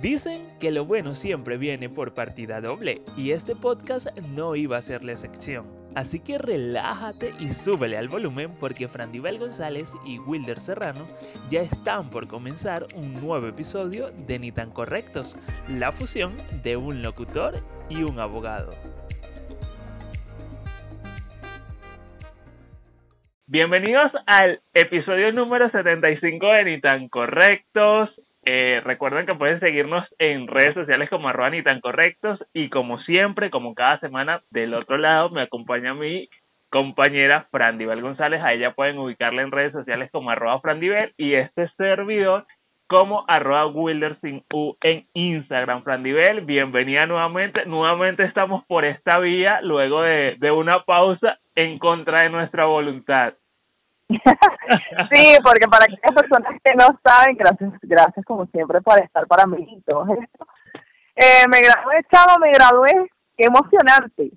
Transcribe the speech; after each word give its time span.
Dicen 0.00 0.56
que 0.60 0.70
lo 0.70 0.84
bueno 0.84 1.12
siempre 1.16 1.56
viene 1.56 1.88
por 1.88 2.14
partida 2.14 2.60
doble 2.60 3.02
y 3.16 3.32
este 3.32 3.56
podcast 3.56 4.06
no 4.36 4.54
iba 4.54 4.76
a 4.76 4.82
ser 4.82 5.02
la 5.02 5.10
excepción. 5.10 5.66
Así 5.96 6.22
que 6.22 6.38
relájate 6.38 7.32
y 7.40 7.48
súbele 7.48 7.96
al 7.98 8.06
volumen 8.06 8.54
porque 8.60 8.86
Frandivel 8.86 9.40
González 9.40 9.96
y 10.06 10.20
Wilder 10.20 10.60
Serrano 10.60 11.04
ya 11.50 11.62
están 11.62 12.10
por 12.10 12.28
comenzar 12.28 12.86
un 12.94 13.14
nuevo 13.14 13.48
episodio 13.48 14.12
de 14.12 14.38
Ni 14.38 14.52
tan 14.52 14.70
correctos, 14.70 15.36
la 15.68 15.90
fusión 15.90 16.36
de 16.62 16.76
un 16.76 17.02
locutor 17.02 17.60
y 17.90 18.04
un 18.04 18.20
abogado. 18.20 18.70
Bienvenidos 23.48 24.12
al 24.26 24.60
episodio 24.74 25.32
número 25.32 25.68
75 25.70 26.46
de 26.46 26.64
Ni 26.64 26.80
tan 26.80 27.08
correctos. 27.08 28.10
Eh, 28.50 28.80
recuerden 28.82 29.26
que 29.26 29.34
pueden 29.34 29.60
seguirnos 29.60 30.06
en 30.18 30.46
redes 30.46 30.72
sociales 30.72 31.10
como 31.10 31.28
arroba 31.28 31.50
ni 31.50 31.62
tan 31.62 31.82
correctos 31.82 32.42
y 32.54 32.70
como 32.70 32.98
siempre, 33.00 33.50
como 33.50 33.74
cada 33.74 34.00
semana, 34.00 34.42
del 34.48 34.72
otro 34.72 34.96
lado 34.96 35.28
me 35.28 35.42
acompaña 35.42 35.92
mi 35.92 36.30
compañera 36.70 37.46
Frandivel 37.50 38.00
González. 38.00 38.40
A 38.42 38.54
ella 38.54 38.72
pueden 38.72 38.96
ubicarla 38.96 39.42
en 39.42 39.50
redes 39.50 39.72
sociales 39.72 40.08
como 40.10 40.30
arroba 40.30 40.62
Frandivel 40.62 41.12
y 41.18 41.34
este 41.34 41.68
servidor 41.76 42.46
como 42.86 43.26
arroba 43.28 43.66
Wilder 43.66 44.18
sin 44.22 44.42
U 44.50 44.78
en 44.80 45.06
Instagram. 45.12 45.82
Frandivel, 45.82 46.40
bienvenida 46.40 47.04
nuevamente. 47.04 47.66
Nuevamente 47.66 48.24
estamos 48.24 48.64
por 48.64 48.86
esta 48.86 49.18
vía 49.18 49.60
luego 49.60 50.00
de, 50.00 50.36
de 50.38 50.50
una 50.50 50.84
pausa 50.86 51.38
en 51.54 51.78
contra 51.78 52.22
de 52.22 52.30
nuestra 52.30 52.64
voluntad. 52.64 53.34
Sí, 54.08 55.36
porque 55.42 55.68
para 55.68 55.84
aquellas 55.84 56.14
personas 56.14 56.60
que 56.62 56.74
no 56.74 56.98
saben, 57.02 57.36
gracias, 57.36 57.72
gracias 57.82 58.24
como 58.24 58.46
siempre 58.46 58.80
por 58.80 58.98
estar 58.98 59.26
para 59.26 59.46
mí 59.46 59.82
todo 59.86 60.06
esto. 60.14 60.46
Eh, 61.16 61.46
me 61.48 61.60
gradué, 61.60 62.04
chavo, 62.10 62.38
me 62.38 62.52
gradué, 62.52 63.10
qué 63.36 63.44
emocionante. 63.44 64.30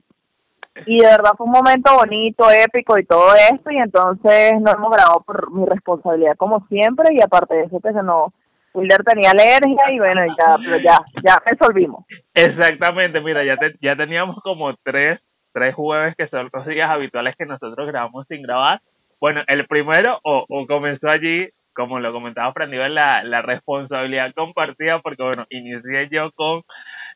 Y 0.85 0.99
de 0.99 1.05
verdad 1.05 1.33
fue 1.37 1.45
un 1.45 1.51
momento 1.51 1.93
bonito, 1.93 2.49
épico 2.49 2.97
y 2.97 3.05
todo 3.05 3.33
esto, 3.35 3.71
y 3.71 3.77
entonces 3.77 4.53
no 4.61 4.71
hemos 4.71 4.91
grabado 4.91 5.21
por 5.21 5.51
mi 5.51 5.65
responsabilidad 5.65 6.35
como 6.37 6.65
siempre, 6.67 7.13
y 7.13 7.21
aparte 7.21 7.55
de 7.55 7.63
eso, 7.63 7.79
pues 7.79 7.93
no, 7.95 8.33
Wilder 8.73 9.03
tenía 9.03 9.31
alergia 9.31 9.91
y 9.91 9.99
bueno, 9.99 10.21
ya, 10.37 10.57
pero 10.63 10.77
ya, 10.77 11.01
ya 11.23 11.41
resolvimos. 11.45 12.05
Exactamente, 12.33 13.19
mira, 13.19 13.43
ya, 13.43 13.57
ya 13.81 13.95
teníamos 13.95 14.37
como 14.43 14.73
tres, 14.77 15.19
tres 15.53 15.75
jueves 15.75 16.15
que 16.15 16.27
son 16.27 16.49
los 16.51 16.65
días 16.65 16.89
habituales 16.89 17.35
que 17.37 17.45
nosotros 17.45 17.87
grabamos 17.87 18.25
sin 18.27 18.41
grabar, 18.41 18.81
bueno, 19.21 19.43
el 19.47 19.67
primero, 19.67 20.19
o, 20.23 20.45
comenzó 20.67 21.07
allí, 21.07 21.47
como 21.73 21.99
lo 21.99 22.11
comentaba 22.11 22.51
Frandivel, 22.53 22.95
la, 22.95 23.23
la 23.23 23.43
responsabilidad 23.43 24.33
compartida, 24.33 24.99
porque 24.99 25.23
bueno, 25.23 25.45
inicié 25.51 26.09
yo 26.11 26.31
con 26.31 26.63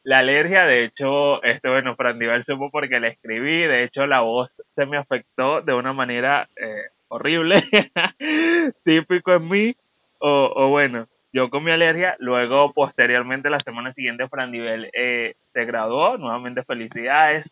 la 0.04 0.20
alergia, 0.20 0.66
de 0.66 0.86
hecho, 0.86 1.44
este, 1.44 1.68
bueno, 1.68 1.96
Frandivel 1.96 2.46
supo 2.46 2.70
porque 2.70 3.00
le 3.00 3.08
escribí, 3.10 3.64
de 3.64 3.84
hecho 3.84 4.06
la 4.06 4.22
voz 4.22 4.52
se 4.76 4.86
me 4.86 4.98
afectó 4.98 5.62
de 5.62 5.74
una 5.74 5.94
manera 5.94 6.48
eh, 6.56 6.90
horrible, 7.08 7.64
típico 8.86 9.34
en 9.34 9.50
mí, 9.50 9.76
o, 10.20 10.54
o 10.56 10.70
bueno, 10.70 11.08
yo 11.34 11.50
con 11.50 11.64
mi 11.64 11.72
alergia, 11.72 12.16
luego 12.20 12.72
posteriormente 12.72 13.50
la 13.50 13.60
semana 13.62 13.94
siguiente 13.94 14.30
Frandivel 14.30 14.92
eh, 14.94 15.34
se 15.54 15.66
graduó, 15.66 16.18
nuevamente 16.18 16.64
felicidades, 16.64 17.46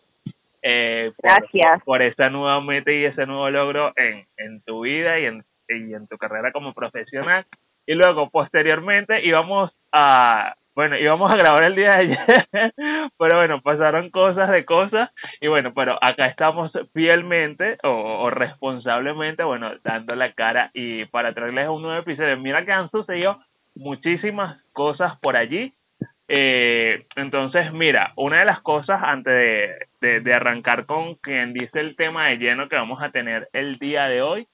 eh, 0.64 1.12
Gracias. 1.22 1.84
Por, 1.84 2.02
esa 2.02 2.30
nueva 2.30 2.62
meta 2.62 2.92
y 2.92 3.06
ese 3.06 3.26
nuevo 3.26 3.50
logro 3.50 3.94
en, 3.98 4.26
en 4.38 4.62
tu 4.62 4.82
vida 4.82 5.20
y 5.20 5.26
en, 5.26 5.44
y 5.68 5.94
en 5.94 6.08
tu 6.08 6.18
carrera 6.18 6.52
como 6.52 6.74
profesional. 6.74 7.46
Y 7.86 7.96
luego, 7.96 8.30
posteriormente, 8.30 9.26
íbamos 9.26 9.72
a, 9.92 10.56
bueno, 10.74 10.98
íbamos 10.98 11.30
a 11.32 11.36
grabar 11.36 11.64
el 11.66 11.76
día 11.76 11.92
de 11.92 11.98
ayer, 11.98 12.46
pero 13.20 13.38
bueno, 13.38 13.62
pasaron 13.62 14.10
cosas 14.10 14.50
de 14.50 14.64
cosas 14.64 15.12
y 15.42 15.48
bueno, 15.48 15.74
pero 15.74 16.00
acá 16.02 16.28
estamos 16.28 16.72
fielmente 16.94 17.78
o, 17.84 17.90
o, 17.90 18.30
responsablemente, 18.30 19.44
bueno, 19.44 19.72
dando 19.84 20.16
la 20.16 20.32
cara 20.32 20.72
y 20.74 21.06
para 21.06 21.34
traerles 21.34 21.68
un 21.68 21.82
nuevo 21.82 22.00
episodio. 22.00 22.38
Mira 22.38 22.66
que 22.66 22.72
han 22.72 22.90
sucedido 22.90 23.40
muchísimas 23.76 24.64
cosas 24.72 25.20
por 25.20 25.36
allí 25.36 25.74
eh, 26.28 27.06
entonces, 27.16 27.72
mira, 27.74 28.14
una 28.16 28.40
de 28.40 28.46
las 28.46 28.62
cosas 28.62 29.02
antes 29.04 29.78
de, 30.02 30.22
de, 30.22 30.34
arrancar 30.34 30.86
con 30.86 31.16
quien 31.16 31.54
dice 31.54 31.80
el 31.80 31.96
tema 31.96 32.28
de 32.28 32.38
lleno 32.38 32.70
que 32.70 32.76
vamos 32.76 33.02
a 33.02 33.12
tener 33.12 33.50
el 33.54 33.78
día 33.78 34.06
de 34.06 34.22
hoy, 34.22 34.48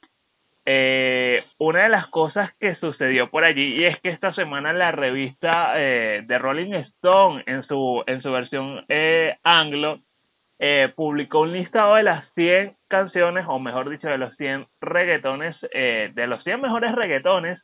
eh, 0.66 1.44
una 1.58 1.84
de 1.84 1.90
las 1.90 2.08
cosas 2.08 2.52
que 2.60 2.76
sucedió 2.76 3.30
por 3.30 3.44
allí 3.44 3.76
y 3.76 3.86
es 3.86 4.00
que 4.02 4.10
esta 4.10 4.34
semana 4.34 4.72
la 4.74 4.92
revista 4.92 5.74
eh, 5.76 6.24
de 6.26 6.38
Rolling 6.38 6.74
Stone 6.74 7.44
en 7.48 7.64
su, 7.64 8.04
en 8.06 8.22
su 8.22 8.32
versión 8.32 8.86
eh, 8.88 9.38
anglo 9.44 10.00
eh, 10.62 10.92
publicó 10.94 11.40
un 11.40 11.54
listado 11.54 11.96
de 11.96 12.04
las 12.04 12.26
100 12.36 12.76
canciones, 12.90 13.46
o 13.48 13.60
mejor 13.60 13.90
dicho, 13.90 14.10
de 14.10 14.18
los 14.18 14.36
100 14.36 14.68
reggaetones, 14.82 15.56
eh, 15.74 16.12
de 16.14 16.28
los 16.28 16.44
100 16.44 16.60
mejores 16.60 16.94
reggaetones 16.94 17.62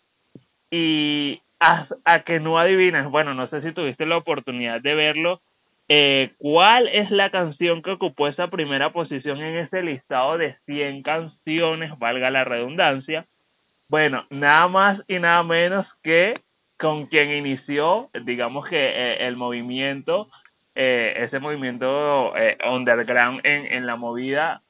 y 0.71 1.41
a, 1.59 1.87
a, 2.03 2.19
que 2.23 2.39
no 2.39 2.59
adivinas, 2.59 3.09
bueno, 3.09 3.33
no 3.33 3.47
sé 3.49 3.61
si 3.61 3.71
tuviste 3.71 4.05
la 4.05 4.17
oportunidad 4.17 4.81
de 4.81 4.95
verlo, 4.95 5.41
eh, 5.87 6.31
¿cuál 6.37 6.87
es 6.87 7.11
la 7.11 7.29
canción 7.29 7.81
que 7.81 7.91
ocupó 7.91 8.27
esa 8.27 8.47
primera 8.47 8.91
posición 8.91 9.41
en 9.41 9.57
ese 9.57 9.83
listado 9.83 10.37
de 10.37 10.55
100 10.65 11.03
canciones, 11.03 11.97
valga 11.99 12.31
la 12.31 12.43
redundancia? 12.43 13.25
Bueno, 13.87 14.25
nada 14.31 14.67
más 14.67 15.01
y 15.07 15.19
nada 15.19 15.43
menos 15.43 15.85
que 16.03 16.41
con 16.79 17.05
quien 17.05 17.31
inició, 17.31 18.09
digamos 18.25 18.67
que 18.67 18.77
eh, 18.77 19.27
el 19.27 19.37
movimiento, 19.37 20.27
eh, 20.73 21.13
ese 21.17 21.39
movimiento 21.39 22.35
eh, 22.35 22.57
underground 22.67 23.41
en, 23.43 23.65
en 23.67 23.85
la 23.85 23.95
movida 23.95 24.61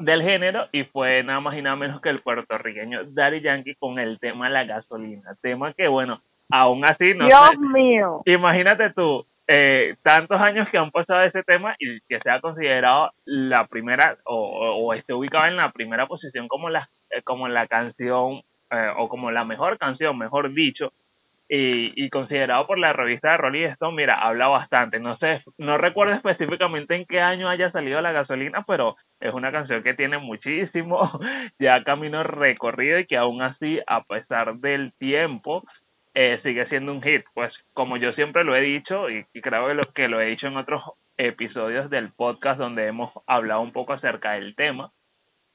del 0.00 0.22
género 0.22 0.66
y 0.72 0.84
fue 0.84 1.22
nada 1.22 1.40
más 1.40 1.56
y 1.56 1.62
nada 1.62 1.76
menos 1.76 2.00
que 2.00 2.08
el 2.08 2.20
puertorriqueño 2.20 3.04
Daddy 3.04 3.40
Yankee 3.40 3.74
con 3.76 3.98
el 3.98 4.18
tema 4.18 4.48
la 4.48 4.64
gasolina, 4.64 5.36
tema 5.40 5.72
que 5.72 5.88
bueno, 5.88 6.20
aún 6.50 6.84
así 6.84 7.14
no 7.14 7.26
Dios 7.26 7.50
sé, 7.50 7.58
mío. 7.58 8.22
Imagínate 8.26 8.90
tú, 8.90 9.26
eh, 9.46 9.96
tantos 10.02 10.40
años 10.40 10.68
que 10.70 10.78
han 10.78 10.90
pasado 10.90 11.22
ese 11.22 11.42
tema 11.42 11.74
y 11.78 12.00
que 12.08 12.20
sea 12.20 12.40
considerado 12.40 13.10
la 13.24 13.66
primera 13.66 14.16
o, 14.24 14.34
o, 14.34 14.86
o 14.86 14.94
esté 14.94 15.12
ubicado 15.12 15.46
en 15.46 15.56
la 15.56 15.70
primera 15.72 16.06
posición 16.06 16.48
como 16.48 16.70
la 16.70 16.88
eh, 17.10 17.22
como 17.22 17.48
la 17.48 17.66
canción 17.66 18.42
eh, 18.70 18.90
o 18.96 19.08
como 19.08 19.30
la 19.30 19.44
mejor 19.44 19.78
canción, 19.78 20.16
mejor 20.16 20.52
dicho, 20.54 20.92
y, 21.52 21.92
y, 21.96 22.10
considerado 22.10 22.64
por 22.68 22.78
la 22.78 22.92
revista 22.92 23.32
de 23.32 23.36
Rolling 23.38 23.66
Stone, 23.70 23.96
mira, 23.96 24.14
habla 24.14 24.46
bastante. 24.46 25.00
No 25.00 25.18
sé, 25.18 25.42
no 25.58 25.78
recuerdo 25.78 26.14
específicamente 26.14 26.94
en 26.94 27.06
qué 27.06 27.20
año 27.20 27.48
haya 27.48 27.72
salido 27.72 28.00
la 28.00 28.12
gasolina, 28.12 28.62
pero 28.68 28.96
es 29.18 29.34
una 29.34 29.50
canción 29.50 29.82
que 29.82 29.94
tiene 29.94 30.18
muchísimo 30.18 31.10
ya 31.58 31.82
camino 31.82 32.22
recorrido 32.22 33.00
y 33.00 33.06
que 33.06 33.16
aún 33.16 33.42
así, 33.42 33.80
a 33.88 34.04
pesar 34.04 34.58
del 34.58 34.92
tiempo, 34.92 35.64
eh, 36.14 36.38
sigue 36.44 36.68
siendo 36.68 36.92
un 36.92 37.02
hit. 37.02 37.24
Pues 37.34 37.52
como 37.74 37.96
yo 37.96 38.12
siempre 38.12 38.44
lo 38.44 38.54
he 38.54 38.60
dicho 38.60 39.10
y, 39.10 39.24
creo 39.42 39.66
que 39.66 39.74
lo, 39.74 39.92
que 39.92 40.06
lo 40.06 40.20
he 40.20 40.26
dicho 40.26 40.46
en 40.46 40.56
otros 40.56 40.84
episodios 41.16 41.90
del 41.90 42.12
podcast 42.12 42.60
donde 42.60 42.86
hemos 42.86 43.10
hablado 43.26 43.60
un 43.60 43.72
poco 43.72 43.92
acerca 43.92 44.34
del 44.34 44.54
tema, 44.54 44.92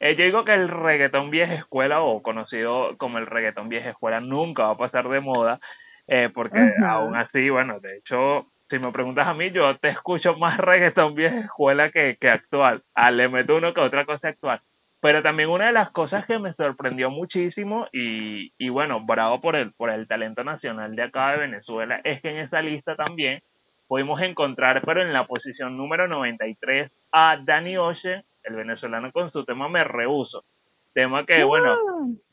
eh, 0.01 0.17
yo 0.17 0.25
digo 0.25 0.43
que 0.43 0.53
el 0.53 0.67
reggaetón 0.67 1.29
vieja 1.31 1.53
escuela 1.53 2.01
o 2.01 2.21
conocido 2.21 2.97
como 2.97 3.17
el 3.17 3.27
reggaetón 3.27 3.69
vieja 3.69 3.91
escuela 3.91 4.19
nunca 4.19 4.63
va 4.63 4.71
a 4.71 4.77
pasar 4.77 5.07
de 5.07 5.21
moda 5.21 5.61
eh, 6.07 6.29
porque 6.33 6.59
uh 6.59 6.61
-huh. 6.61 6.87
aún 6.87 7.15
así, 7.15 7.49
bueno, 7.49 7.79
de 7.79 7.97
hecho, 7.97 8.47
si 8.69 8.79
me 8.79 8.91
preguntas 8.91 9.27
a 9.27 9.33
mí, 9.33 9.51
yo 9.51 9.77
te 9.77 9.89
escucho 9.89 10.35
más 10.35 10.57
reggaetón 10.59 11.15
vieja 11.15 11.39
escuela 11.39 11.91
que, 11.91 12.17
que 12.19 12.29
actual. 12.29 12.83
Ah, 12.93 13.11
le 13.11 13.29
meto 13.29 13.55
uno 13.57 13.73
que 13.73 13.81
otra 13.81 14.05
cosa 14.05 14.29
actual. 14.29 14.61
Pero 15.01 15.21
también 15.21 15.49
una 15.49 15.67
de 15.67 15.73
las 15.73 15.91
cosas 15.91 16.25
que 16.25 16.39
me 16.39 16.53
sorprendió 16.53 17.11
muchísimo 17.11 17.87
y, 17.91 18.51
y 18.57 18.69
bueno, 18.69 19.01
bravo 19.05 19.39
por 19.39 19.55
el, 19.55 19.71
por 19.73 19.91
el 19.91 20.07
talento 20.07 20.43
nacional 20.43 20.95
de 20.95 21.03
acá 21.03 21.31
de 21.31 21.39
Venezuela, 21.39 22.01
es 22.03 22.21
que 22.21 22.29
en 22.29 22.37
esa 22.37 22.61
lista 22.61 22.95
también 22.95 23.41
pudimos 23.87 24.19
encontrar, 24.21 24.81
pero 24.83 25.03
en 25.03 25.13
la 25.13 25.27
posición 25.27 25.77
número 25.77 26.07
93, 26.07 26.91
a 27.11 27.37
Danny 27.43 27.77
Ocean, 27.77 28.23
el 28.43 28.55
venezolano 28.55 29.11
con 29.11 29.31
su 29.31 29.45
tema 29.45 29.69
Me 29.69 29.83
Rehuso. 29.83 30.43
Tema 30.95 31.25
que, 31.25 31.43
bueno, 31.43 31.75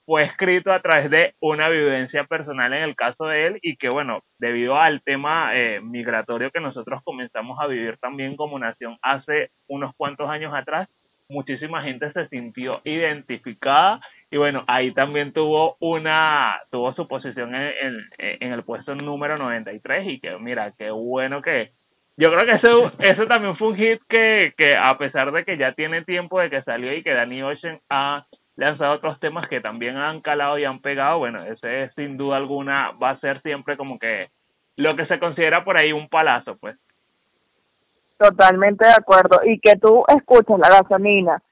fue 0.06 0.22
escrito 0.22 0.72
a 0.72 0.80
través 0.80 1.10
de 1.10 1.34
una 1.40 1.68
vivencia 1.68 2.22
personal 2.22 2.72
en 2.72 2.84
el 2.84 2.94
caso 2.94 3.24
de 3.24 3.48
él 3.48 3.58
y 3.60 3.76
que, 3.76 3.88
bueno, 3.88 4.20
debido 4.38 4.76
al 4.76 5.02
tema 5.02 5.50
eh, 5.52 5.80
migratorio 5.80 6.52
que 6.52 6.60
nosotros 6.60 7.02
comenzamos 7.02 7.58
a 7.60 7.66
vivir 7.66 7.98
también 7.98 8.36
como 8.36 8.60
nación 8.60 8.98
hace 9.02 9.50
unos 9.66 9.92
cuantos 9.96 10.30
años 10.30 10.54
atrás, 10.54 10.88
muchísima 11.28 11.82
gente 11.82 12.12
se 12.12 12.28
sintió 12.28 12.80
identificada 12.84 14.00
y 14.30 14.36
bueno, 14.36 14.62
ahí 14.68 14.94
también 14.94 15.32
tuvo 15.32 15.76
una, 15.80 16.60
tuvo 16.70 16.94
su 16.94 17.08
posición 17.08 17.56
en, 17.56 17.72
en, 17.80 18.06
en 18.18 18.52
el 18.52 18.62
puesto 18.62 18.94
número 18.94 19.38
93 19.38 20.06
y 20.06 20.20
que 20.20 20.38
mira, 20.38 20.72
qué 20.78 20.92
bueno 20.92 21.42
que, 21.42 21.72
yo 22.16 22.30
creo 22.30 22.46
que 22.46 22.64
eso, 22.64 22.92
eso 23.00 23.26
también 23.26 23.56
fue 23.56 23.68
un 23.68 23.76
hit 23.76 24.00
que, 24.08 24.54
que 24.56 24.76
a 24.76 24.96
pesar 24.98 25.32
de 25.32 25.44
que 25.44 25.58
ya 25.58 25.72
tiene 25.72 26.04
tiempo 26.04 26.38
de 26.38 26.48
que 26.48 26.62
salió 26.62 26.94
y 26.94 27.02
que 27.02 27.14
Danny 27.14 27.42
Ocean 27.42 27.80
ha 27.90 28.24
lanzado 28.56 28.94
otros 28.94 29.18
temas 29.20 29.48
que 29.48 29.60
también 29.60 29.96
han 29.96 30.20
calado 30.20 30.58
y 30.58 30.64
han 30.64 30.80
pegado, 30.80 31.18
bueno, 31.18 31.42
ese 31.44 31.90
sin 31.96 32.16
duda 32.16 32.36
alguna 32.36 32.92
va 32.92 33.10
a 33.10 33.20
ser 33.20 33.40
siempre 33.42 33.76
como 33.76 33.98
que 33.98 34.30
lo 34.76 34.96
que 34.96 35.06
se 35.06 35.18
considera 35.18 35.64
por 35.64 35.80
ahí 35.80 35.92
un 35.92 36.08
palazo, 36.08 36.56
pues. 36.56 36.76
Totalmente 38.18 38.86
de 38.86 38.92
acuerdo. 38.92 39.40
Y 39.44 39.58
que 39.58 39.76
tú 39.76 40.04
escuchas 40.08 40.58
la 40.58 40.68
gasolina 40.68 41.42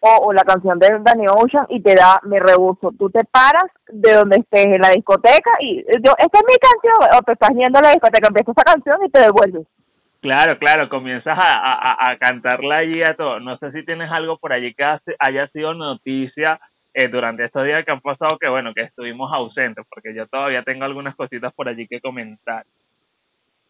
o, 0.00 0.32
la 0.32 0.44
canción 0.44 0.78
de 0.78 0.98
Danny 1.00 1.26
Ocean 1.28 1.66
y 1.70 1.80
te 1.80 1.94
da 1.94 2.20
mi 2.24 2.38
rebuso. 2.38 2.92
Tú 2.98 3.10
te 3.10 3.24
paras 3.24 3.70
de 3.88 4.12
donde 4.12 4.36
estés 4.36 4.66
en 4.66 4.80
la 4.80 4.90
discoteca 4.90 5.50
y 5.60 5.82
yo, 6.02 6.12
esta 6.18 6.38
es 6.38 6.44
mi 6.46 6.56
canción, 6.58 7.18
o 7.18 7.22
te 7.22 7.32
estás 7.32 7.50
yendo 7.54 7.78
a 7.78 7.82
la 7.82 7.90
discoteca, 7.90 8.28
empiezas 8.28 8.54
esa 8.56 8.64
canción 8.64 8.98
y 9.04 9.10
te 9.10 9.20
devuelves. 9.20 9.66
Claro, 10.24 10.58
claro, 10.58 10.88
comienzas 10.88 11.36
a, 11.38 11.52
a, 11.52 12.10
a 12.10 12.16
cantarla 12.16 12.78
allí 12.78 13.02
a 13.02 13.14
todo. 13.14 13.40
No 13.40 13.58
sé 13.58 13.72
si 13.72 13.84
tienes 13.84 14.10
algo 14.10 14.38
por 14.38 14.54
allí 14.54 14.72
que 14.72 14.82
haya 15.18 15.48
sido 15.48 15.74
noticia 15.74 16.58
eh, 16.94 17.08
durante 17.08 17.44
estos 17.44 17.62
días 17.66 17.84
que 17.84 17.90
han 17.90 18.00
pasado, 18.00 18.38
que 18.38 18.48
bueno, 18.48 18.72
que 18.72 18.84
estuvimos 18.84 19.30
ausentes, 19.30 19.84
porque 19.86 20.14
yo 20.14 20.26
todavía 20.26 20.62
tengo 20.62 20.86
algunas 20.86 21.14
cositas 21.14 21.52
por 21.52 21.68
allí 21.68 21.86
que 21.86 22.00
comentar. 22.00 22.64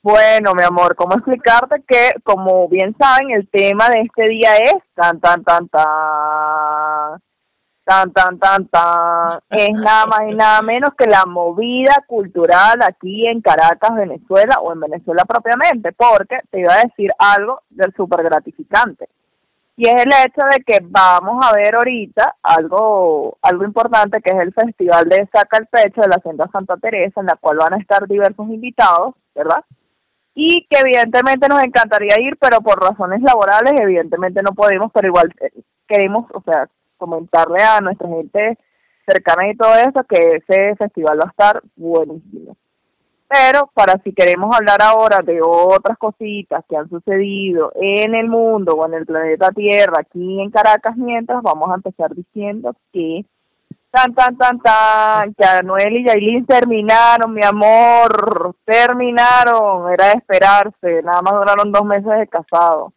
Bueno, 0.00 0.54
mi 0.54 0.62
amor, 0.62 0.94
¿cómo 0.94 1.16
explicarte 1.16 1.82
que, 1.88 2.12
como 2.22 2.68
bien 2.68 2.94
saben, 2.98 3.32
el 3.32 3.48
tema 3.48 3.90
de 3.90 4.02
este 4.02 4.28
día 4.28 4.54
es 4.54 4.80
tan, 4.94 5.18
tan, 5.18 5.42
tan, 5.42 5.68
tan, 5.68 5.82
tan, 7.84 8.12
tan, 8.12 8.38
tan, 8.38 8.66
tan, 8.68 9.40
es 9.50 9.72
nada 9.72 10.06
más 10.06 10.20
y 10.28 10.34
nada 10.34 10.62
menos 10.62 10.94
que 10.94 11.06
la 11.06 11.24
movida 11.26 12.04
cultural 12.06 12.82
aquí 12.82 13.26
en 13.26 13.40
Caracas, 13.40 13.94
Venezuela, 13.94 14.58
o 14.60 14.72
en 14.72 14.80
Venezuela 14.80 15.24
propiamente, 15.24 15.92
porque 15.92 16.38
te 16.50 16.60
iba 16.60 16.74
a 16.74 16.82
decir 16.82 17.10
algo 17.18 17.60
del 17.70 17.92
súper 17.94 18.22
gratificante 18.22 19.08
y 19.76 19.88
es 19.88 20.02
el 20.04 20.12
hecho 20.12 20.42
de 20.52 20.62
que 20.64 20.78
vamos 20.82 21.44
a 21.44 21.52
ver 21.52 21.74
ahorita 21.74 22.36
algo 22.42 23.36
algo 23.42 23.64
importante 23.64 24.20
que 24.20 24.30
es 24.30 24.38
el 24.38 24.52
festival 24.52 25.08
de 25.08 25.28
Saca 25.32 25.58
el 25.58 25.66
Pecho 25.66 26.02
de 26.02 26.08
la 26.08 26.16
Hacienda 26.16 26.48
Santa 26.52 26.76
Teresa 26.76 27.20
en 27.20 27.26
la 27.26 27.36
cual 27.36 27.56
van 27.58 27.74
a 27.74 27.78
estar 27.78 28.06
diversos 28.06 28.48
invitados, 28.48 29.14
¿verdad? 29.34 29.64
Y 30.34 30.66
que 30.68 30.78
evidentemente 30.78 31.48
nos 31.48 31.62
encantaría 31.62 32.20
ir, 32.20 32.36
pero 32.38 32.60
por 32.60 32.80
razones 32.80 33.22
laborales 33.22 33.72
evidentemente 33.80 34.42
no 34.42 34.52
podemos, 34.52 34.92
pero 34.92 35.08
igual 35.08 35.32
eh, 35.40 35.50
queremos, 35.88 36.26
o 36.32 36.40
sea, 36.42 36.68
comentarle 36.96 37.62
a 37.62 37.80
nuestra 37.80 38.08
gente 38.08 38.58
cercana 39.06 39.48
y 39.48 39.56
todo 39.56 39.74
eso 39.74 40.04
que 40.04 40.36
ese 40.36 40.76
festival 40.76 41.20
va 41.20 41.24
a 41.24 41.28
estar 41.28 41.62
buenísimo. 41.76 42.56
Pero 43.28 43.68
para 43.74 43.98
si 44.04 44.12
queremos 44.12 44.54
hablar 44.54 44.80
ahora 44.82 45.20
de 45.22 45.40
otras 45.42 45.98
cositas 45.98 46.64
que 46.68 46.76
han 46.76 46.88
sucedido 46.88 47.72
en 47.74 48.14
el 48.14 48.28
mundo 48.28 48.74
o 48.74 48.86
en 48.86 48.94
el 48.94 49.06
planeta 49.06 49.50
Tierra, 49.50 50.00
aquí 50.00 50.40
en 50.40 50.50
Caracas, 50.50 50.96
mientras 50.96 51.42
vamos 51.42 51.70
a 51.70 51.74
empezar 51.74 52.14
diciendo 52.14 52.76
que 52.92 53.24
tan, 53.90 54.14
tan, 54.14 54.36
tan, 54.36 54.58
tan, 54.60 55.34
que 55.34 55.44
Anuel 55.44 55.96
y 55.96 56.04
Yailin 56.04 56.46
terminaron, 56.46 57.32
mi 57.32 57.44
amor, 57.44 58.56
terminaron, 58.64 59.92
era 59.92 60.08
de 60.08 60.14
esperarse, 60.14 61.02
nada 61.02 61.22
más 61.22 61.34
duraron 61.34 61.72
dos 61.72 61.84
meses 61.84 62.18
de 62.18 62.26
casado. 62.26 62.92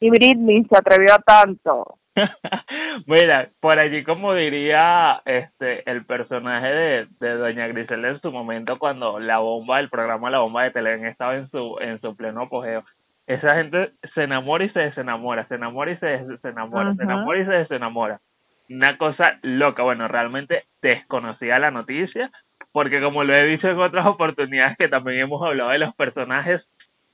Y 0.00 0.10
Britney 0.10 0.64
se 0.64 0.76
atrevió 0.76 1.14
a 1.14 1.18
tanto. 1.18 1.99
Mira, 3.06 3.50
por 3.60 3.78
allí 3.78 4.02
como 4.02 4.34
diría 4.34 5.22
este 5.24 5.88
el 5.90 6.04
personaje 6.04 6.66
de, 6.66 7.06
de 7.20 7.34
Doña 7.36 7.68
Griselda 7.68 8.08
en 8.08 8.20
su 8.20 8.32
momento 8.32 8.78
cuando 8.78 9.20
la 9.20 9.38
bomba, 9.38 9.80
el 9.80 9.88
programa 9.90 10.30
La 10.30 10.40
Bomba 10.40 10.64
de 10.64 10.72
Televisión 10.72 11.10
estaba 11.10 11.36
en 11.36 11.48
su, 11.50 11.76
en 11.80 12.00
su 12.00 12.16
pleno 12.16 12.42
apogeo. 12.42 12.84
Esa 13.26 13.54
gente 13.56 13.92
se 14.14 14.24
enamora 14.24 14.64
y 14.64 14.70
se 14.70 14.80
desenamora, 14.80 15.46
se 15.46 15.54
enamora 15.54 15.92
y 15.92 15.96
se 15.98 16.06
desenamora, 16.06 16.94
se 16.96 17.02
enamora 17.04 17.40
y 17.40 17.44
se 17.44 17.52
desenamora. 17.52 18.20
Una 18.68 18.98
cosa 18.98 19.38
loca, 19.42 19.84
bueno, 19.84 20.08
realmente 20.08 20.64
desconocía 20.82 21.58
la 21.60 21.70
noticia, 21.70 22.30
porque 22.72 23.00
como 23.00 23.22
lo 23.22 23.34
he 23.34 23.46
dicho 23.46 23.68
en 23.68 23.78
otras 23.78 24.06
oportunidades 24.06 24.76
que 24.78 24.88
también 24.88 25.20
hemos 25.20 25.42
hablado 25.44 25.70
de 25.70 25.78
los 25.78 25.94
personajes, 25.94 26.60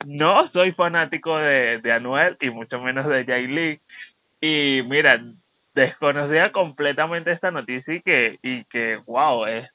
no 0.06 0.48
soy 0.52 0.72
fanático 0.72 1.36
de, 1.36 1.80
de 1.82 1.92
Anuel 1.92 2.36
y 2.40 2.50
mucho 2.50 2.80
menos 2.80 3.06
de 3.08 3.24
Jay 3.24 3.46
Lee, 3.46 3.80
y 4.40 4.82
mira, 4.86 5.20
desconocía 5.74 6.52
completamente 6.52 7.32
esta 7.32 7.50
noticia 7.50 7.94
y 7.94 8.00
que, 8.02 8.38
y 8.42 8.64
que, 8.64 8.96
wow, 9.06 9.46
es. 9.46 9.70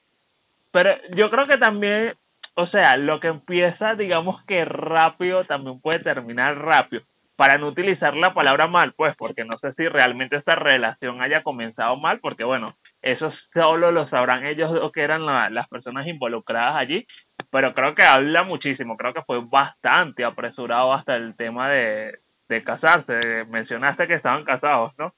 Pero 0.72 0.90
yo 1.14 1.30
creo 1.30 1.46
que 1.46 1.58
también, 1.58 2.14
o 2.54 2.66
sea, 2.66 2.96
lo 2.96 3.20
que 3.20 3.28
empieza, 3.28 3.94
digamos 3.94 4.44
que 4.44 4.64
rápido, 4.64 5.44
también 5.44 5.80
puede 5.80 6.00
terminar 6.00 6.58
rápido. 6.58 7.04
Para 7.36 7.56
no 7.56 7.68
utilizar 7.68 8.14
la 8.14 8.34
palabra 8.34 8.66
mal, 8.66 8.92
pues, 8.94 9.16
porque 9.16 9.44
no 9.44 9.58
sé 9.58 9.72
si 9.74 9.88
realmente 9.88 10.36
esta 10.36 10.54
relación 10.54 11.22
haya 11.22 11.42
comenzado 11.42 11.96
mal, 11.96 12.20
porque 12.20 12.44
bueno, 12.44 12.76
eso 13.00 13.32
solo 13.52 13.90
lo 13.90 14.08
sabrán 14.08 14.44
ellos 14.44 14.70
o 14.80 14.92
que 14.92 15.02
eran 15.02 15.24
las 15.54 15.68
personas 15.68 16.06
involucradas 16.06 16.76
allí, 16.76 17.06
pero 17.50 17.74
creo 17.74 17.94
que 17.94 18.04
habla 18.04 18.44
muchísimo, 18.44 18.96
creo 18.96 19.14
que 19.14 19.22
fue 19.22 19.40
bastante 19.44 20.24
apresurado 20.24 20.92
hasta 20.92 21.16
el 21.16 21.34
tema 21.36 21.68
de, 21.70 22.18
de 22.52 22.64
casarse. 22.64 23.44
Mencionaste 23.48 24.06
que 24.06 24.14
estaban 24.14 24.44
casados, 24.44 24.92
¿no? 24.98 25.12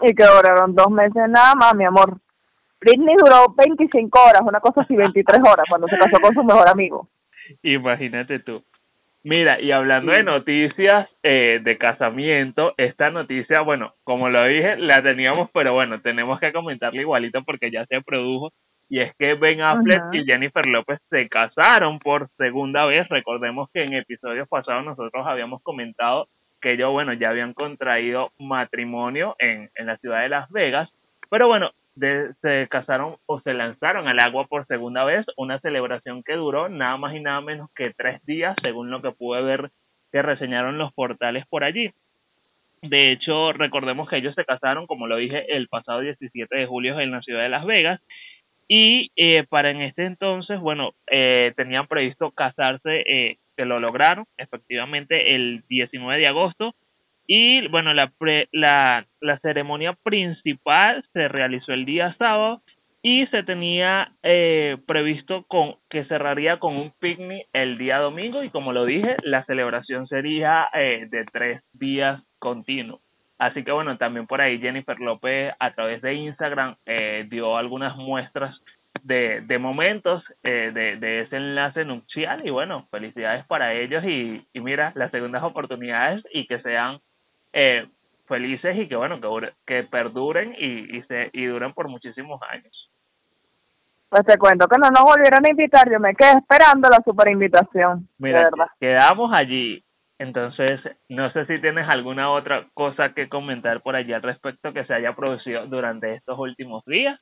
y 0.00 0.14
que 0.14 0.24
duraron 0.24 0.74
dos 0.74 0.90
meses 0.90 1.28
nada 1.28 1.54
más, 1.54 1.74
mi 1.74 1.84
amor. 1.84 2.18
Britney 2.80 3.14
duró 3.16 3.54
25 3.56 4.18
horas, 4.20 4.42
una 4.42 4.60
cosa 4.60 4.82
así, 4.82 4.96
23 4.96 5.40
horas, 5.48 5.66
cuando 5.68 5.86
se 5.88 5.96
casó 5.96 6.20
con 6.20 6.34
su 6.34 6.44
mejor 6.44 6.68
amigo. 6.68 7.08
Imagínate 7.62 8.40
tú. 8.40 8.62
Mira, 9.22 9.60
y 9.60 9.72
hablando 9.72 10.12
de 10.12 10.22
noticias 10.22 11.08
eh, 11.24 11.60
de 11.62 11.78
casamiento, 11.78 12.74
esta 12.76 13.10
noticia, 13.10 13.60
bueno, 13.60 13.94
como 14.04 14.28
lo 14.28 14.44
dije, 14.44 14.76
la 14.76 15.02
teníamos, 15.02 15.50
pero 15.52 15.72
bueno, 15.72 16.00
tenemos 16.00 16.38
que 16.38 16.52
comentarla 16.52 17.00
igualito 17.00 17.42
porque 17.42 17.72
ya 17.72 17.84
se 17.86 18.00
produjo 18.02 18.52
y 18.88 19.00
es 19.00 19.14
que 19.16 19.34
Ben 19.34 19.60
Affleck 19.60 20.02
y 20.12 20.24
Jennifer 20.24 20.66
López 20.66 21.00
se 21.10 21.28
casaron 21.28 21.98
por 21.98 22.28
segunda 22.36 22.86
vez. 22.86 23.08
Recordemos 23.08 23.68
que 23.72 23.82
en 23.82 23.94
episodios 23.94 24.48
pasados 24.48 24.84
nosotros 24.84 25.26
habíamos 25.26 25.62
comentado 25.62 26.28
que 26.60 26.72
ellos, 26.72 26.92
bueno, 26.92 27.12
ya 27.12 27.30
habían 27.30 27.52
contraído 27.52 28.32
matrimonio 28.38 29.36
en, 29.38 29.70
en 29.74 29.86
la 29.86 29.96
ciudad 29.98 30.22
de 30.22 30.28
Las 30.28 30.50
Vegas, 30.50 30.88
pero 31.28 31.48
bueno, 31.48 31.72
se 31.98 32.68
casaron 32.68 33.16
o 33.26 33.40
se 33.40 33.54
lanzaron 33.54 34.06
al 34.06 34.20
agua 34.20 34.46
por 34.46 34.66
segunda 34.66 35.04
vez, 35.04 35.24
una 35.36 35.58
celebración 35.60 36.22
que 36.22 36.34
duró 36.34 36.68
nada 36.68 36.96
más 36.96 37.14
y 37.14 37.20
nada 37.20 37.40
menos 37.40 37.70
que 37.74 37.92
tres 37.96 38.24
días, 38.26 38.54
según 38.62 38.90
lo 38.90 39.00
que 39.00 39.12
pude 39.12 39.42
ver 39.42 39.70
que 40.12 40.22
reseñaron 40.22 40.78
los 40.78 40.92
portales 40.92 41.46
por 41.46 41.64
allí. 41.64 41.92
De 42.82 43.10
hecho, 43.10 43.52
recordemos 43.52 44.08
que 44.08 44.18
ellos 44.18 44.34
se 44.34 44.44
casaron, 44.44 44.86
como 44.86 45.06
lo 45.06 45.16
dije, 45.16 45.56
el 45.56 45.68
pasado 45.68 46.00
17 46.00 46.54
de 46.54 46.66
julio 46.66 47.00
en 47.00 47.10
la 47.10 47.22
ciudad 47.22 47.42
de 47.42 47.48
Las 47.48 47.64
Vegas 47.64 48.00
y 48.68 49.10
eh, 49.16 49.44
para 49.48 49.70
en 49.70 49.82
este 49.82 50.06
entonces, 50.06 50.60
bueno, 50.60 50.92
eh, 51.10 51.52
tenían 51.56 51.86
previsto 51.86 52.30
casarse, 52.32 53.02
eh, 53.06 53.38
lo 53.58 53.80
lograron 53.80 54.26
efectivamente 54.36 55.34
el 55.34 55.62
19 55.68 56.20
de 56.20 56.26
agosto. 56.26 56.74
Y 57.28 57.66
bueno, 57.68 57.92
la, 57.94 58.12
la, 58.52 59.06
la 59.20 59.38
ceremonia 59.40 59.94
principal 59.94 61.04
se 61.12 61.26
realizó 61.28 61.72
el 61.72 61.84
día 61.84 62.14
sábado 62.18 62.62
y 63.08 63.26
se 63.28 63.44
tenía 63.44 64.12
eh, 64.24 64.78
previsto 64.84 65.44
con 65.46 65.76
que 65.88 66.04
cerraría 66.06 66.58
con 66.58 66.76
un 66.76 66.92
picnic 66.98 67.46
el 67.52 67.78
día 67.78 67.98
domingo 67.98 68.42
y 68.42 68.50
como 68.50 68.72
lo 68.72 68.84
dije, 68.84 69.16
la 69.22 69.44
celebración 69.44 70.08
sería 70.08 70.68
eh, 70.74 71.06
de 71.08 71.24
tres 71.32 71.62
días 71.72 72.20
continuos. 72.40 73.05
Así 73.38 73.64
que 73.64 73.72
bueno, 73.72 73.98
también 73.98 74.26
por 74.26 74.40
ahí 74.40 74.58
Jennifer 74.58 74.98
López 74.98 75.54
a 75.58 75.70
través 75.72 76.00
de 76.00 76.14
Instagram 76.14 76.76
eh, 76.86 77.26
dio 77.28 77.56
algunas 77.56 77.96
muestras 77.96 78.58
de, 79.02 79.42
de 79.42 79.58
momentos 79.58 80.24
eh, 80.42 80.70
de, 80.72 80.96
de 80.96 81.20
ese 81.20 81.36
enlace 81.36 81.84
nupcial 81.84 82.46
y 82.46 82.50
bueno, 82.50 82.86
felicidades 82.90 83.44
para 83.46 83.74
ellos 83.74 84.02
y, 84.04 84.46
y 84.52 84.60
mira, 84.60 84.92
las 84.94 85.10
segundas 85.10 85.42
oportunidades 85.42 86.24
y 86.32 86.46
que 86.46 86.60
sean 86.60 87.00
eh, 87.52 87.86
felices 88.26 88.76
y 88.78 88.88
que 88.88 88.96
bueno, 88.96 89.20
que, 89.20 89.52
que 89.66 89.82
perduren 89.84 90.54
y, 90.58 90.96
y, 90.96 91.02
se, 91.02 91.30
y 91.32 91.44
duren 91.44 91.74
por 91.74 91.88
muchísimos 91.88 92.40
años. 92.48 92.90
Pues 94.08 94.24
te 94.24 94.38
cuento 94.38 94.66
que 94.66 94.78
no 94.78 94.88
nos 94.90 95.02
volvieron 95.02 95.44
a 95.44 95.50
invitar, 95.50 95.90
yo 95.90 96.00
me 96.00 96.14
quedé 96.14 96.38
esperando 96.38 96.88
la 96.88 97.02
super 97.04 97.28
invitación. 97.28 98.08
Mira, 98.18 98.44
verdad. 98.44 98.68
quedamos 98.80 99.30
allí 99.34 99.82
entonces, 100.18 100.80
no 101.08 101.30
sé 101.32 101.44
si 101.46 101.60
tienes 101.60 101.86
alguna 101.88 102.30
otra 102.30 102.66
cosa 102.72 103.12
que 103.12 103.28
comentar 103.28 103.82
por 103.82 103.96
allí 103.96 104.12
al 104.14 104.22
respecto 104.22 104.72
que 104.72 104.84
se 104.86 104.94
haya 104.94 105.14
producido 105.14 105.66
durante 105.66 106.14
estos 106.14 106.38
últimos 106.38 106.84
días. 106.86 107.20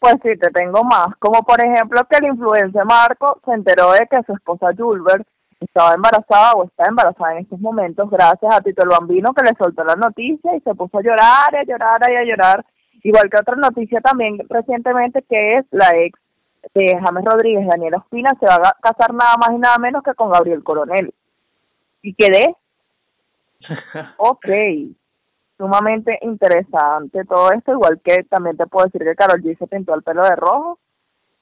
Pues 0.00 0.14
sí, 0.22 0.36
te 0.36 0.50
tengo 0.50 0.82
más. 0.82 1.14
Como 1.20 1.44
por 1.44 1.64
ejemplo 1.64 2.00
que 2.10 2.16
el 2.16 2.26
influencer 2.26 2.84
Marco 2.84 3.40
se 3.44 3.52
enteró 3.52 3.92
de 3.92 4.08
que 4.10 4.20
su 4.24 4.32
esposa 4.32 4.70
Julbert 4.76 5.24
estaba 5.60 5.94
embarazada 5.94 6.54
o 6.54 6.64
está 6.64 6.86
embarazada 6.86 7.34
en 7.34 7.44
estos 7.44 7.60
momentos 7.60 8.10
gracias 8.10 8.52
a 8.52 8.60
Tito 8.60 8.82
el 8.82 8.88
Bambino 8.88 9.32
que 9.32 9.42
le 9.42 9.54
soltó 9.54 9.84
la 9.84 9.94
noticia 9.94 10.56
y 10.56 10.60
se 10.60 10.74
puso 10.74 10.98
a 10.98 11.02
llorar 11.02 11.52
y 11.52 11.56
a 11.58 11.62
llorar 11.62 12.00
y 12.10 12.16
a 12.16 12.24
llorar. 12.24 12.66
Igual 13.04 13.30
que 13.30 13.36
otra 13.36 13.54
noticia 13.54 14.00
también 14.00 14.38
recientemente 14.48 15.22
que 15.22 15.58
es 15.58 15.66
la 15.70 15.94
ex 15.94 16.18
de 16.74 16.98
James 17.00 17.24
Rodríguez, 17.24 17.64
Daniela 17.68 17.98
Ospina, 17.98 18.30
se 18.40 18.46
va 18.46 18.56
a 18.56 18.76
casar 18.80 19.14
nada 19.14 19.36
más 19.36 19.50
y 19.52 19.58
nada 19.58 19.78
menos 19.78 20.02
que 20.02 20.14
con 20.14 20.32
Gabriel 20.32 20.64
Coronel 20.64 21.14
y 22.02 22.14
quedé. 22.14 22.54
ok, 24.18 24.46
sumamente 25.56 26.18
interesante 26.22 27.24
todo 27.24 27.52
esto, 27.52 27.72
igual 27.72 28.00
que 28.02 28.24
también 28.24 28.56
te 28.56 28.66
puedo 28.66 28.86
decir 28.86 29.02
que 29.02 29.14
Carol 29.14 29.40
G 29.40 29.56
se 29.56 29.66
pintó 29.68 29.94
el 29.94 30.02
pelo 30.02 30.24
de 30.24 30.34
rojo 30.34 30.80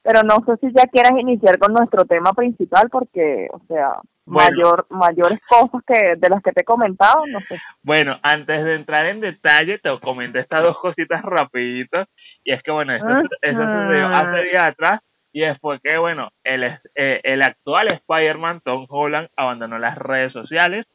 Pero 0.03 0.21
no 0.21 0.43
sé 0.45 0.57
si 0.57 0.71
ya 0.73 0.83
quieras 0.83 1.13
iniciar 1.19 1.57
con 1.57 1.73
nuestro 1.73 2.05
tema 2.05 2.33
principal 2.33 2.89
porque, 2.89 3.47
o 3.51 3.59
sea, 3.67 3.95
mayor 4.25 4.85
mayores 4.89 5.39
cosas 5.49 5.81
que 5.85 6.15
de 6.15 6.29
las 6.29 6.41
que 6.41 6.51
te 6.51 6.61
he 6.61 6.65
comentado, 6.65 7.25
no 7.27 7.39
sé. 7.41 7.57
Bueno, 7.83 8.17
antes 8.21 8.63
de 8.63 8.75
entrar 8.75 9.07
en 9.07 9.19
detalle, 9.19 9.79
te 9.79 9.99
comento 9.99 10.39
estas 10.39 10.63
dos 10.63 10.77
cositas 10.77 11.21
rapiditas. 11.23 12.07
Y 12.43 12.53
es 12.53 12.61
que, 12.63 12.71
bueno, 12.71 12.93
eso, 12.93 13.07
eso 13.41 13.59
sucedió 13.59 14.07
hace 14.07 14.43
días 14.43 14.63
atrás. 14.63 15.01
Y 15.33 15.41
después 15.41 15.79
que, 15.81 15.97
bueno, 15.97 16.29
el, 16.43 16.63
eh, 16.95 17.21
el 17.23 17.41
actual 17.41 17.87
Spider-Man, 17.93 18.61
Tom 18.63 18.85
Holland, 18.89 19.29
abandonó 19.35 19.79
las 19.79 19.97
redes 19.97 20.33
sociales. 20.33 20.85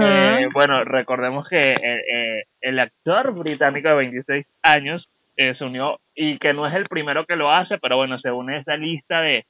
eh, 0.00 0.48
bueno, 0.52 0.84
recordemos 0.84 1.48
que 1.48 1.72
eh, 1.72 2.02
eh, 2.12 2.44
el 2.60 2.78
actor 2.80 3.32
británico 3.32 3.88
de 3.88 3.94
26 3.94 4.46
años 4.62 5.08
eh, 5.36 5.54
se 5.54 5.64
unió 5.64 6.00
y 6.14 6.38
que 6.38 6.52
no 6.52 6.66
es 6.66 6.74
el 6.74 6.86
primero 6.86 7.24
que 7.24 7.36
lo 7.36 7.50
hace, 7.50 7.78
pero 7.78 7.96
bueno, 7.96 8.18
se 8.18 8.30
une 8.30 8.56
a 8.56 8.58
esa 8.58 8.76
lista 8.76 9.20
de, 9.20 9.46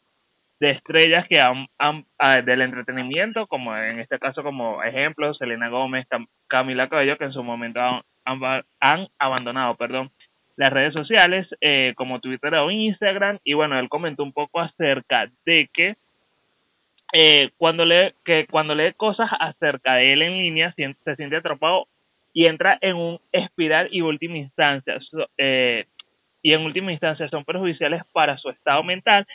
de 0.60 0.70
estrellas 0.70 1.26
que 1.26 1.40
han, 1.40 1.66
han 1.78 2.04
ah, 2.18 2.42
del 2.42 2.60
entretenimiento, 2.60 3.46
como 3.46 3.76
en 3.76 3.98
este 3.98 4.18
caso 4.18 4.42
como 4.42 4.82
ejemplo, 4.84 5.32
Selena 5.34 5.68
Gómez, 5.68 6.06
Camila 6.46 6.88
Cabello, 6.88 7.16
que 7.16 7.24
en 7.24 7.32
su 7.32 7.42
momento 7.42 7.80
han, 7.80 8.02
han, 8.78 9.08
abandonado, 9.18 9.74
perdón, 9.76 10.10
las 10.56 10.72
redes 10.72 10.92
sociales 10.92 11.46
eh, 11.60 11.94
como 11.96 12.20
Twitter 12.20 12.54
o 12.54 12.70
Instagram 12.70 13.38
y 13.44 13.54
bueno, 13.54 13.78
él 13.78 13.88
comentó 13.88 14.22
un 14.22 14.32
poco 14.32 14.60
acerca 14.60 15.30
de 15.44 15.68
que 15.72 15.96
eh, 17.12 17.50
cuando 17.56 17.84
lee 17.84 18.14
que 18.24 18.46
cuando 18.46 18.74
lee 18.74 18.92
cosas 18.96 19.30
acerca 19.40 19.94
de 19.94 20.12
él 20.12 20.22
en 20.22 20.38
línea 20.38 20.74
se 20.76 21.16
siente 21.16 21.36
atrapado 21.36 21.86
y 22.32 22.46
entra 22.46 22.78
en 22.80 22.96
un 22.96 23.20
espiral 23.32 23.88
y 23.90 24.02
última 24.02 24.38
instancia. 24.38 24.98
Eh, 25.36 25.86
y 26.42 26.54
en 26.54 26.62
última 26.62 26.92
instancia 26.92 27.28
son 27.28 27.44
perjudiciales 27.44 28.02
para 28.12 28.38
su 28.38 28.50
estado 28.50 28.82
mental 28.82 29.26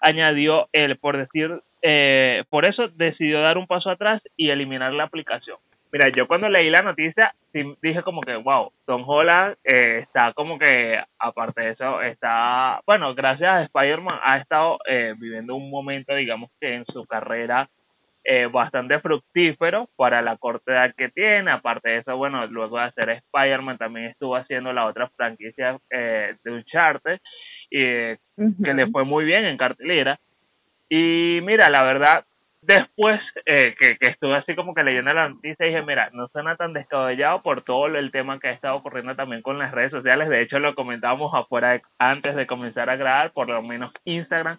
añadió 0.00 0.68
él. 0.72 0.96
Por 0.98 1.16
decir 1.16 1.62
eh, 1.82 2.44
por 2.50 2.64
eso 2.64 2.88
decidió 2.88 3.40
dar 3.40 3.58
un 3.58 3.66
paso 3.66 3.90
atrás 3.90 4.22
y 4.36 4.50
eliminar 4.50 4.92
la 4.92 5.04
aplicación 5.04 5.58
mira 5.94 6.08
yo 6.08 6.26
cuando 6.26 6.48
leí 6.48 6.70
la 6.70 6.82
noticia 6.82 7.32
dije 7.80 8.02
como 8.02 8.20
que 8.20 8.34
wow 8.34 8.72
Don 8.84 9.04
Holland 9.06 9.56
eh, 9.62 10.00
está 10.02 10.32
como 10.32 10.58
que 10.58 11.00
aparte 11.20 11.62
de 11.62 11.70
eso 11.70 12.02
está 12.02 12.80
bueno 12.84 13.14
gracias 13.14 13.48
a 13.48 13.62
Spider-Man 13.62 14.18
ha 14.20 14.38
estado 14.38 14.78
eh, 14.88 15.14
viviendo 15.16 15.54
un 15.54 15.70
momento 15.70 16.16
digamos 16.16 16.50
que 16.60 16.74
en 16.74 16.84
su 16.86 17.06
carrera 17.06 17.70
eh, 18.26 18.46
bastante 18.46 18.98
fructífero 19.00 19.90
para 19.96 20.22
la 20.22 20.38
corta 20.38 20.72
edad 20.72 20.94
que 20.96 21.10
tiene. 21.10 21.50
Aparte 21.50 21.90
de 21.90 21.98
eso, 21.98 22.16
bueno, 22.16 22.46
luego 22.46 22.78
de 22.78 22.84
hacer 22.84 23.10
Spider-Man 23.10 23.76
también 23.76 24.06
estuvo 24.06 24.34
haciendo 24.34 24.72
la 24.72 24.86
otra 24.86 25.10
franquicia 25.10 25.78
eh, 25.90 26.34
de 26.42 26.50
Uncharted, 26.50 27.20
y, 27.68 27.82
eh, 27.82 28.18
que 28.64 28.72
le 28.72 28.86
fue 28.86 29.04
muy 29.04 29.26
bien 29.26 29.44
en 29.44 29.58
cartelera. 29.58 30.18
Y 30.88 31.40
mira, 31.42 31.68
la 31.68 31.82
verdad, 31.82 32.24
después 32.66 33.20
eh, 33.46 33.74
que, 33.78 33.96
que 33.96 34.10
estuve 34.10 34.36
así 34.36 34.54
como 34.54 34.74
que 34.74 34.82
leyendo 34.82 35.12
la 35.12 35.28
noticia, 35.28 35.66
dije, 35.66 35.82
mira, 35.82 36.10
no 36.12 36.28
suena 36.28 36.56
tan 36.56 36.72
descabellado 36.72 37.42
por 37.42 37.62
todo 37.62 37.86
el 37.86 38.10
tema 38.10 38.38
que 38.38 38.48
ha 38.48 38.52
estado 38.52 38.76
ocurriendo 38.76 39.14
también 39.14 39.42
con 39.42 39.58
las 39.58 39.72
redes 39.72 39.90
sociales. 39.90 40.28
De 40.28 40.42
hecho, 40.42 40.58
lo 40.58 40.74
comentábamos 40.74 41.32
afuera 41.34 41.80
antes 41.98 42.34
de 42.36 42.46
comenzar 42.46 42.90
a 42.90 42.96
grabar, 42.96 43.32
por 43.32 43.48
lo 43.48 43.62
menos 43.62 43.92
Instagram 44.04 44.58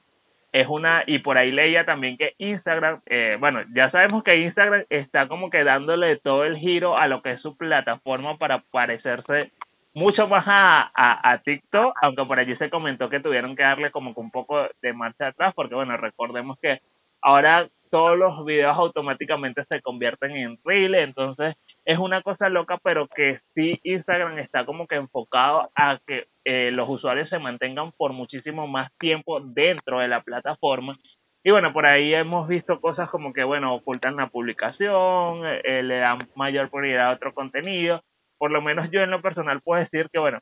es 0.52 0.68
una, 0.70 1.04
y 1.06 1.20
por 1.20 1.38
ahí 1.38 1.52
leía 1.52 1.84
también 1.84 2.16
que 2.16 2.34
Instagram, 2.38 3.02
eh, 3.08 3.36
bueno, 3.42 3.60
ya 3.74 3.92
sabemos 3.92 4.24
que 4.24 4.38
Instagram 4.38 4.86
está 4.90 5.28
como 5.28 5.50
que 5.50 5.66
dándole 5.66 6.16
todo 6.16 6.46
el 6.46 6.56
giro 6.56 6.98
a 6.98 7.08
lo 7.08 7.22
que 7.22 7.34
es 7.34 7.42
su 7.42 7.58
plataforma 7.58 8.38
para 8.38 8.60
parecerse 8.72 9.52
mucho 9.94 10.30
más 10.30 10.46
a, 10.48 10.92
a, 10.96 11.32
a 11.32 11.40
TikTok, 11.40 11.98
aunque 12.02 12.24
por 12.24 12.40
allí 12.40 12.56
se 12.56 12.70
comentó 12.70 13.10
que 13.10 13.20
tuvieron 13.20 13.58
que 13.58 13.64
darle 13.64 13.92
como 13.92 14.14
que 14.14 14.22
un 14.22 14.32
poco 14.32 14.66
de 14.82 14.94
marcha 14.94 15.28
atrás, 15.28 15.54
porque 15.56 15.76
bueno, 15.76 15.98
recordemos 15.98 16.58
que 16.62 16.80
ahora 17.26 17.68
todos 17.90 18.18
los 18.18 18.46
videos 18.46 18.78
automáticamente 18.78 19.66
se 19.66 19.82
convierten 19.82 20.32
en 20.32 20.60
reel, 20.64 20.96
entonces 20.96 21.56
es 21.86 21.98
una 21.98 22.22
cosa 22.22 22.50
loca, 22.50 22.78
pero 22.84 23.08
que 23.08 23.40
sí 23.54 23.80
Instagram 23.84 24.38
está 24.40 24.66
como 24.66 24.86
que 24.86 24.96
enfocado 24.96 25.70
a 25.76 25.98
que 26.06 26.28
eh, 26.44 26.70
los 26.72 26.88
usuarios 26.88 27.30
se 27.30 27.40
mantengan 27.40 27.92
por 27.94 28.14
muchísimo 28.14 28.68
más 28.68 28.92
tiempo 29.00 29.40
dentro 29.40 30.00
de 30.00 30.08
la 30.08 30.22
plataforma. 30.22 30.98
Y 31.44 31.52
bueno, 31.52 31.74
por 31.74 31.86
ahí 31.86 32.14
hemos 32.14 32.48
visto 32.48 32.80
cosas 32.80 33.10
como 33.10 33.34
que, 33.34 33.44
bueno, 33.44 33.74
ocultan 33.74 34.18
la 34.18 34.28
publicación, 34.28 35.42
eh, 35.46 35.82
le 35.84 35.98
dan 35.98 36.28
mayor 36.36 36.70
prioridad 36.70 37.10
a 37.10 37.14
otro 37.14 37.34
contenido. 37.34 38.04
Por 38.38 38.52
lo 38.52 38.62
menos 38.62 38.90
yo 38.92 39.02
en 39.02 39.12
lo 39.12 39.22
personal 39.22 39.62
puedo 39.62 39.82
decir 39.82 40.10
que, 40.12 40.20
bueno, 40.20 40.40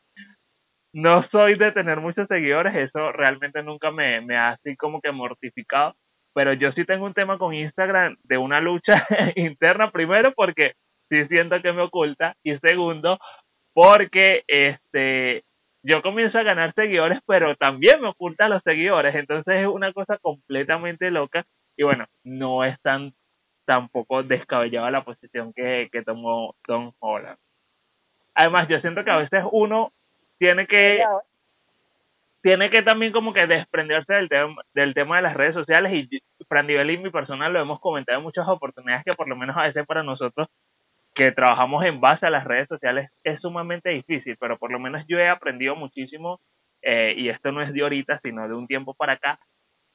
no 0.93 1.27
soy 1.29 1.55
de 1.55 1.71
tener 1.71 1.99
muchos 1.99 2.27
seguidores, 2.27 2.75
eso 2.75 3.11
realmente 3.11 3.63
nunca 3.63 3.91
me, 3.91 4.21
me 4.21 4.37
ha 4.37 4.49
así 4.51 4.75
como 4.75 5.01
que 5.01 5.11
mortificado, 5.11 5.95
pero 6.33 6.53
yo 6.53 6.71
sí 6.73 6.85
tengo 6.85 7.05
un 7.05 7.13
tema 7.13 7.37
con 7.37 7.53
Instagram 7.53 8.17
de 8.23 8.37
una 8.37 8.61
lucha 8.61 9.07
interna, 9.35 9.91
primero 9.91 10.33
porque 10.35 10.73
sí 11.09 11.25
siento 11.27 11.61
que 11.61 11.73
me 11.73 11.83
oculta 11.83 12.35
y 12.43 12.57
segundo 12.59 13.19
porque 13.73 14.43
este 14.47 15.43
yo 15.83 16.01
comienzo 16.01 16.37
a 16.37 16.43
ganar 16.43 16.73
seguidores 16.75 17.19
pero 17.27 17.55
también 17.55 18.01
me 18.01 18.07
oculta 18.07 18.47
los 18.47 18.63
seguidores 18.63 19.13
entonces 19.15 19.55
es 19.61 19.67
una 19.67 19.91
cosa 19.91 20.17
completamente 20.17 21.11
loca 21.11 21.45
y 21.75 21.83
bueno 21.83 22.05
no 22.23 22.63
es 22.63 22.79
tan 22.81 23.13
tampoco 23.65 24.23
descabellada 24.23 24.91
la 24.91 25.03
posición 25.03 25.53
que, 25.53 25.89
que 25.91 26.03
tomó 26.03 26.55
Don 26.67 26.93
Holland. 26.99 27.37
Además 28.35 28.67
yo 28.67 28.79
siento 28.81 29.03
que 29.03 29.11
a 29.11 29.17
veces 29.17 29.43
uno 29.51 29.91
tiene 30.37 30.67
que 30.67 31.03
tiene 32.43 32.69
que 32.69 32.83
también 32.83 33.13
como 33.13 33.33
que 33.33 33.47
desprenderse 33.47 34.13
del 34.13 34.27
tema, 34.27 34.61
del 34.73 34.93
tema 34.93 35.15
de 35.15 35.21
las 35.23 35.33
redes 35.33 35.53
sociales 35.53 35.93
y 35.93 36.19
Fran 36.47 36.69
y 36.69 36.97
mi 36.97 37.09
personal 37.09 37.53
lo 37.53 37.61
hemos 37.61 37.79
comentado 37.79 38.17
en 38.17 38.23
muchas 38.23 38.47
oportunidades 38.47 39.05
que 39.05 39.15
por 39.15 39.29
lo 39.29 39.37
menos 39.37 39.55
a 39.57 39.63
veces 39.63 39.85
para 39.87 40.03
nosotros 40.03 40.49
que 41.15 41.31
trabajamos 41.31 41.85
en 41.85 42.01
base 42.01 42.25
a 42.25 42.29
las 42.29 42.43
redes 42.43 42.67
sociales 42.67 43.09
es 43.23 43.39
sumamente 43.39 43.89
difícil, 43.91 44.35
pero 44.39 44.57
por 44.57 44.71
lo 44.71 44.79
menos 44.79 45.05
yo 45.07 45.19
he 45.19 45.29
aprendido 45.29 45.75
muchísimo, 45.75 46.41
eh, 46.81 47.13
y 47.15 47.29
esto 47.29 47.51
no 47.51 47.61
es 47.61 47.71
de 47.71 47.81
ahorita, 47.81 48.19
sino 48.21 48.45
de 48.47 48.53
un 48.53 48.67
tiempo 48.67 48.93
para 48.93 49.13
acá, 49.13 49.39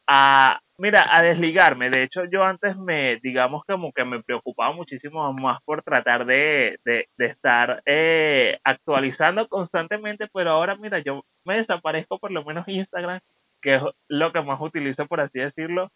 a, 0.09 0.59
mira, 0.79 1.07
a 1.11 1.23
desligarme. 1.23 1.91
De 1.91 2.03
hecho, 2.03 2.25
yo 2.25 2.43
antes 2.43 2.77
me, 2.79 3.19
digamos 3.23 3.63
como 3.67 3.93
que 3.93 4.05
me 4.05 4.23
preocupaba 4.23 4.73
muchísimo 4.75 5.31
más 5.35 5.63
por 5.65 5.83
tratar 5.83 6.25
de, 6.25 6.79
de, 6.85 7.07
de 7.19 7.27
estar 7.27 7.83
eh, 7.87 8.59
actualizando 8.65 9.47
constantemente, 9.49 10.27
pero 10.33 10.51
ahora, 10.53 10.77
mira, 10.77 11.01
yo 11.01 11.23
me 11.45 11.59
desaparezco 11.59 12.19
por 12.19 12.31
lo 12.31 12.43
menos 12.45 12.67
Instagram, 12.67 13.21
que 13.61 13.77
es 13.77 13.83
lo 14.09 14.33
que 14.33 14.41
más 14.41 14.61
utilizo, 14.61 15.07
por 15.07 15.21
así 15.21 15.39
decirlo. 15.41 15.91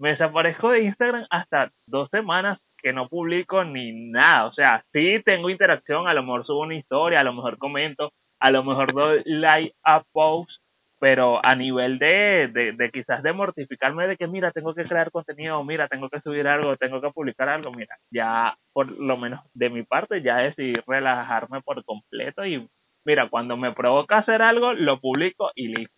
Me 0.00 0.10
desaparezco 0.10 0.70
de 0.70 0.84
Instagram 0.84 1.26
hasta 1.30 1.70
dos 1.86 2.08
semanas 2.10 2.58
que 2.78 2.92
no 2.92 3.08
publico 3.08 3.64
ni 3.64 4.10
nada. 4.10 4.46
O 4.46 4.52
sea, 4.52 4.84
sí 4.92 5.20
tengo 5.24 5.50
interacción, 5.50 6.08
a 6.08 6.14
lo 6.14 6.22
mejor 6.22 6.46
subo 6.46 6.60
una 6.60 6.76
historia, 6.76 7.20
a 7.20 7.24
lo 7.24 7.34
mejor 7.34 7.58
comento, 7.58 8.12
a 8.40 8.50
lo 8.50 8.64
mejor 8.64 8.94
doy 8.94 9.22
like 9.26 9.74
a 9.84 10.02
post, 10.12 10.50
pero 10.98 11.44
a 11.44 11.54
nivel 11.54 11.98
de, 11.98 12.50
de, 12.52 12.72
de 12.72 12.90
quizás 12.90 13.22
de 13.22 13.32
mortificarme 13.32 14.06
de 14.06 14.16
que 14.16 14.26
mira, 14.26 14.50
tengo 14.52 14.74
que 14.74 14.84
crear 14.84 15.10
contenido, 15.10 15.62
mira, 15.64 15.88
tengo 15.88 16.08
que 16.08 16.20
subir 16.20 16.46
algo, 16.48 16.76
tengo 16.76 17.00
que 17.00 17.10
publicar 17.10 17.48
algo, 17.48 17.70
mira, 17.72 17.96
ya 18.10 18.56
por 18.72 18.90
lo 18.90 19.16
menos 19.16 19.40
de 19.54 19.70
mi 19.70 19.82
parte 19.84 20.22
ya 20.22 20.38
decidí 20.38 20.74
relajarme 20.86 21.62
por 21.62 21.84
completo 21.84 22.44
y 22.44 22.68
mira, 23.04 23.28
cuando 23.30 23.56
me 23.56 23.72
provoca 23.72 24.18
hacer 24.18 24.42
algo, 24.42 24.72
lo 24.72 25.00
publico 25.00 25.50
y 25.54 25.68
listo. 25.68 25.94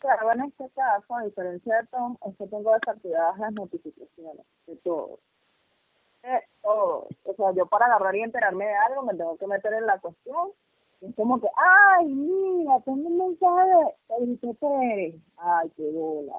Claro, 0.00 0.32
en 0.32 0.40
este 0.42 0.68
caso, 0.74 1.16
a 1.16 1.22
diferencia 1.22 1.76
de 1.76 1.86
Tom, 1.88 2.16
es 2.26 2.36
que 2.36 2.46
tengo 2.48 2.74
desactivadas 2.74 3.38
las 3.38 3.52
notificaciones 3.52 4.44
de 4.66 4.76
todo. 4.78 5.20
De 6.22 6.42
todo. 6.62 7.06
O 7.24 7.34
sea, 7.34 7.52
yo 7.54 7.66
para 7.66 7.86
agarrar 7.86 8.16
y 8.16 8.22
enterarme 8.22 8.66
de 8.66 8.74
algo 8.74 9.04
me 9.04 9.14
tengo 9.14 9.36
que 9.38 9.46
meter 9.46 9.72
en 9.74 9.86
la 9.86 9.98
cuestión. 10.00 10.50
Es 11.00 11.14
como 11.14 11.40
que, 11.40 11.46
ay, 11.56 12.06
mira, 12.06 12.80
tengo 12.84 13.08
un 13.08 13.18
mensaje 13.18 14.40
de 14.42 14.54
Pérez. 14.54 15.14
Ay, 15.36 15.70
qué 15.76 15.82
bola. 15.92 16.34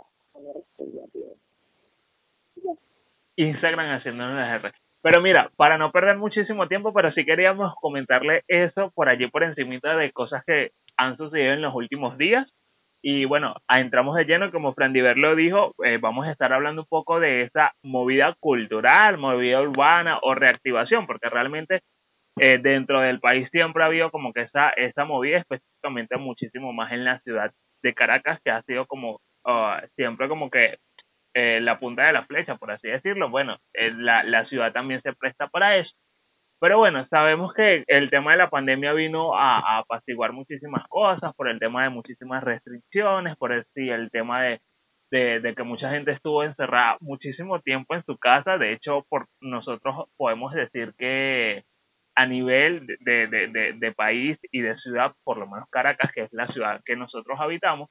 Instagram 3.36 3.98
haciéndonos 3.98 4.36
las 4.36 4.62
R. 4.62 4.74
Pero 5.02 5.22
mira, 5.22 5.50
para 5.56 5.78
no 5.78 5.92
perder 5.92 6.18
muchísimo 6.18 6.68
tiempo, 6.68 6.94
pero 6.94 7.12
sí 7.14 7.24
queríamos 7.24 7.74
comentarle 7.80 8.44
eso 8.48 8.92
por 8.92 9.08
allí 9.08 9.28
por 9.28 9.44
encima 9.44 9.96
de 9.96 10.12
cosas 10.12 10.44
que 10.46 10.72
han 10.98 11.16
sucedido 11.16 11.54
en 11.54 11.62
los 11.62 11.74
últimos 11.74 12.18
días 12.18 12.52
y 13.02 13.26
bueno, 13.26 13.56
entramos 13.70 14.16
de 14.16 14.26
lleno, 14.26 14.52
como 14.52 14.74
Fran 14.74 14.92
Diver 14.92 15.18
lo 15.18 15.36
dijo, 15.36 15.74
eh, 15.86 15.98
vamos 16.02 16.28
a 16.28 16.32
estar 16.32 16.52
hablando 16.52 16.82
un 16.82 16.88
poco 16.88 17.20
de 17.20 17.44
esa 17.44 17.74
movida 17.82 18.36
cultural, 18.42 19.18
movida 19.18 19.62
urbana 19.62 20.20
o 20.22 20.36
reactivación, 20.36 21.08
porque 21.08 21.30
realmente 21.30 21.82
eh, 22.40 22.60
dentro 22.62 23.02
del 23.02 23.20
país 23.20 23.48
siempre 23.52 23.84
ha 23.84 23.88
habido 23.88 24.12
como 24.12 24.34
que 24.34 24.42
esa, 24.42 24.70
esa 24.72 25.06
movida, 25.06 25.38
específicamente 25.40 26.18
muchísimo 26.18 26.74
más 26.74 26.92
en 26.92 27.06
la 27.06 27.20
ciudad 27.22 27.52
de 27.84 27.94
Caracas, 27.94 28.40
que 28.44 28.52
ha 28.52 28.62
sido 28.64 28.86
como 28.86 29.20
uh, 29.46 29.88
siempre 29.96 30.28
como 30.28 30.50
que 30.50 30.78
eh, 31.36 31.60
la 31.62 31.80
punta 31.80 32.06
de 32.08 32.14
la 32.14 32.26
flecha, 32.26 32.56
por 32.56 32.72
así 32.72 32.88
decirlo. 32.88 33.30
Bueno, 33.30 33.58
la, 33.74 34.24
la 34.24 34.46
ciudad 34.46 34.74
también 34.74 35.02
se 35.02 35.14
presta 35.14 35.48
para 35.48 35.78
eso. 35.78 35.92
Pero 36.62 36.78
bueno, 36.78 37.08
sabemos 37.10 37.54
que 37.54 37.86
el 37.88 38.10
tema 38.10 38.32
de 38.32 38.38
la 38.38 38.50
pandemia 38.50 38.92
vino 38.92 39.34
a, 39.34 39.60
a 39.60 39.78
apaciguar 39.80 40.34
muchísimas 40.34 40.86
cosas, 40.90 41.34
por 41.36 41.48
el 41.48 41.58
tema 41.58 41.84
de 41.84 41.90
muchísimas 41.90 42.44
restricciones, 42.44 43.38
por 43.38 43.54
el, 43.54 43.66
sí, 43.74 43.90
el 43.90 44.12
tema 44.12 44.42
de, 44.42 44.60
de, 45.10 45.40
de, 45.40 45.56
que 45.56 45.64
mucha 45.64 45.90
gente 45.90 46.12
estuvo 46.12 46.44
encerrada 46.44 46.98
muchísimo 47.00 47.62
tiempo 47.62 47.96
en 47.96 48.04
su 48.04 48.18
casa. 48.18 48.58
De 48.58 48.74
hecho, 48.74 49.06
por 49.10 49.28
nosotros 49.40 50.10
podemos 50.18 50.54
decir 50.54 50.94
que 50.98 51.64
a 52.20 52.26
nivel 52.26 52.86
de, 52.86 53.28
de, 53.28 53.48
de, 53.48 53.74
de 53.78 53.92
país 53.94 54.38
y 54.52 54.60
de 54.60 54.76
ciudad, 54.80 55.14
por 55.24 55.38
lo 55.38 55.48
menos 55.48 55.70
Caracas, 55.70 56.12
que 56.14 56.24
es 56.24 56.34
la 56.34 56.48
ciudad 56.48 56.82
que 56.84 56.98
nosotros 56.98 57.40
habitamos, 57.40 57.88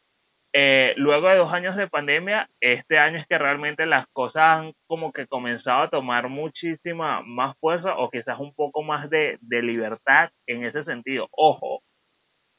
eh, 0.52 0.92
luego 0.98 1.30
de 1.30 1.36
dos 1.36 1.50
años 1.50 1.76
de 1.76 1.88
pandemia, 1.88 2.46
este 2.60 2.98
año 2.98 3.18
es 3.18 3.26
que 3.26 3.38
realmente 3.38 3.86
las 3.86 4.06
cosas 4.12 4.42
han 4.42 4.72
como 4.86 5.12
que 5.12 5.26
comenzado 5.26 5.84
a 5.84 5.88
tomar 5.88 6.28
muchísima 6.28 7.22
más 7.22 7.56
fuerza 7.58 7.96
o 7.96 8.10
quizás 8.10 8.38
un 8.38 8.54
poco 8.54 8.82
más 8.82 9.08
de, 9.08 9.38
de 9.40 9.62
libertad 9.62 10.28
en 10.46 10.62
ese 10.66 10.84
sentido. 10.84 11.26
Ojo, 11.32 11.80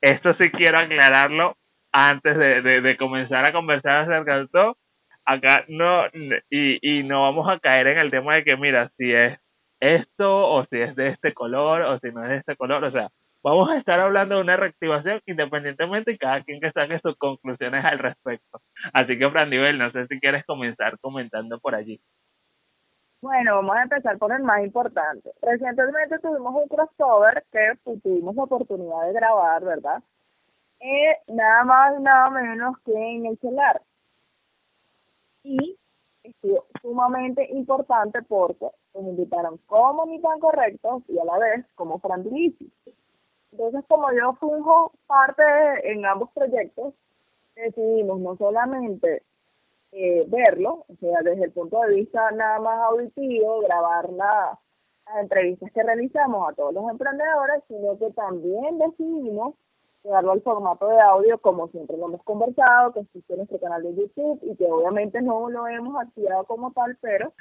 esto 0.02 0.34
sí 0.40 0.50
quiero 0.50 0.80
aclararlo 0.80 1.56
antes 1.92 2.36
de, 2.36 2.82
de, 2.82 2.98
comenzar 2.98 3.46
a 3.46 3.54
conversar 3.54 4.10
acerca 4.10 4.40
de 4.40 4.48
todo. 4.48 4.76
Acá 5.24 5.66
no, 5.68 6.08
y, 6.50 6.80
y 6.82 7.04
no 7.04 7.22
vamos 7.22 7.48
a 7.48 7.60
caer 7.60 7.86
en 7.88 8.00
el 8.00 8.10
tema 8.10 8.34
de 8.36 8.44
que, 8.44 8.58
mira, 8.58 8.90
si 8.98 9.14
es 9.14 9.38
esto 9.80 10.48
o 10.50 10.66
si 10.66 10.80
es 10.80 10.96
de 10.96 11.10
este 11.10 11.34
color 11.34 11.82
o 11.84 12.00
si 12.00 12.12
no 12.12 12.24
es 12.24 12.30
de 12.30 12.38
este 12.38 12.56
color, 12.56 12.84
o 12.84 12.92
sea, 12.92 13.10
vamos 13.44 13.70
a 13.70 13.78
estar 13.78 14.00
hablando 14.00 14.36
de 14.36 14.42
una 14.42 14.58
reactivación 14.58 15.22
independientemente 15.26 16.12
y 16.12 16.18
cada 16.18 16.44
quien 16.44 16.60
que 16.60 16.72
saque 16.72 17.00
sus 17.00 17.18
conclusiones 17.18 17.84
al 17.86 18.00
respecto. 18.00 18.62
Así 18.94 19.18
que, 19.18 19.30
Fran 19.30 19.50
no 19.50 19.92
sé 19.92 20.08
si 20.08 20.20
quieres 20.20 20.46
comenzar 20.46 21.00
comentando 21.00 21.60
por 21.60 21.76
allí. 21.76 22.00
Bueno, 23.22 23.56
vamos 23.56 23.76
a 23.76 23.84
empezar 23.84 24.18
por 24.18 24.32
el 24.32 24.44
más 24.44 24.64
importante. 24.64 25.32
Recientemente 25.42 26.20
tuvimos 26.20 26.56
un 26.56 26.68
crossover 26.70 27.44
que 27.52 27.74
tuvimos 28.02 28.34
la 28.36 28.44
oportunidad 28.44 29.08
de 29.08 29.14
grabar, 29.14 29.64
¿verdad? 29.64 30.02
Eh, 30.80 31.18
nada 31.28 31.66
más 31.66 32.00
nada 32.00 32.30
menos 32.30 32.78
que 32.86 32.94
en 32.94 33.26
el 33.26 33.38
celular. 33.40 33.82
Y 35.44 35.78
estuvo 36.24 36.66
sumamente 36.82 37.48
importante 37.52 38.22
porque 38.24 38.68
nos 38.94 39.04
invitaron 39.04 39.58
como 39.66 40.06
ni 40.06 40.22
tan 40.22 40.40
correctos 40.40 41.04
y 41.08 41.18
a 41.20 41.26
la 41.26 41.38
vez 41.38 41.66
como 41.76 42.00
Fran 42.00 42.24
entonces, 43.52 43.84
como 43.88 44.12
yo 44.12 44.34
funjo 44.34 44.92
parte 45.08 45.44
en 45.84 46.06
ambos 46.06 46.30
proyectos, 46.32 46.94
decidimos 47.56 48.20
no 48.20 48.38
solamente 48.38 49.24
eh, 49.92 50.26
verlo, 50.28 50.86
o 50.88 50.96
sea, 51.00 51.22
desde 51.24 51.46
el 51.46 51.52
punto 51.52 51.82
de 51.82 51.96
vista 51.96 52.32
nada 52.32 52.60
más 52.60 52.80
auditivo, 52.92 53.62
grabar 53.62 54.10
la, 54.12 54.60
las 55.08 55.18
entrevistas 55.24 55.72
que 55.72 55.84
realizamos 55.84 56.50
a 56.50 56.54
todos 56.54 56.74
los 56.74 56.90
emprendedores, 56.92 57.64
sino 57.68 57.98
que 57.98 58.12
también 58.12 58.78
decidimos 58.78 59.56
llevarlo 60.04 60.32
al 60.32 60.42
formato 60.42 60.88
de 60.88 61.00
audio 61.00 61.38
como 61.40 61.68
siempre 61.70 61.98
lo 61.98 62.08
hemos 62.08 62.24
conversado, 62.24 62.94
que 62.94 63.02
existe 63.02 63.36
nuestro 63.36 63.60
canal 63.60 63.84
de 63.84 63.96
YouTube 63.96 64.40
y 64.44 64.56
que 64.56 64.66
obviamente 64.66 65.22
no 65.22 65.50
lo 65.50 65.68
hemos 65.68 66.02
activado 66.02 66.46
como 66.46 66.72
tal, 66.72 66.98
pero 67.02 67.34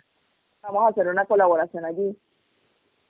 vamos 0.62 0.84
a 0.84 0.88
hacer 0.88 1.08
una 1.08 1.24
colaboración 1.26 1.84
allí. 1.84 2.16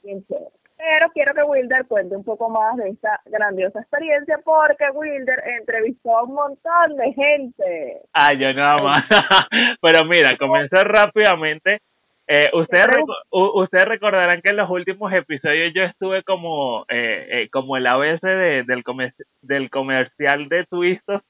Bien 0.03 0.25
chévere. 0.27 0.53
Pero 0.79 1.11
quiero 1.13 1.35
que 1.35 1.43
Wilder 1.43 1.87
cuente 1.87 2.15
un 2.15 2.23
poco 2.23 2.49
más 2.49 2.77
de 2.77 2.91
esta 2.91 3.21
grandiosa 3.27 3.81
experiencia 3.81 4.39
porque 4.45 4.85
Wilder 4.95 5.43
entrevistó 5.59 6.17
a 6.17 6.23
un 6.23 6.35
montón 6.35 6.97
de 6.97 7.13
gente. 7.15 8.03
Ah, 8.13 8.33
yo 8.33 8.53
nada 8.53 8.81
más. 8.81 9.03
Pero 9.83 10.05
mira, 10.05 10.39
comenzó 10.39 10.77
rápidamente. 10.85 11.81
Eh, 12.31 12.51
ustedes, 12.53 12.87
ustedes 13.31 13.89
recordarán 13.89 14.43
que 14.43 14.51
en 14.51 14.59
los 14.59 14.69
últimos 14.69 15.13
episodios 15.13 15.73
yo 15.75 15.83
estuve 15.83 16.23
como, 16.23 16.85
eh, 16.91 17.27
eh, 17.31 17.49
como 17.51 17.77
el 17.77 17.87
ABC 17.87 18.21
de, 18.21 18.65
del, 18.65 18.85
comer 18.85 19.15
del 19.41 19.71
comercial 19.71 20.49
de 20.51 20.67
Twistos 20.67 21.23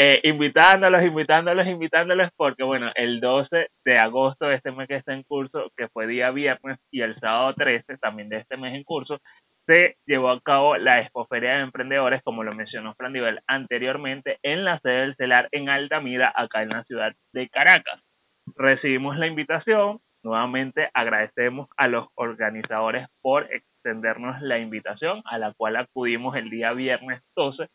eh, 0.00 0.20
invitándolos, 0.22 1.02
invitándolos, 1.02 1.66
invitándolos, 1.66 2.30
porque 2.36 2.62
bueno, 2.62 2.92
el 2.94 3.20
12 3.20 3.66
de 3.84 3.98
agosto 3.98 4.46
de 4.46 4.54
este 4.54 4.70
mes 4.70 4.86
que 4.86 4.94
está 4.94 5.12
en 5.12 5.24
curso, 5.24 5.72
que 5.76 5.88
fue 5.88 6.06
día 6.06 6.30
viernes, 6.30 6.78
y 6.92 7.00
el 7.00 7.18
sábado 7.18 7.52
13 7.54 7.98
también 7.98 8.28
de 8.28 8.36
este 8.36 8.56
mes 8.56 8.76
en 8.76 8.84
curso, 8.84 9.18
se 9.66 9.96
llevó 10.06 10.30
a 10.30 10.40
cabo 10.40 10.76
la 10.76 11.00
Expoferia 11.00 11.56
de 11.56 11.62
Emprendedores, 11.62 12.22
como 12.22 12.44
lo 12.44 12.54
mencionó 12.54 12.94
Fran 12.94 13.12
Nivel 13.12 13.40
anteriormente, 13.48 14.38
en 14.44 14.64
la 14.64 14.78
sede 14.78 15.00
del 15.00 15.16
CELAR 15.16 15.48
en 15.50 15.68
Altamira, 15.68 16.32
acá 16.32 16.62
en 16.62 16.68
la 16.68 16.84
ciudad 16.84 17.12
de 17.32 17.48
Caracas. 17.48 18.00
Recibimos 18.54 19.18
la 19.18 19.26
invitación, 19.26 19.98
nuevamente 20.22 20.90
agradecemos 20.94 21.68
a 21.76 21.88
los 21.88 22.08
organizadores 22.14 23.08
por 23.20 23.48
extendernos 23.52 24.40
la 24.42 24.58
invitación, 24.58 25.22
a 25.24 25.38
la 25.38 25.52
cual 25.54 25.76
acudimos 25.76 26.36
el 26.36 26.50
día 26.50 26.72
viernes 26.72 27.22
12 27.36 27.68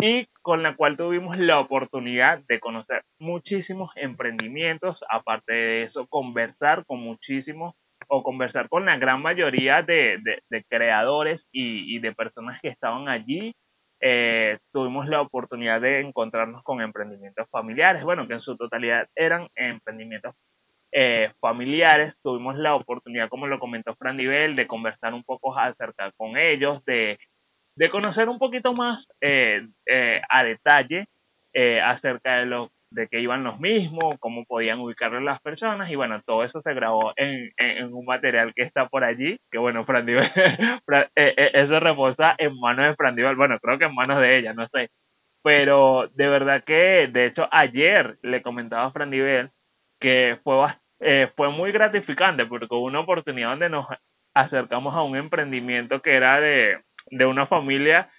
y 0.00 0.26
con 0.42 0.62
la 0.62 0.76
cual 0.76 0.96
tuvimos 0.96 1.36
la 1.38 1.58
oportunidad 1.58 2.40
de 2.48 2.60
conocer 2.60 3.02
muchísimos 3.18 3.90
emprendimientos, 3.96 4.96
aparte 5.10 5.52
de 5.52 5.82
eso, 5.84 6.06
conversar 6.08 6.84
con 6.86 7.00
muchísimos 7.00 7.74
o 8.06 8.22
conversar 8.22 8.68
con 8.68 8.86
la 8.86 8.96
gran 8.96 9.20
mayoría 9.22 9.82
de, 9.82 10.18
de, 10.48 10.64
creadores 10.68 11.42
y, 11.50 11.98
de 11.98 12.14
personas 12.14 12.60
que 12.62 12.68
estaban 12.68 13.08
allí. 13.08 13.54
Eh, 14.00 14.58
tuvimos 14.72 15.08
la 15.08 15.20
oportunidad 15.20 15.80
de 15.80 16.00
encontrarnos 16.00 16.62
con 16.62 16.80
emprendimientos 16.80 17.48
familiares, 17.50 18.04
bueno, 18.04 18.28
que 18.28 18.34
en 18.34 18.40
su 18.40 18.56
totalidad 18.56 19.08
eran 19.16 19.48
emprendimientos 19.56 20.36
eh, 20.92 21.32
familiares. 21.40 22.14
Tuvimos 22.22 22.56
la 22.56 22.74
oportunidad, 22.74 23.28
como 23.28 23.46
lo 23.46 23.58
comentó 23.58 23.94
Fran 23.96 24.16
Nivel, 24.16 24.56
de 24.56 24.66
conversar 24.66 25.14
un 25.14 25.24
poco 25.24 25.56
acerca 25.56 26.12
con 26.16 26.36
ellos, 26.36 26.84
de 26.84 27.18
de 27.76 27.90
conocer 27.90 28.28
un 28.28 28.40
poquito 28.40 28.74
más 28.74 29.06
eh, 29.20 29.64
eh, 29.86 30.20
a 30.28 30.42
detalle 30.42 31.06
acerca 31.82 32.38
de 32.38 32.46
lo 32.46 32.70
de 32.90 33.08
que 33.08 33.20
iban 33.20 33.42
los 33.42 33.58
mismos, 33.58 34.16
cómo 34.20 34.44
podían 34.44 34.78
ubicarlo 34.78 35.20
las 35.20 35.40
personas 35.42 35.90
y 35.90 35.96
bueno, 35.96 36.22
todo 36.24 36.44
eso 36.44 36.62
se 36.62 36.72
grabó 36.72 37.12
en, 37.16 37.50
en, 37.56 37.92
un 37.92 38.04
material 38.04 38.54
que 38.54 38.62
está 38.62 38.86
por 38.86 39.02
allí, 39.02 39.38
que 39.50 39.58
bueno, 39.58 39.84
Frandival, 39.84 40.32
eso 41.16 41.80
reposa 41.80 42.34
en 42.38 42.58
manos 42.60 42.86
de 42.86 42.94
Frandival, 42.94 43.36
bueno, 43.36 43.58
creo 43.60 43.78
que 43.78 43.86
en 43.86 43.94
manos 43.94 44.20
de 44.20 44.38
ella, 44.38 44.54
no 44.54 44.68
sé, 44.68 44.88
pero 45.42 46.08
de 46.14 46.28
verdad 46.28 46.62
que, 46.64 47.08
de 47.12 47.26
hecho, 47.26 47.48
ayer 47.50 48.18
le 48.22 48.42
comentaba 48.42 48.84
a 48.86 48.92
Frandival 48.92 49.50
que 50.00 50.38
fue, 50.44 50.74
fue 51.36 51.50
muy 51.50 51.72
gratificante 51.72 52.46
porque 52.46 52.66
hubo 52.70 52.84
una 52.84 53.00
oportunidad 53.00 53.50
donde 53.50 53.68
nos 53.68 53.86
acercamos 54.34 54.94
a 54.94 55.02
un 55.02 55.16
emprendimiento 55.16 56.00
que 56.00 56.14
era 56.14 56.40
de, 56.40 56.80
de 57.10 57.26
una 57.26 57.46
familia 57.46 58.10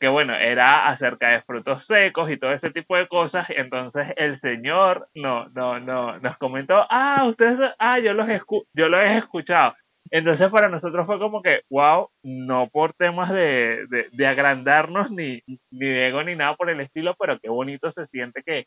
que 0.00 0.08
bueno, 0.08 0.34
era 0.34 0.88
acerca 0.88 1.28
de 1.28 1.42
frutos 1.42 1.84
secos 1.86 2.30
y 2.30 2.38
todo 2.38 2.52
ese 2.52 2.70
tipo 2.70 2.96
de 2.96 3.06
cosas, 3.06 3.46
entonces 3.50 4.08
el 4.16 4.40
señor 4.40 5.08
no, 5.14 5.46
no, 5.50 5.78
no, 5.78 6.18
nos 6.20 6.38
comentó, 6.38 6.86
ah, 6.88 7.26
ustedes, 7.28 7.58
ah, 7.78 7.98
yo 7.98 8.14
los 8.14 8.26
escu 8.30 8.64
yo 8.74 8.88
los 8.88 9.00
he 9.00 9.18
escuchado. 9.18 9.74
Entonces 10.10 10.50
para 10.50 10.70
nosotros 10.70 11.06
fue 11.06 11.18
como 11.18 11.42
que, 11.42 11.60
wow, 11.70 12.08
no 12.24 12.68
por 12.72 12.94
temas 12.94 13.30
de, 13.30 13.86
de, 13.90 14.08
de 14.10 14.26
agrandarnos 14.26 15.10
ni, 15.10 15.42
ni 15.70 15.86
de 15.86 16.08
ego 16.08 16.22
ni 16.24 16.34
nada 16.34 16.56
por 16.56 16.70
el 16.70 16.80
estilo, 16.80 17.14
pero 17.18 17.38
qué 17.38 17.50
bonito 17.50 17.92
se 17.92 18.06
siente 18.06 18.42
que, 18.42 18.64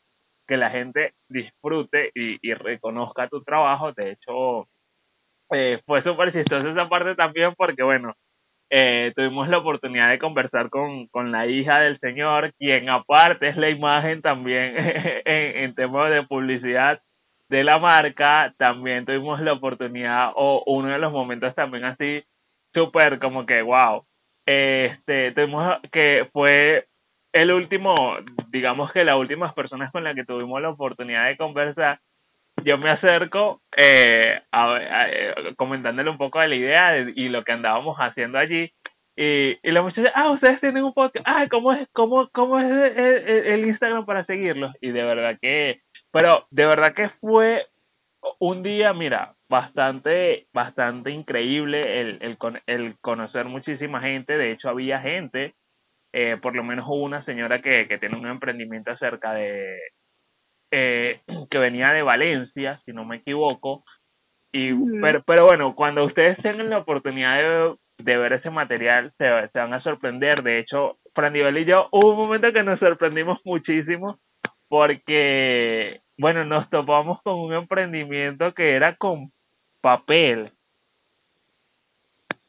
que 0.48 0.58
la 0.58 0.70
gente 0.70 1.14
disfrute 1.30 2.12
y, 2.16 2.38
y 2.42 2.54
reconozca 2.54 3.28
tu 3.28 3.44
trabajo. 3.44 3.92
De 3.94 4.12
hecho, 4.12 4.68
eh, 5.52 5.82
fue 5.86 6.04
súper 6.04 6.34
chistoso 6.34 6.70
esa 6.70 6.90
parte 6.90 7.16
también 7.16 7.54
porque, 7.56 7.84
bueno, 7.84 8.14
eh, 8.70 9.14
tuvimos 9.16 9.50
la 9.50 9.60
oportunidad 9.60 10.10
de 10.10 10.20
conversar 10.20 10.70
con, 10.70 11.08
con 11.08 11.32
la 11.32 11.46
hija 11.48 11.80
del 11.80 12.00
señor, 12.00 12.54
quien 12.58 12.90
aparte 12.90 13.50
es 13.50 13.58
la 13.58 13.70
imagen 13.70 14.22
también 14.22 14.74
en, 15.26 15.58
en 15.58 15.76
temas 15.76 16.12
de 16.12 16.24
publicidad 16.24 17.02
de 17.50 17.64
la 17.64 17.78
marca. 17.80 18.54
También 18.58 19.06
tuvimos 19.06 19.40
la 19.42 19.54
oportunidad 19.54 20.32
o 20.36 20.64
uno 20.66 20.90
de 20.90 21.00
los 21.00 21.12
momentos 21.12 21.54
también 21.56 21.86
así 21.86 22.24
súper 22.74 23.20
como 23.20 23.46
que 23.46 23.62
wow. 23.62 24.06
Este, 24.46 25.32
tuvimos 25.34 25.78
que 25.92 26.28
fue 26.34 26.88
el 27.34 27.52
último, 27.52 28.16
digamos 28.50 28.92
que 28.92 29.04
las 29.04 29.18
últimas 29.18 29.54
personas 29.54 29.92
con 29.92 30.04
las 30.04 30.16
que 30.16 30.26
tuvimos 30.26 30.62
la 30.62 30.70
oportunidad 30.70 31.28
de 31.28 31.38
conversar 31.38 32.00
yo 32.64 32.78
me 32.78 32.90
acerco 32.90 33.62
eh, 33.76 34.40
a, 34.52 34.78
eh, 34.80 35.54
comentándole 35.56 36.10
un 36.10 36.18
poco 36.18 36.40
de 36.40 36.48
la 36.48 36.56
idea 36.56 36.98
y 37.16 37.30
lo 37.30 37.44
que 37.44 37.52
andábamos 37.52 37.98
haciendo 37.98 38.38
allí. 38.38 38.72
Y, 39.16 39.58
y 39.62 39.72
la 39.72 39.82
muchacha, 39.82 40.12
ah, 40.16 40.32
ustedes 40.32 40.60
tienen 40.60 40.84
un 40.84 40.94
podcast, 40.94 41.26
ah, 41.28 41.48
¿cómo 41.50 41.74
es, 41.74 41.88
cómo, 41.94 42.30
cómo 42.32 42.60
es 42.60 42.98
el, 42.98 43.66
Instagram 43.68 44.06
para 44.06 44.26
seguirlos? 44.26 44.74
Y 44.82 44.90
de 44.90 45.04
verdad 45.04 45.38
que, 45.40 45.82
pero 46.12 46.48
de 46.50 46.66
verdad 46.66 46.94
que 46.94 47.10
fue 47.22 47.68
un 48.40 48.64
día, 48.64 48.94
mira, 48.94 49.36
bastante, 49.50 50.48
bastante 50.54 51.12
increíble 51.12 52.02
el, 52.02 52.20
el, 52.22 52.38
el 52.66 52.98
conocer 53.02 53.46
muchísima 53.46 54.02
gente. 54.02 54.38
De 54.38 54.52
hecho, 54.52 54.70
había 54.70 55.00
gente, 55.00 55.54
eh, 56.14 56.38
por 56.42 56.56
lo 56.56 56.64
menos 56.64 56.86
hubo 56.88 57.04
una 57.04 57.26
señora 57.26 57.62
que, 57.62 57.88
que 57.88 57.98
tiene 57.98 58.18
un 58.18 58.28
emprendimiento 58.28 58.92
acerca 58.92 59.34
de, 59.34 59.78
eh, 60.72 61.22
que 61.50 61.58
venía 61.58 61.92
de 61.92 62.04
Valencia, 62.04 62.82
si 62.86 62.94
no 62.94 63.06
me 63.06 63.18
equivoco. 63.18 63.84
Y, 64.52 64.72
pero, 65.02 65.24
pero 65.24 65.46
bueno, 65.46 65.76
cuando 65.76 66.06
ustedes 66.06 66.38
tengan 66.38 66.70
la 66.70 66.78
oportunidad 66.78 67.38
de, 67.38 67.76
de 67.98 68.18
ver 68.18 68.34
ese 68.34 68.52
material 68.52 69.12
se, 69.18 69.26
se 69.52 69.60
van 69.60 69.74
a 69.74 69.82
sorprender. 69.82 70.44
De 70.44 70.60
hecho, 70.60 70.98
Fran 71.16 71.36
y 71.36 71.66
yo 71.66 71.90
hubo 71.92 72.12
un 72.12 72.18
momento 72.18 72.54
que 72.54 72.64
nos 72.64 72.80
sorprendimos 72.80 73.40
muchísimo 73.46 74.20
porque, 74.68 76.02
bueno, 76.18 76.46
nos 76.46 76.70
topamos 76.70 77.22
con 77.24 77.36
un 77.40 77.54
emprendimiento 77.54 78.54
que 78.54 78.76
era 78.76 78.96
con 78.96 79.32
papel. 79.82 80.52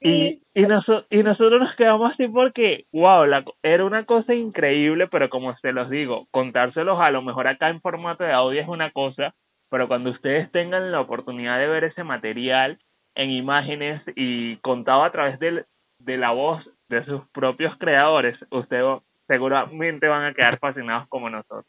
Y, 0.07 0.43
y, 0.53 0.63
noso 0.67 1.07
y 1.09 1.23
nosotros 1.23 1.63
nos 1.63 1.75
quedamos 1.77 2.13
así 2.13 2.29
porque, 2.29 2.85
wow, 2.93 3.25
la, 3.25 3.43
era 3.63 3.87
una 3.87 4.05
cosa 4.05 4.35
increíble, 4.35 5.09
pero 5.09 5.31
como 5.31 5.57
se 5.57 5.73
los 5.73 5.89
digo, 5.89 6.29
contárselos 6.31 7.01
a 7.01 7.11
lo 7.11 7.23
mejor 7.23 7.49
acá 7.49 7.71
en 7.71 7.81
formato 7.81 8.23
de 8.23 8.31
audio 8.31 8.61
es 8.61 8.69
una 8.69 8.91
cosa, 8.91 9.35
pero 9.71 9.89
cuando 9.89 10.11
ustedes 10.11 10.53
tengan 10.53 10.93
la 10.93 11.01
oportunidad 11.01 11.59
de 11.59 11.69
ver 11.69 11.85
ese 11.85 12.05
material 12.05 12.79
en 13.15 13.31
imágenes 13.31 14.03
y 14.15 14.59
contado 14.59 15.05
a 15.05 15.11
través 15.11 15.39
de, 15.39 15.65
de 16.01 16.19
la 16.19 16.33
voz 16.33 16.63
de 16.91 17.03
sus 17.07 17.27
propios 17.31 17.75
creadores, 17.79 18.37
ustedes 18.51 19.01
seguramente 19.27 20.07
van 20.07 20.27
a 20.27 20.35
quedar 20.35 20.59
fascinados 20.59 21.09
como 21.09 21.31
nosotros. 21.31 21.65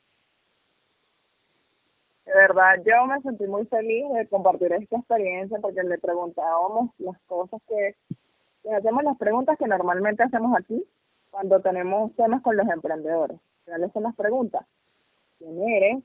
De 2.25 2.33
verdad, 2.33 2.81
yo 2.85 3.05
me 3.05 3.21
sentí 3.21 3.47
muy 3.47 3.65
feliz 3.67 4.03
de 4.13 4.27
compartir 4.27 4.73
esta 4.73 4.97
experiencia 4.97 5.57
porque 5.61 5.83
le 5.83 5.97
preguntábamos 5.99 6.89
las 6.97 7.17
cosas 7.27 7.61
que 7.69 7.95
hacemos 8.73 9.03
las 9.03 9.17
preguntas 9.17 9.57
que 9.57 9.67
normalmente 9.67 10.23
hacemos 10.23 10.57
aquí 10.57 10.83
cuando 11.31 11.59
tenemos 11.59 12.15
temas 12.15 12.41
con 12.41 12.57
los 12.57 12.67
emprendedores. 12.69 13.39
¿Cuáles 13.65 13.91
son 13.91 14.03
las 14.03 14.15
preguntas? 14.15 14.65
¿Quién 15.37 15.61
eres? 15.61 16.03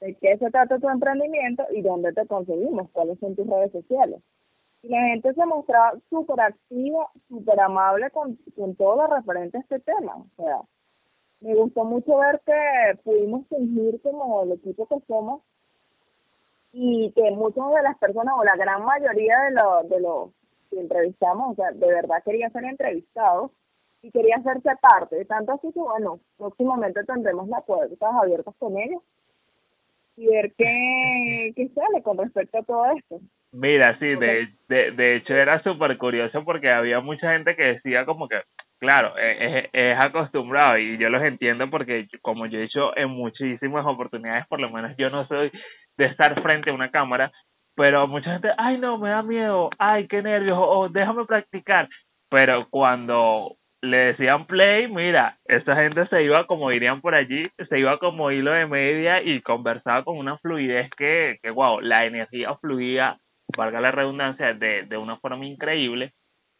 ¿De 0.00 0.14
qué 0.14 0.36
se 0.38 0.50
trata 0.50 0.78
tu 0.78 0.88
emprendimiento 0.88 1.64
y 1.72 1.82
dónde 1.82 2.12
te 2.12 2.26
conseguimos? 2.26 2.90
¿Cuáles 2.90 3.18
son 3.18 3.34
tus 3.34 3.46
redes 3.46 3.72
sociales? 3.72 4.20
Y 4.82 4.88
la 4.88 5.00
gente 5.08 5.34
se 5.34 5.46
mostraba 5.46 5.94
súper 6.10 6.40
activa, 6.40 7.10
súper 7.28 7.60
amable 7.60 8.10
con, 8.10 8.36
con 8.56 8.74
todo 8.76 8.96
lo 8.96 9.16
referente 9.16 9.58
a 9.58 9.60
este 9.60 9.80
tema. 9.80 10.16
O 10.16 10.26
sea, 10.36 10.60
me 11.40 11.54
gustó 11.54 11.84
mucho 11.84 12.18
ver 12.18 12.40
que 12.44 12.98
pudimos 13.04 13.46
fingir 13.48 14.00
como 14.02 14.42
el 14.42 14.52
equipo 14.52 14.86
que 14.86 15.00
somos 15.06 15.42
y 16.72 17.10
que 17.12 17.30
muchas 17.30 17.68
de 17.74 17.82
las 17.82 17.98
personas 17.98 18.34
o 18.38 18.44
la 18.44 18.56
gran 18.56 18.84
mayoría 18.84 19.38
de 19.40 19.50
los 19.52 19.88
de 19.88 20.00
los 20.00 20.30
que 20.70 20.80
entrevistamos, 20.80 21.52
o 21.52 21.54
sea, 21.54 21.70
de 21.72 21.86
verdad 21.86 22.22
quería 22.24 22.50
ser 22.50 22.64
entrevistados 22.64 23.50
y 24.02 24.10
quería 24.10 24.36
hacerse 24.36 24.70
parte, 24.80 25.24
tanto 25.24 25.52
así 25.52 25.72
que 25.72 25.80
bueno, 25.80 26.20
próximamente 26.36 27.04
tendremos 27.04 27.48
las 27.48 27.64
puertas 27.64 28.14
abiertas 28.14 28.54
con 28.58 28.76
ellos 28.78 29.02
y 30.16 30.26
ver 30.26 30.52
qué, 30.56 31.52
qué 31.54 31.68
sale 31.68 32.02
con 32.02 32.18
respecto 32.18 32.58
a 32.58 32.62
todo 32.62 32.86
esto. 32.96 33.20
Mira, 33.52 33.98
sí, 33.98 34.06
de, 34.06 34.48
de, 34.68 34.90
de 34.92 35.16
hecho 35.16 35.34
era 35.34 35.62
súper 35.62 35.96
curioso 35.98 36.44
porque 36.44 36.70
había 36.70 37.00
mucha 37.00 37.32
gente 37.32 37.56
que 37.56 37.62
decía 37.64 38.04
como 38.04 38.28
que, 38.28 38.40
claro, 38.78 39.16
e, 39.18 39.58
es, 39.58 39.70
es 39.72 39.98
acostumbrado 39.98 40.78
y 40.78 40.98
yo 40.98 41.08
los 41.08 41.22
entiendo 41.22 41.70
porque 41.70 42.06
como 42.22 42.46
yo 42.46 42.58
he 42.58 42.62
dicho 42.62 42.96
en 42.96 43.10
muchísimas 43.10 43.86
oportunidades, 43.86 44.46
por 44.46 44.60
lo 44.60 44.70
menos 44.70 44.94
yo 44.98 45.10
no 45.10 45.26
soy 45.26 45.50
de 45.96 46.04
estar 46.04 46.40
frente 46.42 46.70
a 46.70 46.74
una 46.74 46.90
cámara, 46.90 47.32
pero 47.76 48.08
mucha 48.08 48.32
gente, 48.32 48.50
ay 48.58 48.78
no, 48.78 48.98
me 48.98 49.10
da 49.10 49.22
miedo, 49.22 49.70
ay 49.78 50.08
qué 50.08 50.22
nervios, 50.22 50.58
o 50.60 50.88
déjame 50.88 51.24
practicar, 51.26 51.88
pero 52.30 52.66
cuando 52.70 53.56
le 53.82 53.98
decían 53.98 54.46
play, 54.46 54.88
mira, 54.88 55.38
esa 55.44 55.76
gente 55.76 56.06
se 56.08 56.22
iba 56.22 56.46
como 56.46 56.70
dirían 56.70 57.00
por 57.00 57.14
allí, 57.14 57.48
se 57.68 57.78
iba 57.78 57.98
como 57.98 58.30
hilo 58.30 58.52
de 58.52 58.66
media 58.66 59.22
y 59.22 59.42
conversaba 59.42 60.02
con 60.04 60.18
una 60.18 60.38
fluidez 60.38 60.90
que, 60.96 61.38
que 61.42 61.50
wow, 61.50 61.80
la 61.80 62.04
energía 62.06 62.54
fluía, 62.56 63.18
valga 63.56 63.80
la 63.80 63.92
redundancia, 63.92 64.54
de, 64.54 64.84
de 64.84 64.96
una 64.96 65.18
forma 65.18 65.46
increíble. 65.46 66.14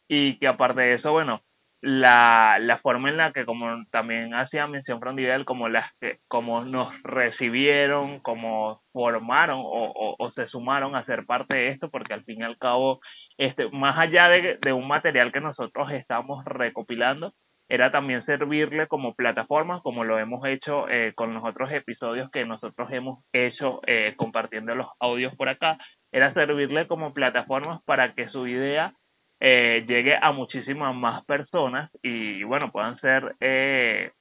Y 0.09 0.39
que 0.39 0.47
aparte 0.47 0.83
de 0.83 0.95
eso, 0.95 1.11
bueno, 1.11 1.43
la, 1.87 2.59
la 2.59 2.79
forma 2.79 3.11
en 3.11 3.17
la 3.17 3.33
que, 3.33 3.45
como 3.45 3.85
también 3.93 4.35
hacía 4.35 4.67
mención 4.67 4.99
Fran 4.99 5.45
como 5.45 5.69
las 5.69 5.89
que, 6.01 6.19
como 6.27 6.65
nos 6.65 6.93
recibieron, 7.05 8.19
como 8.19 8.83
formaron 8.93 9.61
o, 9.63 10.17
o, 10.19 10.31
se 10.33 10.49
sumaron 10.49 10.97
a 10.97 11.05
ser 11.05 11.27
parte 11.27 11.55
de 11.55 11.69
esto, 11.69 11.89
porque 11.89 12.13
al 12.13 12.25
fin 12.25 12.41
y 12.41 12.43
al 12.43 12.59
cabo, 12.59 12.99
este, 13.39 13.71
más 13.71 13.97
allá 13.97 14.29
de, 14.29 14.59
de 14.61 14.73
un 14.73 14.89
material 14.89 15.31
que 15.31 15.41
nosotros 15.41 15.93
estamos 15.93 16.45
recopilando, 16.45 17.35
era 17.69 17.93
también 17.93 18.27
servirle 18.27 18.89
como 18.89 19.15
plataforma, 19.15 19.81
como 19.83 20.03
lo 20.03 20.19
hemos 20.19 20.45
hecho 20.45 20.89
eh, 20.89 21.13
con 21.15 21.35
los 21.35 21.45
otros 21.45 21.71
episodios 21.71 22.33
que 22.33 22.45
nosotros 22.45 22.89
hemos 22.91 23.25
hecho 23.33 23.81
eh, 23.87 24.15
compartiendo 24.17 24.75
los 24.75 24.89
audios 24.99 25.37
por 25.37 25.49
acá, 25.49 25.79
era 26.11 26.35
servirle 26.35 26.89
como 26.89 27.15
plataformas 27.15 27.81
para 27.85 28.13
que 28.15 28.29
su 28.31 28.49
idea 28.49 28.93
eh, 29.41 29.85
llegue 29.87 30.17
a 30.21 30.33
muchísimas 30.33 30.95
más 30.95 31.25
personas 31.25 31.91
y 32.03 32.43
bueno 32.45 32.73
puedan 32.73 32.99
ser 33.01 33.37
eh, 33.41 34.13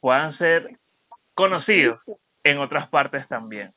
puedan 0.00 0.36
ser 0.36 0.78
conocidos 1.34 2.00
en 2.44 2.58
otras 2.58 2.88
partes 2.88 3.26
también. 3.28 3.72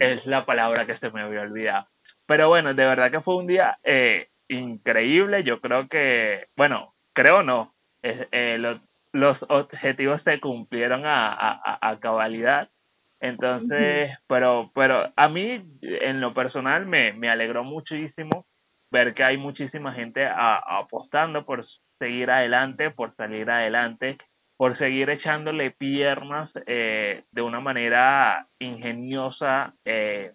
Es 0.00 0.26
la 0.26 0.44
palabra 0.44 0.86
que 0.86 0.98
se 0.98 1.10
me 1.10 1.20
había 1.20 1.42
olvidado. 1.42 1.86
Pero 2.26 2.48
bueno 2.48 2.74
de 2.74 2.84
verdad 2.84 3.10
que 3.10 3.20
fue 3.20 3.36
un 3.36 3.46
día 3.46 3.78
eh, 3.84 4.28
increíble. 4.48 5.44
Yo 5.44 5.60
creo 5.60 5.88
que 5.88 6.46
bueno 6.56 6.94
creo 7.12 7.42
no. 7.42 7.74
Eh, 8.02 8.56
los, 8.58 8.80
los 9.12 9.36
objetivos 9.50 10.22
se 10.22 10.40
cumplieron 10.40 11.04
a, 11.04 11.32
a, 11.32 11.90
a 11.90 12.00
cabalidad 12.00 12.70
entonces, 13.20 14.10
pero, 14.26 14.70
pero 14.74 15.12
a 15.14 15.28
mí 15.28 15.62
en 15.82 16.20
lo 16.20 16.32
personal 16.34 16.86
me, 16.86 17.12
me 17.12 17.28
alegró 17.28 17.64
muchísimo 17.64 18.46
ver 18.90 19.14
que 19.14 19.22
hay 19.22 19.36
muchísima 19.36 19.92
gente 19.92 20.26
apostando 20.26 21.44
por 21.44 21.66
seguir 21.98 22.30
adelante, 22.30 22.90
por 22.90 23.14
salir 23.14 23.50
adelante, 23.50 24.16
por 24.56 24.76
seguir 24.78 25.10
echándole 25.10 25.70
piernas 25.70 26.50
eh, 26.66 27.24
de 27.30 27.42
una 27.42 27.60
manera 27.60 28.48
ingeniosa. 28.58 29.74
Eh, 29.84 30.32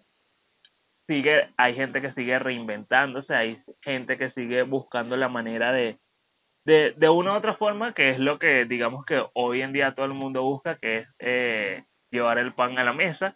sigue, 1.06 1.48
hay 1.56 1.74
gente 1.74 2.00
que 2.00 2.12
sigue 2.12 2.38
reinventándose, 2.38 3.34
hay 3.34 3.62
gente 3.82 4.16
que 4.16 4.30
sigue 4.30 4.62
buscando 4.62 5.16
la 5.16 5.28
manera 5.28 5.72
de, 5.72 5.98
de, 6.64 6.94
de 6.96 7.08
una 7.08 7.32
u 7.32 7.36
otra 7.36 7.56
forma, 7.56 7.94
que 7.94 8.10
es 8.10 8.18
lo 8.18 8.38
que 8.38 8.64
digamos 8.64 9.04
que 9.04 9.22
hoy 9.34 9.62
en 9.62 9.72
día 9.72 9.94
todo 9.94 10.06
el 10.06 10.14
mundo 10.14 10.42
busca, 10.42 10.76
que 10.78 10.98
es 10.98 11.08
eh, 11.18 11.84
llevar 12.10 12.38
el 12.38 12.54
pan 12.54 12.78
a 12.78 12.84
la 12.84 12.92
mesa, 12.92 13.34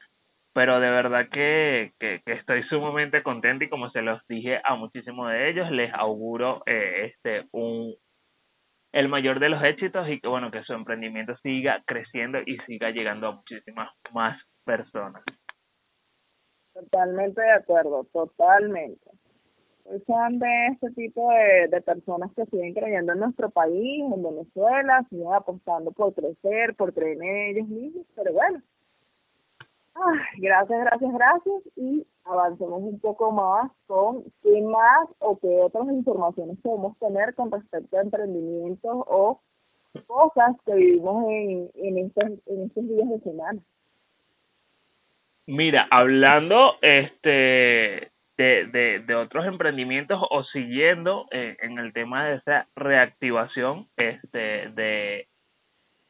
pero 0.52 0.80
de 0.80 0.90
verdad 0.90 1.28
que, 1.30 1.92
que, 1.98 2.22
estoy 2.26 2.62
sumamente 2.64 3.22
contento 3.22 3.64
y 3.64 3.68
como 3.68 3.90
se 3.90 4.02
los 4.02 4.20
dije 4.26 4.60
a 4.64 4.74
muchísimos 4.74 5.30
de 5.30 5.50
ellos, 5.50 5.70
les 5.70 5.92
auguro 5.94 6.62
eh, 6.66 7.12
este 7.12 7.46
un 7.52 7.94
el 8.92 9.08
mayor 9.08 9.38
de 9.38 9.50
los 9.50 9.62
éxitos 9.62 10.08
y 10.08 10.20
que 10.20 10.26
bueno 10.26 10.50
que 10.50 10.64
su 10.64 10.72
emprendimiento 10.72 11.36
siga 11.44 11.80
creciendo 11.86 12.40
y 12.44 12.58
siga 12.66 12.90
llegando 12.90 13.28
a 13.28 13.32
muchísimas 13.32 13.90
más 14.12 14.40
personas. 14.64 15.22
Totalmente 16.72 17.40
de 17.40 17.52
acuerdo, 17.52 18.04
totalmente. 18.12 19.10
Sean 20.06 20.38
de 20.38 20.66
este 20.68 20.90
tipo 20.92 21.30
de, 21.30 21.68
de 21.68 21.80
personas 21.80 22.30
que 22.34 22.46
siguen 22.46 22.74
creyendo 22.74 23.12
en 23.12 23.20
nuestro 23.20 23.50
país, 23.50 24.02
en 24.02 24.22
Venezuela, 24.22 25.04
siguen 25.10 25.32
apostando 25.32 25.90
por 25.92 26.14
crecer, 26.14 26.74
por 26.76 26.92
creer 26.94 27.16
en 27.22 27.56
ellos 27.56 27.68
mismos, 27.68 28.06
pero 28.14 28.32
bueno, 28.32 28.62
gracias, 30.38 30.80
gracias, 30.84 31.12
gracias 31.12 31.62
y 31.76 32.06
avancemos 32.24 32.82
un 32.82 33.00
poco 33.00 33.32
más 33.32 33.70
con 33.86 34.24
qué 34.42 34.62
más 34.62 35.08
o 35.18 35.38
qué 35.38 35.48
otras 35.60 35.88
informaciones 35.88 36.58
podemos 36.62 36.96
tener 36.98 37.34
con 37.34 37.50
respecto 37.50 37.98
a 37.98 38.02
emprendimientos 38.02 39.04
o 39.08 39.40
cosas 40.06 40.56
que 40.64 40.74
vivimos 40.74 41.24
en, 41.28 41.70
en, 41.74 41.98
estos, 41.98 42.24
en 42.46 42.62
estos 42.66 42.88
días 42.88 43.08
de 43.08 43.20
semana. 43.20 43.60
Mira, 45.46 45.88
hablando 45.90 46.74
este 46.80 48.12
de, 48.40 48.66
de, 48.68 49.00
de 49.00 49.14
otros 49.14 49.44
emprendimientos 49.44 50.18
o 50.30 50.44
siguiendo 50.44 51.26
en, 51.30 51.58
en 51.60 51.78
el 51.78 51.92
tema 51.92 52.24
de 52.24 52.36
esa 52.36 52.66
reactivación 52.74 53.86
este 53.98 54.70
de, 54.70 55.28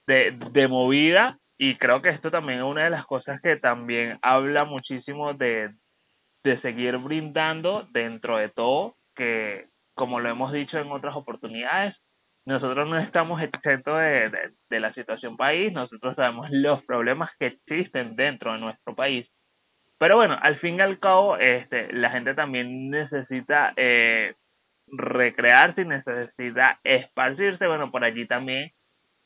de, 0.06 0.38
de 0.52 0.68
movida 0.68 1.38
y 1.58 1.76
creo 1.76 2.02
que 2.02 2.10
esto 2.10 2.30
también 2.30 2.60
es 2.60 2.64
una 2.64 2.84
de 2.84 2.90
las 2.90 3.04
cosas 3.04 3.40
que 3.42 3.56
también 3.56 4.16
habla 4.22 4.64
muchísimo 4.64 5.34
de, 5.34 5.74
de 6.44 6.60
seguir 6.60 6.98
brindando 6.98 7.88
dentro 7.90 8.36
de 8.36 8.48
todo, 8.48 8.94
que 9.16 9.66
como 9.94 10.20
lo 10.20 10.28
hemos 10.30 10.52
dicho 10.52 10.78
en 10.78 10.92
otras 10.92 11.16
oportunidades, 11.16 11.96
nosotros 12.46 12.88
no 12.88 12.96
estamos 13.00 13.42
exentos 13.42 13.98
de, 13.98 14.30
de, 14.30 14.52
de, 14.70 14.80
la 14.80 14.94
situación 14.94 15.36
país, 15.36 15.72
nosotros 15.72 16.14
sabemos 16.14 16.46
los 16.50 16.82
problemas 16.84 17.30
que 17.40 17.48
existen 17.48 18.14
dentro 18.14 18.52
de 18.52 18.60
nuestro 18.60 18.94
país. 18.94 19.28
Pero 20.00 20.16
bueno, 20.16 20.38
al 20.40 20.58
fin 20.60 20.76
y 20.76 20.80
al 20.80 20.98
cabo, 20.98 21.36
este, 21.36 21.92
la 21.92 22.08
gente 22.08 22.32
también 22.32 22.88
necesita 22.88 23.74
eh, 23.76 24.34
recrearse 24.86 25.82
y 25.82 25.84
necesita 25.84 26.80
esparcirse. 26.84 27.66
Bueno, 27.66 27.90
por 27.90 28.02
allí 28.02 28.26
también 28.26 28.72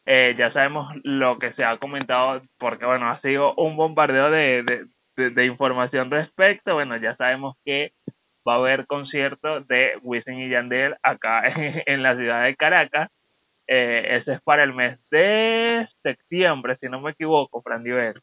eh, 0.04 0.34
ya 0.36 0.52
sabemos 0.52 0.92
lo 1.04 1.38
que 1.38 1.52
se 1.52 1.64
ha 1.64 1.78
comentado, 1.78 2.42
porque 2.58 2.86
bueno, 2.86 3.08
ha 3.08 3.20
sido 3.20 3.54
un 3.54 3.76
bombardeo 3.76 4.32
de, 4.32 4.88
de, 5.16 5.30
de, 5.30 5.46
información 5.46 6.10
respecto. 6.10 6.74
Bueno, 6.74 6.96
ya 6.96 7.14
sabemos 7.14 7.56
que 7.64 7.92
va 8.46 8.54
a 8.54 8.58
haber 8.58 8.88
concierto 8.88 9.60
de 9.60 9.92
Wisin 10.02 10.40
y 10.40 10.50
Yandel 10.50 10.96
acá 11.04 11.42
en, 11.86 12.02
la 12.02 12.16
ciudad 12.16 12.42
de 12.42 12.56
Caracas. 12.56 13.10
Eh, 13.68 14.18
ese 14.20 14.32
es 14.32 14.42
para 14.42 14.64
el 14.64 14.74
mes 14.74 14.98
de 15.12 15.88
septiembre, 16.02 16.76
si 16.80 16.88
no 16.88 17.00
me 17.00 17.12
equivoco, 17.12 17.62
Fran 17.62 17.84
Diver. 17.84 18.20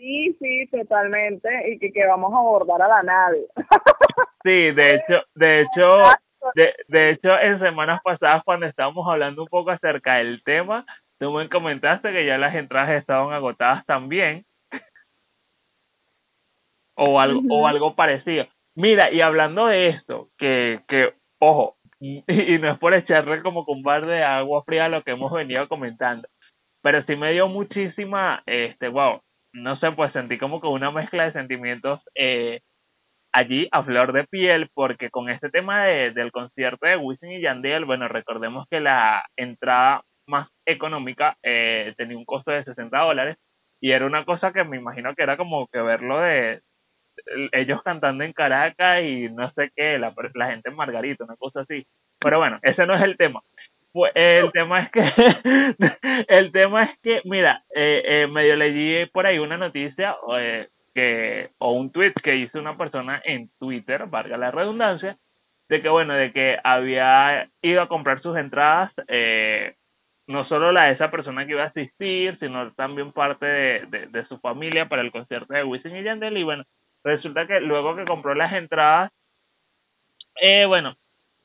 Sí, 0.00 0.34
sí, 0.40 0.66
totalmente, 0.68 1.48
y 1.70 1.78
que, 1.78 1.92
que 1.92 2.06
vamos 2.06 2.32
a 2.32 2.38
abordar 2.38 2.80
a 2.80 2.88
la 2.88 3.02
nave. 3.02 3.44
sí, 4.42 4.70
de 4.72 4.94
hecho, 4.94 5.22
de 5.34 5.60
hecho, 5.60 5.88
de, 6.54 6.74
de 6.88 7.10
hecho, 7.10 7.28
en 7.38 7.58
semanas 7.58 8.00
pasadas 8.02 8.42
cuando 8.42 8.64
estábamos 8.64 9.06
hablando 9.06 9.42
un 9.42 9.48
poco 9.48 9.70
acerca 9.70 10.14
del 10.14 10.42
tema, 10.42 10.86
tú 11.18 11.30
me 11.32 11.50
comentaste 11.50 12.12
que 12.12 12.24
ya 12.24 12.38
las 12.38 12.54
entradas 12.54 12.98
estaban 12.98 13.34
agotadas 13.34 13.84
también. 13.84 14.46
o 16.96 17.20
algo, 17.20 17.42
o 17.50 17.66
algo 17.66 17.94
parecido. 17.94 18.46
Mira, 18.74 19.12
y 19.12 19.20
hablando 19.20 19.66
de 19.66 19.88
esto, 19.88 20.30
que, 20.38 20.80
que 20.88 21.12
ojo, 21.40 21.76
y, 21.98 22.24
no 22.58 22.72
es 22.72 22.78
por 22.78 22.94
echarle 22.94 23.42
como 23.42 23.66
con 23.66 23.82
bar 23.82 24.06
de 24.06 24.22
agua 24.22 24.64
fría 24.64 24.88
lo 24.88 25.02
que 25.02 25.10
hemos 25.10 25.30
venido 25.30 25.68
comentando, 25.68 26.26
pero 26.80 27.04
sí 27.04 27.16
me 27.16 27.32
dio 27.32 27.48
muchísima, 27.48 28.42
este, 28.46 28.88
wow, 28.88 29.20
no 29.52 29.78
sé, 29.78 29.92
pues 29.92 30.12
sentí 30.12 30.38
como 30.38 30.60
que 30.60 30.68
una 30.68 30.90
mezcla 30.90 31.24
de 31.24 31.32
sentimientos 31.32 32.00
eh, 32.14 32.60
allí 33.32 33.68
a 33.72 33.82
flor 33.84 34.12
de 34.12 34.24
piel, 34.24 34.70
porque 34.74 35.10
con 35.10 35.30
este 35.30 35.50
tema 35.50 35.84
de, 35.84 36.12
del 36.12 36.32
concierto 36.32 36.86
de 36.86 36.96
Wisin 36.96 37.32
y 37.32 37.40
Yandel, 37.42 37.84
bueno, 37.84 38.08
recordemos 38.08 38.66
que 38.70 38.80
la 38.80 39.24
entrada 39.36 40.02
más 40.26 40.48
económica 40.66 41.36
eh, 41.42 41.94
tenía 41.96 42.16
un 42.16 42.24
costo 42.24 42.50
de 42.52 42.64
60 42.64 42.98
dólares 42.98 43.36
y 43.80 43.92
era 43.92 44.06
una 44.06 44.24
cosa 44.24 44.52
que 44.52 44.64
me 44.64 44.76
imagino 44.76 45.14
que 45.14 45.22
era 45.22 45.36
como 45.36 45.66
que 45.68 45.80
verlo 45.80 46.20
de 46.20 46.60
ellos 47.52 47.82
cantando 47.82 48.24
en 48.24 48.32
Caracas 48.32 49.02
y 49.02 49.28
no 49.30 49.50
sé 49.52 49.70
qué, 49.76 49.98
la, 49.98 50.14
la 50.34 50.50
gente 50.50 50.70
en 50.70 50.76
Margarita, 50.76 51.24
una 51.24 51.36
cosa 51.36 51.60
así. 51.60 51.86
Pero 52.18 52.38
bueno, 52.38 52.58
ese 52.62 52.86
no 52.86 52.94
es 52.94 53.02
el 53.02 53.16
tema. 53.16 53.40
Pues 53.92 54.12
el 54.14 54.52
tema 54.52 54.82
es 54.82 54.90
que, 54.92 55.00
el 56.28 56.52
tema 56.52 56.84
es 56.84 56.98
que, 57.00 57.20
mira, 57.24 57.64
eh, 57.74 58.02
eh, 58.04 58.26
medio 58.28 58.54
leí 58.56 59.06
por 59.06 59.26
ahí 59.26 59.38
una 59.38 59.56
noticia 59.56 60.16
eh, 60.38 60.68
que, 60.94 61.50
o 61.58 61.72
un 61.72 61.90
tweet 61.90 62.14
que 62.22 62.36
hizo 62.36 62.58
una 62.60 62.76
persona 62.76 63.20
en 63.24 63.50
Twitter, 63.58 64.06
valga 64.06 64.36
la 64.36 64.52
redundancia, 64.52 65.18
de 65.68 65.82
que 65.82 65.88
bueno, 65.88 66.14
de 66.14 66.32
que 66.32 66.58
había 66.62 67.48
ido 67.62 67.82
a 67.82 67.88
comprar 67.88 68.22
sus 68.22 68.36
entradas, 68.36 68.92
eh, 69.08 69.74
no 70.28 70.46
solo 70.46 70.70
la 70.70 70.86
de 70.86 70.92
esa 70.92 71.10
persona 71.10 71.44
que 71.44 71.52
iba 71.52 71.64
a 71.64 71.66
asistir, 71.68 72.38
sino 72.38 72.72
también 72.74 73.12
parte 73.12 73.46
de, 73.46 74.06
de, 74.08 74.26
su 74.26 74.38
familia 74.38 74.88
para 74.88 75.02
el 75.02 75.10
concierto 75.10 75.52
de 75.52 75.64
Wisin 75.64 75.96
y 75.96 76.04
Yandel, 76.04 76.36
y 76.36 76.44
bueno, 76.44 76.64
resulta 77.02 77.46
que 77.48 77.60
luego 77.60 77.96
que 77.96 78.04
compró 78.04 78.34
las 78.34 78.52
entradas, 78.52 79.10
eh, 80.40 80.66
bueno, 80.66 80.96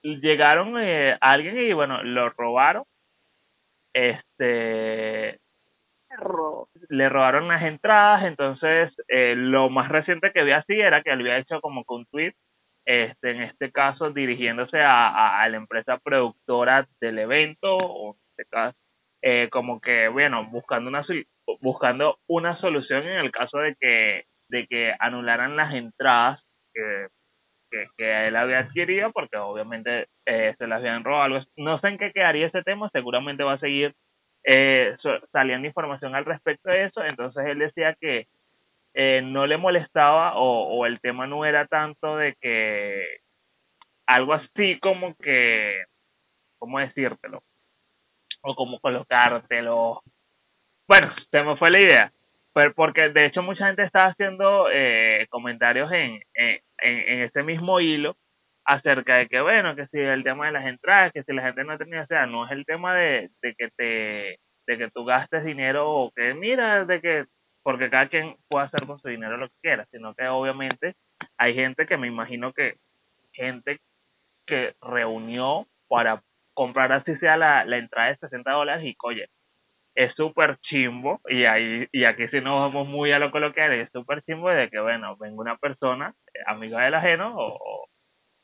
llegaron 0.06 0.78
eh, 0.80 1.18
alguien 1.22 1.58
y 1.58 1.74
bueno, 1.74 2.04
lo 2.04 2.30
robaron. 2.30 2.84
Este 3.94 5.39
le 6.89 7.10
robaron 7.10 7.48
las 7.48 7.63
entradas, 7.63 8.24
entonces 8.26 8.94
eh, 9.08 9.36
lo 9.36 9.70
más 9.70 9.89
reciente 9.89 10.32
que 10.32 10.44
vi 10.44 10.52
así 10.52 10.74
era 10.80 11.02
que 11.02 11.12
él 11.12 11.20
había 11.20 11.38
hecho 11.38 11.60
como 11.62 11.84
que 11.84 11.94
un 11.94 12.06
tweet, 12.06 12.34
este, 12.86 13.32
en 13.32 13.41
este 13.41 13.72
caso 13.72 14.12
dirigiéndose 14.12 14.80
a, 14.80 15.41
a, 15.41 15.50
la 15.50 15.58
empresa 15.58 15.98
productora 15.98 16.88
del 17.02 17.20
evento, 17.20 17.76
o 17.78 18.13
en 18.13 18.20
este 18.30 18.46
caso, 18.46 18.78
eh, 19.22 19.50
como 19.52 19.82
que, 19.82 20.08
bueno, 20.08 20.46
buscando 20.50 20.89
una, 20.89 21.04
buscando 21.62 22.20
una 22.28 22.58
solución 22.60 23.04
en 23.04 23.18
el 23.20 23.32
caso 23.32 23.58
de 23.58 23.76
que, 23.80 24.26
de 24.50 24.68
que 24.68 24.94
anularan 25.00 25.56
las 25.58 25.74
entradas 25.74 26.41
que 27.69 27.88
que, 27.97 28.28
él 28.28 28.36
había 28.36 28.60
adquirido 28.60 29.12
porque 29.12 29.38
obviamente 29.38 30.08
eh, 30.25 30.56
se 30.58 30.67
las 30.67 30.80
habían 30.80 31.04
robado. 31.04 31.45
No 31.58 31.80
sé 31.80 31.88
en 31.89 31.97
qué 31.97 32.12
quedaría 32.12 32.47
ese 32.47 32.63
tema, 32.63 32.89
seguramente 32.91 33.43
va 33.43 33.54
a 33.54 33.60
seguir 33.60 33.93
eh, 34.43 34.95
saliendo 35.32 35.67
información 35.67 36.15
al 36.15 36.25
respecto 36.25 36.69
de 36.69 36.86
eso. 36.86 37.04
Entonces 37.04 37.45
él 37.47 37.60
decía 37.60 37.95
que 37.99 38.28
eh, 38.93 39.21
no 39.23 39.47
le 39.47 39.58
molestaba 39.58 40.38
o, 40.38 40.78
o 40.78 40.86
el 40.86 40.99
tema 41.01 41.28
no 41.28 41.45
era 41.45 41.67
tanto 41.67 42.17
de 42.17 42.36
que 42.41 43.17
algo 44.08 44.34
así 44.34 44.80
como 44.80 45.15
que, 45.15 45.84
¿cómo 46.58 46.80
decírtelo? 46.80 47.43
O 48.41 48.56
como 48.56 48.80
colocártelo. 48.80 50.01
Bueno, 50.88 51.13
se 51.32 51.43
me 51.43 51.58
fue 51.58 51.71
la 51.71 51.80
idea 51.80 52.12
porque 52.76 53.10
de 53.10 53.26
hecho 53.26 53.41
mucha 53.44 53.68
gente 53.68 53.84
está 53.84 54.08
haciendo 54.08 54.70
eh, 54.72 55.28
comentarios 55.30 55.91
en, 55.91 56.22
en, 56.34 56.60
en, 56.78 57.20
ese 57.24 57.44
mismo 57.44 57.80
hilo 57.82 58.15
acerca 58.63 59.18
de 59.18 59.28
que, 59.28 59.41
bueno, 59.41 59.76
que 59.76 59.88
si 59.88 60.00
el 60.00 60.24
tema 60.24 60.48
de 60.48 60.54
las 60.54 60.65
entradas, 60.65 61.12
que 61.13 61.24
si 61.24 61.34
la 61.34 61.44
gente 61.44 61.63
no 61.65 61.78
tenía, 61.78 62.04
o 62.04 62.08
sea, 62.08 62.26
no 62.26 62.46
es 62.46 62.52
el 62.52 62.65
tema 62.65 62.96
de, 62.96 63.30
de 63.41 63.56
que 63.56 63.70
te, 63.76 64.39
de 64.68 64.78
que 64.78 64.89
tú 64.91 65.06
gastes 65.06 65.44
dinero 65.44 65.91
o 65.91 66.12
que, 66.15 66.34
mira, 66.34 66.86
de 66.86 67.02
que, 67.02 67.26
porque 67.62 67.89
cada 67.89 68.08
quien 68.08 68.36
puede 68.48 68.65
hacer 68.65 68.86
con 68.88 69.00
su 69.00 69.10
dinero 69.10 69.38
lo 69.38 69.50
que 69.50 69.56
quiera, 69.62 69.86
sino 69.91 70.15
que 70.15 70.28
obviamente 70.28 70.96
hay 71.38 71.56
gente 71.56 71.86
que 71.86 71.98
me 71.98 72.08
imagino 72.08 72.54
que, 72.54 72.76
gente 73.34 73.80
que 74.48 74.76
reunió 74.82 75.68
para 75.89 76.24
comprar 76.54 76.91
así 76.94 77.15
sea 77.18 77.38
la, 77.38 77.65
la 77.65 77.78
entrada 77.78 78.10
de 78.10 78.18
60 78.18 78.50
dólares 78.52 78.86
y, 78.86 78.96
oye, 79.04 79.28
es 79.95 80.13
súper 80.15 80.58
chimbo, 80.60 81.21
y 81.27 81.45
ahí 81.45 81.88
y 81.91 82.05
aquí 82.05 82.27
si 82.27 82.41
nos 82.41 82.60
vamos 82.60 82.88
muy 82.88 83.12
a 83.13 83.19
lo 83.19 83.31
coloquial, 83.31 83.73
es 83.73 83.89
súper 83.91 84.21
chimbo 84.23 84.49
de 84.49 84.69
que, 84.69 84.79
bueno, 84.79 85.15
venga 85.17 85.41
una 85.41 85.58
persona, 85.58 86.13
eh, 86.34 86.39
amiga 86.47 86.84
del 86.84 86.95
ajeno, 86.95 87.34
o, 87.38 87.88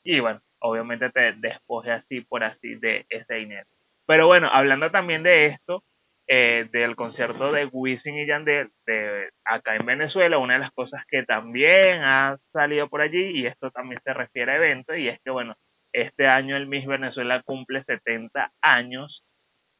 y 0.03 0.19
bueno, 0.21 0.41
obviamente 0.59 1.09
te 1.11 1.33
despoje 1.33 1.91
así 1.91 2.21
por 2.21 2.43
así 2.43 2.75
de 2.75 3.05
ese 3.09 3.35
dinero. 3.35 3.67
Pero 4.07 4.27
bueno, 4.27 4.49
hablando 4.51 4.91
también 4.91 5.23
de 5.23 5.47
esto, 5.47 5.83
eh, 6.27 6.69
del 6.71 6.95
concierto 6.95 7.51
de 7.51 7.65
Wisin 7.65 8.17
y 8.17 8.25
Yandel 8.25 8.69
de 8.85 9.29
acá 9.43 9.75
en 9.75 9.85
Venezuela, 9.85 10.37
una 10.37 10.53
de 10.53 10.59
las 10.61 10.71
cosas 10.71 11.03
que 11.09 11.23
también 11.23 12.01
ha 12.03 12.37
salido 12.53 12.87
por 12.87 13.01
allí, 13.01 13.31
y 13.41 13.45
esto 13.47 13.71
también 13.71 14.01
se 14.03 14.13
refiere 14.13 14.53
a 14.53 14.55
eventos, 14.55 14.97
y 14.97 15.09
es 15.09 15.19
que, 15.23 15.31
bueno, 15.31 15.55
este 15.93 16.27
año 16.27 16.55
el 16.55 16.67
Miss 16.67 16.85
Venezuela 16.85 17.41
cumple 17.43 17.83
70 17.83 18.51
años 18.61 19.25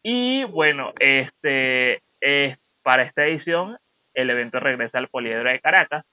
y 0.04 0.44
bueno, 0.46 0.94
este 1.00 2.02
es 2.20 2.58
para 2.84 3.04
esta 3.04 3.26
edición 3.26 3.78
el 4.14 4.30
evento 4.30 4.60
regresa 4.60 4.98
al 4.98 5.08
Poliedro 5.08 5.50
de 5.50 5.60
Caracas. 5.60 6.06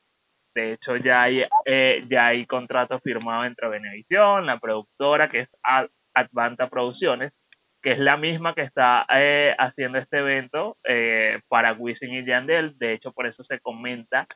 De 0.55 0.72
hecho, 0.72 0.96
ya 0.96 1.22
hay, 1.22 1.44
eh, 1.66 2.05
ya 2.09 2.29
hay 2.29 2.46
contrato 2.46 2.98
firmado 3.01 3.44
entre 3.44 3.68
Venevisión, 3.68 4.46
la 4.46 4.59
productora 4.59 5.29
que 5.29 5.40
es 5.40 5.48
Advanta 6.14 6.68
Producciones, 6.68 7.33
que 7.83 7.92
es 7.92 7.98
la 7.98 8.16
misma 8.16 8.55
que 8.55 8.62
está 8.62 9.07
eh, 9.14 9.55
haciendo 9.59 9.98
este 9.98 10.18
evento 10.18 10.77
eh, 10.85 11.40
para 11.48 11.74
Wisin 11.74 12.14
y 12.14 12.24
Yandel. 12.24 12.77
De 12.79 12.92
hecho, 12.92 13.12
por 13.12 13.27
eso 13.27 13.44
se 13.44 13.61
comenta, 13.61 14.27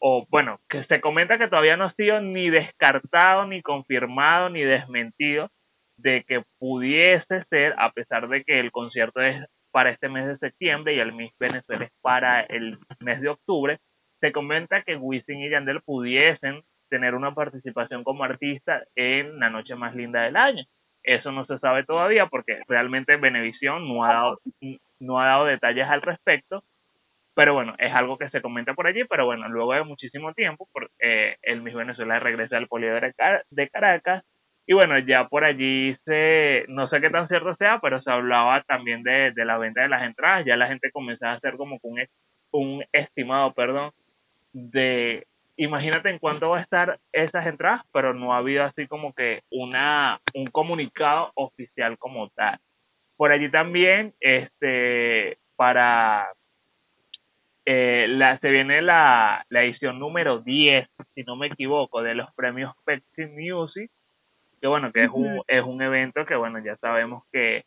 o 0.00 0.26
bueno, 0.30 0.58
que 0.68 0.84
se 0.84 1.00
comenta 1.00 1.38
que 1.38 1.48
todavía 1.48 1.76
no 1.76 1.84
ha 1.84 1.94
sido 1.94 2.20
ni 2.20 2.50
descartado, 2.50 3.46
ni 3.46 3.62
confirmado, 3.62 4.48
ni 4.48 4.62
desmentido 4.62 5.50
de 5.98 6.24
que 6.26 6.42
pudiese 6.58 7.44
ser, 7.50 7.74
a 7.76 7.90
pesar 7.92 8.28
de 8.28 8.44
que 8.44 8.60
el 8.60 8.70
concierto 8.72 9.20
es 9.20 9.44
para 9.70 9.90
este 9.90 10.08
mes 10.08 10.26
de 10.26 10.38
septiembre 10.38 10.94
y 10.94 11.00
el 11.00 11.12
Miss 11.12 11.32
Venezuela 11.38 11.84
es 11.84 11.92
para 12.00 12.40
el 12.40 12.78
mes 13.00 13.20
de 13.20 13.28
octubre, 13.28 13.78
se 14.20 14.32
comenta 14.32 14.82
que 14.82 14.96
Wisin 14.96 15.42
y 15.42 15.50
Yandel 15.50 15.82
pudiesen 15.82 16.62
tener 16.88 17.14
una 17.14 17.34
participación 17.34 18.02
como 18.02 18.24
artista 18.24 18.82
en 18.96 19.38
la 19.38 19.50
noche 19.50 19.74
más 19.74 19.94
linda 19.94 20.22
del 20.22 20.36
año. 20.36 20.64
Eso 21.02 21.32
no 21.32 21.44
se 21.46 21.58
sabe 21.58 21.84
todavía 21.84 22.26
porque 22.26 22.60
realmente 22.66 23.16
Venevisión 23.16 23.86
no 23.88 24.04
ha 24.04 24.12
dado, 24.12 24.40
no 24.98 25.20
ha 25.20 25.26
dado 25.26 25.44
detalles 25.44 25.86
al 25.86 26.02
respecto, 26.02 26.64
pero 27.34 27.54
bueno, 27.54 27.74
es 27.78 27.92
algo 27.92 28.18
que 28.18 28.30
se 28.30 28.42
comenta 28.42 28.74
por 28.74 28.86
allí, 28.86 29.04
pero 29.04 29.24
bueno, 29.24 29.48
luego 29.48 29.74
de 29.74 29.84
muchísimo 29.84 30.32
tiempo, 30.34 30.68
eh, 30.98 31.36
el 31.42 31.62
Miss 31.62 31.74
Venezuela 31.74 32.18
regresa 32.18 32.56
al 32.56 32.68
Poliedro 32.68 33.08
de 33.50 33.68
Caracas, 33.68 34.24
y 34.70 34.74
bueno, 34.74 34.98
ya 34.98 35.28
por 35.28 35.44
allí 35.44 35.96
se, 36.04 36.66
no 36.68 36.90
sé 36.90 37.00
qué 37.00 37.08
tan 37.08 37.26
cierto 37.26 37.56
sea, 37.56 37.78
pero 37.80 38.02
se 38.02 38.10
hablaba 38.10 38.62
también 38.64 39.02
de, 39.02 39.32
de 39.32 39.44
la 39.46 39.56
venta 39.56 39.80
de 39.80 39.88
las 39.88 40.02
entradas. 40.02 40.44
Ya 40.44 40.58
la 40.58 40.68
gente 40.68 40.90
comenzaba 40.92 41.32
a 41.32 41.36
hacer 41.36 41.56
como 41.56 41.78
un, 41.82 42.04
un 42.50 42.84
estimado, 42.92 43.54
perdón, 43.54 43.92
de 44.52 45.26
imagínate 45.56 46.10
en 46.10 46.18
cuánto 46.18 46.50
va 46.50 46.58
a 46.58 46.62
estar 46.62 46.98
esas 47.12 47.46
entradas, 47.46 47.80
pero 47.94 48.12
no 48.12 48.34
ha 48.34 48.38
habido 48.38 48.62
así 48.62 48.86
como 48.86 49.14
que 49.14 49.40
una 49.50 50.20
un 50.34 50.48
comunicado 50.48 51.32
oficial 51.34 51.96
como 51.96 52.28
tal. 52.28 52.58
Por 53.16 53.32
allí 53.32 53.50
también, 53.50 54.12
este, 54.20 55.38
para 55.56 56.30
eh, 57.64 58.04
la, 58.06 58.38
se 58.40 58.50
viene 58.50 58.82
la, 58.82 59.46
la 59.48 59.64
edición 59.64 59.98
número 59.98 60.40
10, 60.40 60.86
si 61.14 61.22
no 61.22 61.36
me 61.36 61.46
equivoco, 61.46 62.02
de 62.02 62.14
los 62.14 62.28
premios 62.34 62.74
Pepsi 62.84 63.24
Music, 63.24 63.90
que 64.60 64.66
bueno, 64.66 64.92
que 64.92 65.04
es 65.04 65.10
un, 65.12 65.42
es 65.46 65.62
un 65.62 65.82
evento 65.82 66.26
que 66.26 66.36
bueno, 66.36 66.58
ya 66.58 66.76
sabemos 66.76 67.24
que 67.32 67.64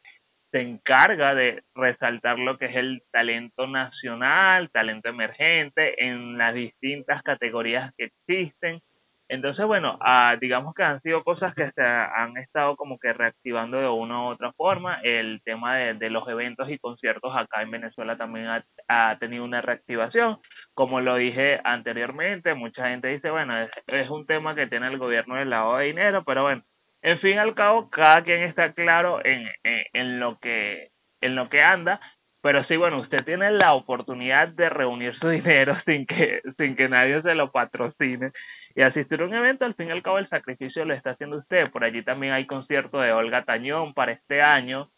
se 0.51 0.62
encarga 0.62 1.34
de 1.34 1.63
resaltar 1.75 2.38
lo 2.38 2.58
que 2.58 2.65
es 2.65 2.75
el 2.75 3.04
talento 3.12 3.67
nacional, 3.67 4.69
talento 4.71 5.10
emergente 5.10 6.04
en 6.06 6.38
las 6.38 6.54
distintas 6.54 7.23
categorías 7.23 7.93
que 7.97 8.06
existen. 8.06 8.82
Entonces, 9.30 9.65
bueno, 9.65 9.97
ah, 10.01 10.36
digamos 10.41 10.73
que 10.73 10.84
han 10.84 11.01
sido 11.01 11.23
cosas 11.23 11.56
que 11.56 11.71
se 11.71 11.82
han 11.82 12.36
estado 12.36 12.75
como 12.75 12.99
que 12.99 13.13
reactivando 13.13 13.77
de 13.80 13.88
una 13.88 14.23
u 14.23 14.25
otra 14.25 14.51
forma. 14.51 14.99
El 15.04 15.41
tema 15.45 15.77
de, 15.77 15.93
de 15.93 16.10
los 16.10 16.27
eventos 16.27 16.69
y 16.69 16.77
conciertos 16.77 17.34
acá 17.34 17.62
en 17.62 17.71
Venezuela 17.71 18.17
también 18.17 18.47
ha, 18.47 18.65
ha, 18.89 19.17
tenido 19.19 19.45
una 19.45 19.62
reactivación. 19.62 20.39
Como 20.73 20.99
lo 20.99 21.15
dije 21.15 21.62
anteriormente, 21.63 22.54
mucha 22.56 22.89
gente 22.89 23.08
dice, 23.08 23.30
bueno, 23.32 23.58
es, 23.58 23.71
es 23.88 24.10
un 24.10 24.25
tema 24.25 24.54
que 24.54 24.67
tiene 24.67 24.88
el 24.88 24.97
gobierno 24.97 25.36
del 25.36 25.49
lado 25.49 25.77
de 25.77 25.86
dinero, 25.86 26.25
pero 26.25 26.43
bueno, 26.43 26.63
en 27.01 27.19
fin 27.19 27.35
y 27.35 27.37
al 27.37 27.55
cabo, 27.55 27.89
cada 27.89 28.23
quien 28.23 28.43
está 28.43 28.73
claro 28.73 29.23
en, 29.25 29.47
en, 29.63 29.83
en 29.93 30.19
lo 30.19 30.37
que 30.39 30.89
en 31.21 31.35
lo 31.35 31.49
que 31.49 31.61
anda 31.61 31.99
pero 32.41 32.63
sí, 32.63 32.75
bueno, 32.75 32.99
usted 32.99 33.23
tiene 33.23 33.51
la 33.51 33.73
oportunidad 33.73 34.47
de 34.49 34.69
reunir 34.69 35.17
su 35.19 35.29
dinero 35.29 35.77
sin 35.85 36.05
que, 36.05 36.41
sin 36.57 36.75
que 36.75 36.89
nadie 36.89 37.21
se 37.21 37.35
lo 37.35 37.51
patrocine 37.51 38.31
y 38.75 38.81
asistir 38.81 39.21
a 39.21 39.25
un 39.25 39.33
evento, 39.33 39.65
al 39.65 39.75
fin 39.75 39.89
y 39.89 39.91
al 39.91 40.01
cabo 40.01 40.17
el 40.17 40.29
sacrificio 40.29 40.85
lo 40.85 40.93
está 40.93 41.11
haciendo 41.11 41.37
usted. 41.37 41.69
Por 41.71 41.83
allí 41.83 42.03
también 42.03 42.33
hay 42.33 42.47
concierto 42.47 42.99
de 42.99 43.11
Olga 43.11 43.43
Tañón 43.43 43.93
para 43.93 44.13
este 44.13 44.41
año. 44.41 44.89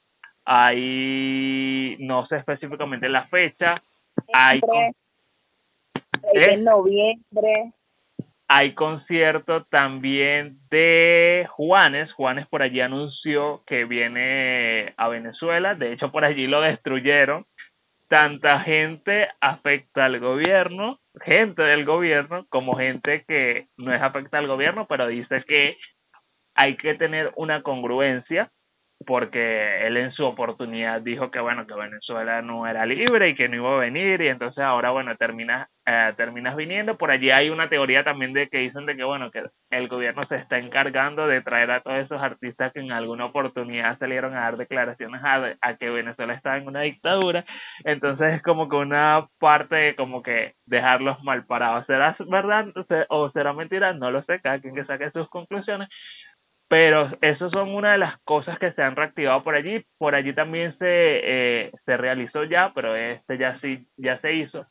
Hay, 0.46 1.98
no 2.00 2.26
sé 2.28 2.38
específicamente 2.38 3.10
la 3.10 3.28
fecha. 3.28 3.82
Hay 4.32 4.62
¿Eh? 6.36 6.58
noviembre 6.58 7.74
hay 8.48 8.74
concierto 8.74 9.66
también 9.66 10.58
de 10.70 11.48
Juanes. 11.50 12.12
Juanes 12.14 12.48
por 12.48 12.62
allí 12.62 12.82
anunció 12.82 13.64
que 13.66 13.86
viene 13.86 14.94
a 14.98 15.08
Venezuela. 15.08 15.76
De 15.76 15.94
hecho, 15.94 16.12
por 16.12 16.26
allí 16.26 16.48
lo 16.48 16.62
destruyeron. 16.62 17.46
Tanta 18.10 18.60
gente 18.60 19.30
afecta 19.42 20.06
al 20.06 20.20
gobierno, 20.20 21.00
gente 21.22 21.64
del 21.64 21.86
gobierno, 21.86 22.46
como 22.50 22.76
gente 22.76 23.24
que 23.28 23.68
no 23.78 23.94
es 23.94 24.02
afecta 24.02 24.38
al 24.38 24.48
gobierno, 24.48 24.86
pero 24.88 25.08
dice 25.08 25.44
que 25.48 25.78
hay 26.54 26.76
que 26.78 26.94
tener 26.96 27.32
una 27.36 27.64
congruencia 27.64 28.52
porque 29.06 29.86
él 29.86 29.98
en 29.98 30.12
su 30.14 30.26
oportunidad 30.26 31.02
dijo 31.02 31.32
que 31.32 31.40
bueno 31.40 31.68
que 31.68 31.74
Venezuela 31.74 32.42
no 32.42 32.68
era 32.68 32.86
libre 32.86 33.30
y 33.30 33.36
que 33.36 33.50
no 33.50 33.56
iba 33.58 33.76
a 33.76 33.80
venir 33.80 34.22
y 34.22 34.28
entonces 34.28 34.64
ahora 34.64 34.92
bueno 34.92 35.16
terminas 35.18 35.68
eh, 35.86 36.14
terminas 36.16 36.56
viniendo. 36.56 36.98
Por 36.98 37.12
allí 37.12 37.30
hay 37.32 37.50
una 37.50 37.68
teoría 37.68 38.06
también 38.06 38.32
de 38.32 38.48
que 38.48 38.60
dicen 38.60 38.86
de 38.86 38.96
que 38.96 39.04
bueno 39.04 39.32
que 39.32 39.44
el 39.70 39.88
gobierno 39.90 40.26
se 40.28 40.38
está 40.38 40.58
encargando 40.58 41.28
de 41.28 41.42
traer 41.42 41.72
a 41.72 41.82
todos 41.82 41.98
esos 41.98 42.22
artistas 42.22 42.72
que 42.72 42.80
en 42.80 42.92
alguna 42.92 43.26
oportunidad 43.26 44.00
salieron 44.00 44.34
a 44.34 44.42
dar 44.42 44.58
declaraciones 44.58 45.22
a, 45.24 45.56
a 45.62 45.76
que 45.76 45.90
Venezuela 45.90 46.34
estaba 46.34 46.58
en 46.58 46.68
una 46.68 46.82
dictadura. 46.82 47.44
Entonces 47.84 48.36
es 48.36 48.42
como 48.44 48.70
que 48.70 48.78
una 48.78 49.28
parte 49.40 49.76
de 49.76 49.96
como 49.96 50.24
que 50.24 50.54
dejarlos 50.66 51.22
mal 51.24 51.46
parados. 51.46 51.86
Será 51.86 52.16
verdad 52.30 52.68
o 53.10 53.30
será 53.32 53.54
mentira 53.54 53.94
no 53.94 54.10
lo 54.12 54.24
sé 54.24 54.40
cada 54.42 54.60
quien 54.60 54.76
que 54.76 54.86
saque 54.86 55.12
sus 55.12 55.30
conclusiones 55.30 55.90
pero 56.74 57.12
esas 57.22 57.52
son 57.52 57.70
una 57.70 57.92
de 57.92 58.00
las 58.00 58.20
cosas 58.22 58.58
que 58.58 58.72
se 58.72 58.82
han 58.82 58.96
reactivado 58.96 59.44
por 59.44 59.54
allí. 59.54 59.86
Por 60.00 60.16
allí 60.16 60.34
también 60.34 60.76
se, 60.80 60.88
eh, 60.88 61.72
se 61.86 61.98
realizó 61.98 62.46
ya, 62.46 62.72
pero 62.74 62.96
este 62.96 63.38
ya 63.38 63.60
sí, 63.60 63.86
ya 63.96 64.20
se 64.22 64.34
hizo. 64.34 64.66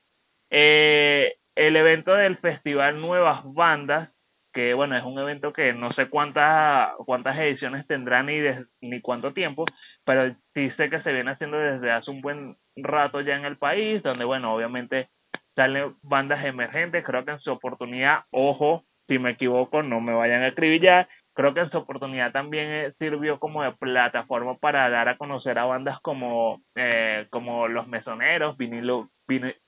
Eh, 0.50 1.36
el 1.54 1.76
evento 1.76 2.12
del 2.12 2.38
Festival 2.38 3.00
Nuevas 3.00 3.42
Bandas, 3.44 4.10
que 4.52 4.74
bueno, 4.74 4.96
es 4.96 5.04
un 5.04 5.16
evento 5.16 5.52
que 5.52 5.74
no 5.74 5.92
sé 5.92 6.08
cuántas, 6.08 6.92
cuántas 7.06 7.38
ediciones 7.38 7.86
tendrá 7.86 8.24
ni, 8.24 8.40
ni 8.80 9.00
cuánto 9.00 9.32
tiempo, 9.32 9.64
pero 10.04 10.34
sí 10.54 10.72
sé 10.76 10.90
que 10.90 11.02
se 11.02 11.12
viene 11.12 11.30
haciendo 11.30 11.56
desde 11.56 11.92
hace 11.92 12.10
un 12.10 12.20
buen 12.20 12.56
rato 12.74 13.20
ya 13.20 13.36
en 13.36 13.44
el 13.44 13.58
país, 13.58 14.02
donde 14.02 14.24
bueno, 14.24 14.52
obviamente 14.52 15.08
salen 15.54 15.94
bandas 16.02 16.44
emergentes, 16.44 17.04
creo 17.04 17.24
que 17.24 17.30
en 17.30 17.38
su 17.38 17.52
oportunidad, 17.52 18.24
ojo, 18.32 18.82
si 19.06 19.20
me 19.20 19.30
equivoco, 19.30 19.84
no 19.84 20.00
me 20.00 20.14
vayan 20.14 20.42
a 20.42 20.48
escribir 20.48 20.82
creo 21.34 21.54
que 21.54 21.60
en 21.60 21.70
su 21.70 21.78
oportunidad 21.78 22.32
también 22.32 22.66
eh, 22.68 22.92
sirvió 22.98 23.38
como 23.38 23.62
de 23.62 23.72
plataforma 23.72 24.56
para 24.58 24.88
dar 24.90 25.08
a 25.08 25.16
conocer 25.16 25.58
a 25.58 25.64
bandas 25.64 26.00
como, 26.00 26.62
eh, 26.74 27.26
como 27.30 27.68
Los 27.68 27.88
Mesoneros, 27.88 28.56
Vinilo, 28.56 29.10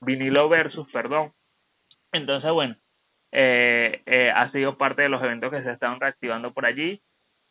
Vinilo 0.00 0.48
Versus, 0.48 0.90
perdón. 0.92 1.32
Entonces, 2.12 2.50
bueno, 2.52 2.76
eh, 3.32 4.32
ha 4.34 4.50
sido 4.52 4.78
parte 4.78 5.02
de 5.02 5.08
los 5.08 5.22
eventos 5.22 5.50
que 5.50 5.62
se 5.62 5.72
están 5.72 5.98
reactivando 6.00 6.52
por 6.52 6.66
allí. 6.66 7.02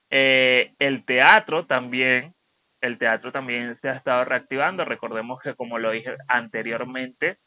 El 0.09 1.03
teatro 1.05 1.65
también, 1.65 2.35
el 2.81 2.99
teatro 2.99 3.31
también 3.31 3.77
se 3.81 3.89
ha 3.89 3.95
estado 3.95 4.23
reactivando. 4.25 4.85
Recordemos 4.85 5.41
que, 5.41 5.55
como 5.55 5.79
lo 5.79 5.91
dije 5.91 6.15
anteriormente, 6.27 7.39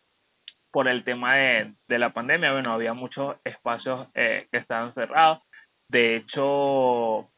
por 0.72 0.88
el 0.88 1.04
tema 1.04 1.36
de, 1.36 1.74
de 1.88 1.98
la 1.98 2.12
pandemia, 2.12 2.52
bueno, 2.52 2.74
había 2.74 2.92
muchos 2.92 3.36
espacios 3.44 4.08
que 4.12 4.48
estaban 4.52 4.92
cerrados 4.94 5.45
de 5.88 6.16
hecho, 6.16 7.30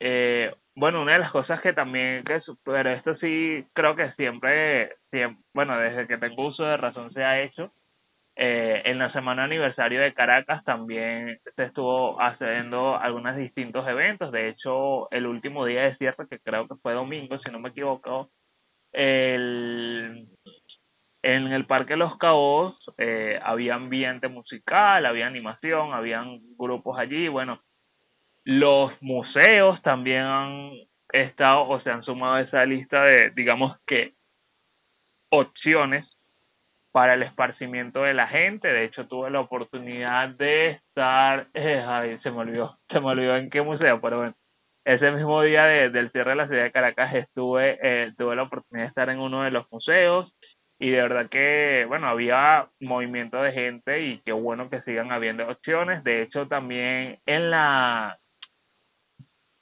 eh, 0.00 0.54
bueno, 0.76 1.02
una 1.02 1.14
de 1.14 1.18
las 1.20 1.32
cosas 1.32 1.60
que 1.60 1.72
también, 1.72 2.24
que, 2.24 2.40
pero 2.64 2.90
esto 2.90 3.16
sí 3.16 3.66
creo 3.74 3.96
que 3.96 4.12
siempre, 4.12 4.96
siempre, 5.10 5.42
bueno, 5.54 5.78
desde 5.78 6.06
que 6.06 6.18
tengo 6.18 6.48
uso 6.48 6.64
de 6.64 6.76
razón 6.76 7.12
se 7.12 7.24
ha 7.24 7.42
hecho, 7.42 7.72
eh, 8.36 8.82
en 8.86 8.98
la 8.98 9.12
semana 9.12 9.44
aniversario 9.44 10.00
de 10.00 10.12
Caracas 10.14 10.64
también 10.64 11.38
se 11.54 11.64
estuvo 11.64 12.20
haciendo 12.20 12.96
algunos 12.98 13.36
distintos 13.36 13.86
eventos. 13.86 14.32
De 14.32 14.48
hecho, 14.48 15.10
el 15.12 15.26
último 15.26 15.64
día 15.66 15.82
de 15.84 15.96
cierre, 15.96 16.26
que 16.28 16.40
creo 16.40 16.66
que 16.66 16.74
fue 16.82 16.94
domingo, 16.94 17.38
si 17.38 17.50
no 17.50 17.60
me 17.60 17.68
equivoco, 17.70 18.30
el, 18.92 20.13
en 21.34 21.52
el 21.52 21.66
Parque 21.66 21.96
Los 21.96 22.16
Cabos 22.18 22.76
eh, 22.98 23.38
había 23.42 23.74
ambiente 23.74 24.28
musical, 24.28 25.06
había 25.06 25.26
animación, 25.26 25.92
habían 25.92 26.40
grupos 26.56 26.98
allí. 26.98 27.28
Bueno, 27.28 27.60
los 28.44 28.92
museos 29.00 29.80
también 29.82 30.22
han 30.22 30.72
estado 31.12 31.68
o 31.68 31.80
se 31.80 31.90
han 31.90 32.02
sumado 32.02 32.34
a 32.34 32.40
esa 32.42 32.64
lista 32.64 33.02
de, 33.04 33.30
digamos 33.30 33.76
que, 33.86 34.14
opciones 35.30 36.06
para 36.92 37.14
el 37.14 37.22
esparcimiento 37.22 38.02
de 38.02 38.14
la 38.14 38.28
gente. 38.28 38.68
De 38.68 38.84
hecho, 38.84 39.06
tuve 39.08 39.30
la 39.30 39.40
oportunidad 39.40 40.28
de 40.30 40.70
estar, 40.70 41.48
eh, 41.54 41.84
ay, 41.86 42.18
se 42.22 42.30
me 42.30 42.38
olvidó, 42.38 42.78
se 42.88 43.00
me 43.00 43.06
olvidó 43.06 43.36
en 43.36 43.50
qué 43.50 43.62
museo, 43.62 44.00
pero 44.00 44.18
bueno, 44.18 44.34
ese 44.84 45.10
mismo 45.10 45.40
día 45.42 45.64
de, 45.64 45.90
del 45.90 46.12
cierre 46.12 46.30
de 46.30 46.36
la 46.36 46.46
ciudad 46.46 46.64
de 46.64 46.72
Caracas 46.72 47.14
estuve, 47.14 47.78
eh, 47.82 48.12
tuve 48.18 48.36
la 48.36 48.42
oportunidad 48.42 48.84
de 48.84 48.88
estar 48.90 49.08
en 49.08 49.18
uno 49.18 49.42
de 49.42 49.50
los 49.50 49.70
museos 49.72 50.33
y 50.78 50.90
de 50.90 51.02
verdad 51.02 51.28
que, 51.30 51.84
bueno, 51.88 52.08
había 52.08 52.68
movimiento 52.80 53.40
de 53.40 53.52
gente 53.52 54.02
y 54.02 54.18
qué 54.20 54.32
bueno 54.32 54.68
que 54.68 54.82
sigan 54.82 55.12
habiendo 55.12 55.48
opciones. 55.48 56.02
De 56.04 56.22
hecho, 56.22 56.48
también 56.48 57.20
en 57.26 57.50
la... 57.50 58.18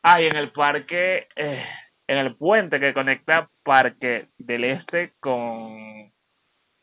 Ah, 0.02 0.20
en 0.20 0.34
el 0.34 0.50
parque, 0.50 1.28
eh, 1.36 1.64
en 2.08 2.18
el 2.18 2.34
puente 2.36 2.80
que 2.80 2.94
conecta 2.94 3.48
Parque 3.62 4.28
del 4.38 4.64
Este 4.64 5.12
con... 5.20 6.10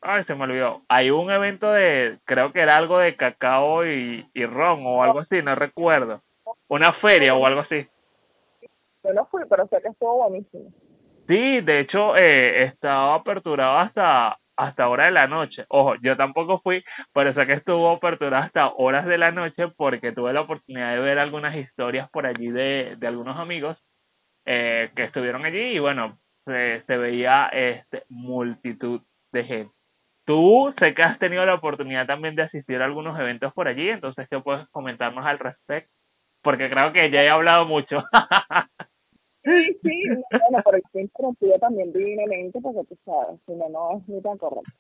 Ay, 0.01 0.23
se 0.25 0.35
me 0.35 0.43
olvidó. 0.43 0.83
Hay 0.87 1.09
un 1.09 1.29
evento 1.29 1.71
de, 1.73 2.19
creo 2.23 2.53
que 2.53 2.61
era 2.61 2.77
algo 2.77 2.99
de 2.99 3.17
cacao 3.17 3.85
y, 3.85 4.25
y 4.33 4.45
ron 4.45 4.85
o 4.85 5.03
algo 5.03 5.19
así, 5.19 5.41
no 5.41 5.55
recuerdo. 5.55 6.21
Una 6.69 6.93
feria 6.93 7.35
o 7.35 7.45
algo 7.45 7.61
así. 7.61 7.85
Yo 9.03 9.13
no 9.13 9.25
fui, 9.25 9.41
pero 9.49 9.67
sé 9.67 9.81
que 9.81 9.89
estuvo 9.89 10.29
buenísimo. 10.29 10.71
Sí, 11.29 11.61
de 11.61 11.81
hecho, 11.81 12.17
eh, 12.17 12.65
estaba 12.65 13.15
aperturado 13.15 13.77
hasta, 13.79 14.39
hasta 14.57 14.89
hora 14.89 15.05
de 15.05 15.11
la 15.11 15.27
noche. 15.27 15.65
Ojo, 15.69 15.95
yo 16.01 16.17
tampoco 16.17 16.59
fui, 16.61 16.83
pero 17.13 17.33
sé 17.35 17.47
que 17.47 17.53
estuvo 17.53 17.91
aperturado 17.91 18.43
hasta 18.45 18.69
horas 18.69 19.05
de 19.07 19.19
la 19.19 19.31
noche 19.31 19.67
porque 19.77 20.11
tuve 20.11 20.33
la 20.33 20.41
oportunidad 20.41 20.93
de 20.93 20.99
ver 21.01 21.19
algunas 21.19 21.55
historias 21.55 22.09
por 22.11 22.27
allí 22.27 22.49
de, 22.51 22.95
de 22.97 23.07
algunos 23.07 23.37
amigos 23.39 23.77
eh, 24.45 24.91
que 24.95 25.05
estuvieron 25.05 25.45
allí 25.45 25.59
y 25.59 25.79
bueno, 25.79 26.19
se, 26.45 26.83
se 26.87 26.97
veía 26.97 27.47
este 27.53 28.03
multitud 28.09 29.01
de 29.33 29.45
gente. 29.45 29.73
Tú 30.25 30.73
sé 30.79 30.93
que 30.95 31.03
has 31.03 31.19
tenido 31.19 31.45
la 31.45 31.55
oportunidad 31.55 32.07
también 32.07 32.35
de 32.35 32.43
asistir 32.43 32.81
a 32.81 32.85
algunos 32.85 33.19
eventos 33.19 33.53
por 33.53 33.67
allí, 33.67 33.89
entonces, 33.89 34.27
¿qué 34.29 34.39
puedes 34.41 34.67
comentarnos 34.69 35.25
al 35.25 35.39
respecto? 35.39 35.91
Porque 36.43 36.69
creo 36.69 36.93
que 36.93 37.11
ya 37.11 37.23
he 37.23 37.29
hablado 37.29 37.65
mucho. 37.65 38.03
Sí, 39.43 39.79
sí, 39.83 40.03
bueno, 40.31 40.61
pero 40.63 40.77
estoy 40.77 41.01
interrumpido 41.03 41.59
también 41.59 41.93
divinamente 41.93 42.59
porque 42.61 42.83
tú 42.83 42.97
sabes, 43.05 43.39
si 43.45 43.53
no, 43.53 43.69
no 43.69 43.97
es 43.97 44.07
ni 44.09 44.21
tan 44.21 44.37
correcto. 44.37 44.71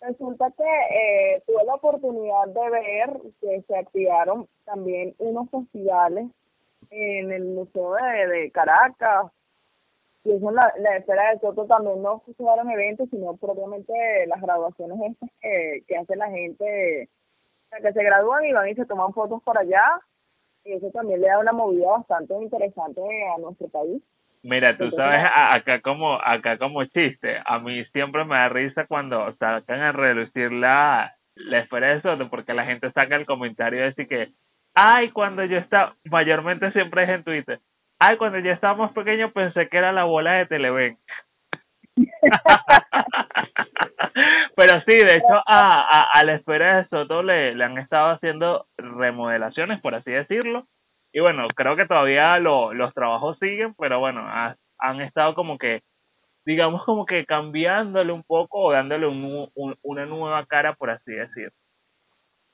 Resulta 0.00 0.50
que 0.50 0.64
eh, 0.64 1.42
tuve 1.46 1.64
la 1.64 1.74
oportunidad 1.74 2.46
de 2.48 2.70
ver 2.70 3.20
que 3.40 3.62
se 3.62 3.76
activaron 3.76 4.46
también 4.64 5.14
unos 5.18 5.48
festivales 5.50 6.26
en 6.90 7.32
el 7.32 7.44
Museo 7.44 7.94
de, 7.94 8.26
de 8.26 8.50
Caracas, 8.50 9.32
y 10.24 10.32
eso 10.32 10.48
en 10.48 10.54
la, 10.54 10.72
la 10.78 10.96
esfera 10.96 11.30
de 11.30 11.38
Soto 11.40 11.66
también 11.66 12.02
no 12.02 12.22
jugaron 12.36 12.70
eventos, 12.70 13.08
sino 13.10 13.36
propiamente 13.36 13.92
las 14.26 14.40
graduaciones 14.40 14.98
estas 15.12 15.30
que, 15.40 15.84
que 15.86 15.96
hace 15.96 16.16
la 16.16 16.30
gente, 16.30 17.08
que 17.70 17.92
se 17.92 18.02
gradúan 18.02 18.44
y 18.44 18.52
van 18.52 18.68
y 18.68 18.74
se 18.74 18.86
toman 18.86 19.12
fotos 19.12 19.42
por 19.42 19.58
allá 19.58 19.82
y 20.64 20.72
eso 20.72 20.90
también 20.90 21.20
le 21.20 21.28
da 21.28 21.38
una 21.38 21.52
movida 21.52 21.88
bastante 21.90 22.34
interesante 22.34 23.00
a 23.36 23.40
nuestro 23.40 23.68
país. 23.68 24.02
Mira, 24.42 24.76
tú 24.76 24.90
sabes, 24.90 25.20
acá 25.34 25.80
como 25.80 26.20
acá 26.20 26.58
como 26.58 26.84
chiste, 26.84 27.38
a 27.46 27.58
mí 27.60 27.82
siempre 27.86 28.24
me 28.24 28.34
da 28.34 28.50
risa 28.50 28.86
cuando 28.86 29.34
sacan 29.36 29.80
a 29.80 29.92
reducir 29.92 30.52
la, 30.52 31.16
la 31.34 31.60
esfera 31.60 31.94
de 31.94 32.02
Soto, 32.02 32.28
porque 32.28 32.52
la 32.52 32.66
gente 32.66 32.92
saca 32.92 33.16
el 33.16 33.24
comentario 33.24 33.82
decir 33.82 34.06
que 34.06 34.32
ay, 34.74 35.10
cuando 35.12 35.44
yo 35.44 35.56
estaba, 35.56 35.96
mayormente 36.04 36.70
siempre 36.72 37.04
es 37.04 37.08
en 37.10 37.24
Twitter, 37.24 37.60
ay, 37.98 38.16
cuando 38.18 38.38
yo 38.38 38.50
estábamos 38.52 38.92
pequeños 38.92 39.32
pensé 39.32 39.68
que 39.68 39.78
era 39.78 39.92
la 39.92 40.04
bola 40.04 40.34
de 40.34 40.46
Televen. 40.46 40.98
Pero 44.56 44.80
sí, 44.86 44.96
de 44.96 45.16
hecho, 45.16 45.34
a, 45.46 45.80
a, 45.80 46.10
a 46.12 46.24
la 46.24 46.34
espera 46.34 46.78
de 46.78 46.88
Soto 46.88 47.22
le, 47.22 47.54
le 47.54 47.64
han 47.64 47.78
estado 47.78 48.12
haciendo 48.12 48.66
remodelaciones, 48.76 49.80
por 49.80 49.94
así 49.94 50.10
decirlo. 50.10 50.66
Y 51.12 51.20
bueno, 51.20 51.46
creo 51.54 51.76
que 51.76 51.86
todavía 51.86 52.38
lo, 52.38 52.74
los 52.74 52.92
trabajos 52.92 53.38
siguen, 53.38 53.74
pero 53.78 54.00
bueno, 54.00 54.26
han 54.78 55.00
estado 55.00 55.34
como 55.34 55.58
que, 55.58 55.82
digamos, 56.44 56.84
como 56.84 57.06
que 57.06 57.24
cambiándole 57.24 58.12
un 58.12 58.24
poco 58.24 58.58
o 58.58 58.72
dándole 58.72 59.06
un, 59.06 59.48
una 59.82 60.06
nueva 60.06 60.44
cara, 60.46 60.74
por 60.74 60.90
así 60.90 61.12
decirlo. 61.12 61.52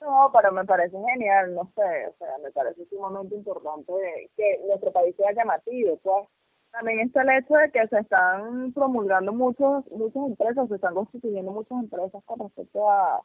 No, 0.01 0.31
pero 0.33 0.53
me 0.53 0.65
parece 0.65 0.97
genial, 1.13 1.55
no 1.55 1.71
sé, 1.75 2.07
o 2.09 2.13
sea, 2.19 2.29
me 2.43 2.51
parece 2.53 2.87
sumamente 2.87 3.35
importante 3.35 3.93
que 4.37 4.61
nuestro 4.67 4.93
país 4.93 5.15
sea 5.17 5.33
llamativo, 5.33 5.99
pues 6.03 6.27
también 6.73 7.01
está 7.01 7.23
el 7.23 7.31
hecho 7.31 7.55
de 7.55 7.71
que 7.71 7.87
se 7.89 7.99
están 7.99 8.73
promulgando 8.73 9.33
muchos, 9.33 9.85
muchas 9.91 10.27
empresas, 10.27 10.69
se 10.69 10.77
están 10.77 10.95
constituyendo 10.95 11.51
muchas 11.53 11.79
empresas 11.83 12.23
con 12.25 12.39
respecto 12.41 12.91
a 12.91 13.23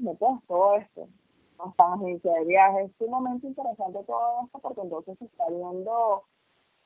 no 0.00 0.14
pues, 0.14 0.40
todo 0.46 0.76
esto. 0.76 1.08
Hasta 1.58 1.92
agencia 1.94 2.32
de 2.32 2.44
viajes, 2.46 2.90
es 2.90 2.96
sumamente 2.96 3.46
interesante 3.46 3.98
todo 4.06 4.44
esto 4.44 4.58
porque 4.60 4.80
entonces 4.80 5.18
se 5.18 5.26
está 5.26 5.44
viendo 5.48 6.24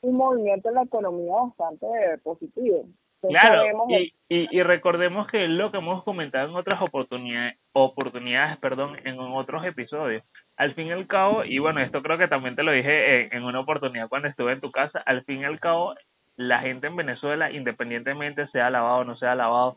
un 0.03 0.17
movimiento 0.17 0.69
en 0.69 0.75
la 0.75 0.83
economía 0.83 1.35
bastante 1.35 1.87
positivo. 2.23 2.87
Claro, 3.29 3.87
y, 3.89 4.15
y, 4.29 4.49
y, 4.51 4.63
recordemos 4.63 5.27
que 5.29 5.49
lo 5.49 5.71
que 5.71 5.79
hemos 5.79 6.03
comentado 6.05 6.49
en 6.49 6.55
otras 6.55 6.81
oportunidades, 6.83 7.59
oportunidades 7.73 8.59
perdón, 8.59 8.99
en 9.05 9.19
otros 9.19 9.65
episodios, 9.65 10.23
al 10.57 10.75
fin 10.75 10.89
y 10.89 10.93
al 10.93 11.07
cabo, 11.07 11.45
y 11.45 11.59
bueno, 11.59 11.81
esto 11.81 12.03
creo 12.03 12.19
que 12.19 12.29
también 12.29 12.57
te 12.57 12.63
lo 12.63 12.73
dije 12.73 13.35
en, 13.35 13.45
una 13.45 13.61
oportunidad 13.61 14.09
cuando 14.09 14.29
estuve 14.29 14.53
en 14.53 14.61
tu 14.61 14.71
casa, 14.71 15.03
al 15.07 15.25
fin 15.25 15.41
y 15.41 15.45
al 15.45 15.61
cabo, 15.61 15.95
la 16.37 16.61
gente 16.61 16.87
en 16.87 16.97
Venezuela, 16.97 17.51
independientemente 17.51 18.47
sea 18.49 18.71
lavado 18.71 18.99
o 18.99 19.05
no 19.05 19.17
sea 19.17 19.35
lavado, 19.35 19.77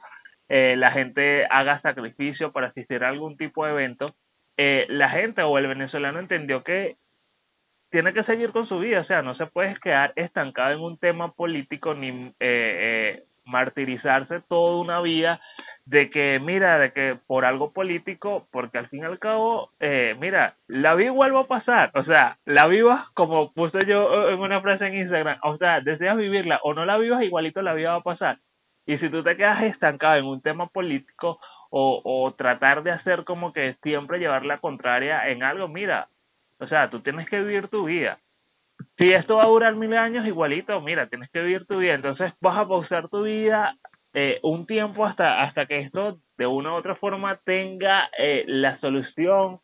eh, 0.49 0.75
la 0.77 0.91
gente 0.91 1.45
haga 1.49 1.81
sacrificio 1.81 2.51
para 2.51 2.67
asistir 2.67 3.03
a 3.03 3.09
algún 3.09 3.37
tipo 3.37 3.65
de 3.65 3.71
evento, 3.71 4.15
eh, 4.57 4.85
la 4.89 5.09
gente 5.09 5.43
o 5.43 5.57
el 5.57 5.67
venezolano 5.67 6.19
entendió 6.19 6.63
que 6.63 6.97
tiene 7.89 8.13
que 8.13 8.23
seguir 8.23 8.51
con 8.51 8.67
su 8.67 8.79
vida, 8.79 9.01
o 9.01 9.05
sea, 9.05 9.21
no 9.21 9.35
se 9.35 9.45
puede 9.45 9.75
quedar 9.79 10.13
estancado 10.15 10.73
en 10.73 10.79
un 10.81 10.97
tema 10.97 11.31
político 11.31 11.93
ni 11.93 12.09
eh, 12.09 12.33
eh, 12.39 13.23
martirizarse 13.47 14.41
toda 14.47 14.81
una 14.81 15.01
vida 15.01 15.39
de 15.85 16.09
que, 16.09 16.39
mira, 16.41 16.77
de 16.79 16.91
que 16.91 17.17
por 17.27 17.45
algo 17.45 17.71
político, 17.71 18.45
porque 18.51 18.77
al 18.77 18.89
fin 18.89 19.03
y 19.03 19.05
al 19.05 19.19
cabo, 19.19 19.71
eh, 19.79 20.15
mira, 20.19 20.55
la 20.67 20.95
vida 20.95 21.07
igual 21.07 21.33
va 21.33 21.41
a 21.41 21.47
pasar, 21.47 21.91
o 21.95 22.03
sea, 22.03 22.37
la 22.45 22.67
vivas 22.67 23.05
como 23.13 23.53
puse 23.53 23.85
yo 23.85 24.29
en 24.29 24.39
una 24.39 24.61
frase 24.61 24.85
en 24.87 24.97
Instagram, 24.97 25.39
o 25.43 25.57
sea, 25.57 25.79
deseas 25.79 26.17
vivirla 26.17 26.59
o 26.63 26.73
no 26.73 26.85
la 26.85 26.97
vivas, 26.97 27.23
igualito 27.23 27.61
la 27.61 27.73
vida 27.73 27.91
va 27.91 27.97
a 27.97 28.01
pasar. 28.01 28.39
Y 28.85 28.97
si 28.97 29.09
tú 29.09 29.23
te 29.23 29.37
quedas 29.37 29.63
estancado 29.63 30.17
en 30.17 30.25
un 30.25 30.41
tema 30.41 30.67
político 30.67 31.39
o, 31.69 32.01
o 32.03 32.33
tratar 32.33 32.83
de 32.83 32.91
hacer 32.91 33.23
como 33.23 33.53
que 33.53 33.75
siempre 33.81 34.19
llevar 34.19 34.45
la 34.45 34.57
contraria 34.59 35.29
en 35.29 35.41
algo, 35.43 35.69
mira, 35.69 36.09
o 36.59 36.67
sea, 36.67 36.89
tú 36.89 37.01
tienes 37.01 37.29
que 37.29 37.39
vivir 37.39 37.69
tu 37.69 37.85
vida. 37.85 38.19
Si 38.97 39.11
esto 39.13 39.35
va 39.35 39.43
a 39.43 39.47
durar 39.47 39.75
mil 39.75 39.93
años, 39.95 40.25
igualito, 40.25 40.81
mira, 40.81 41.07
tienes 41.07 41.29
que 41.29 41.41
vivir 41.41 41.65
tu 41.67 41.77
vida. 41.77 41.93
Entonces 41.93 42.33
vas 42.41 42.57
a 42.57 42.67
pausar 42.67 43.09
tu 43.09 43.23
vida 43.23 43.75
eh, 44.13 44.39
un 44.41 44.65
tiempo 44.65 45.05
hasta, 45.05 45.43
hasta 45.43 45.67
que 45.67 45.79
esto 45.81 46.17
de 46.37 46.47
una 46.47 46.73
u 46.73 46.75
otra 46.75 46.95
forma 46.95 47.39
tenga 47.45 48.09
eh, 48.17 48.43
la 48.47 48.79
solución 48.79 49.59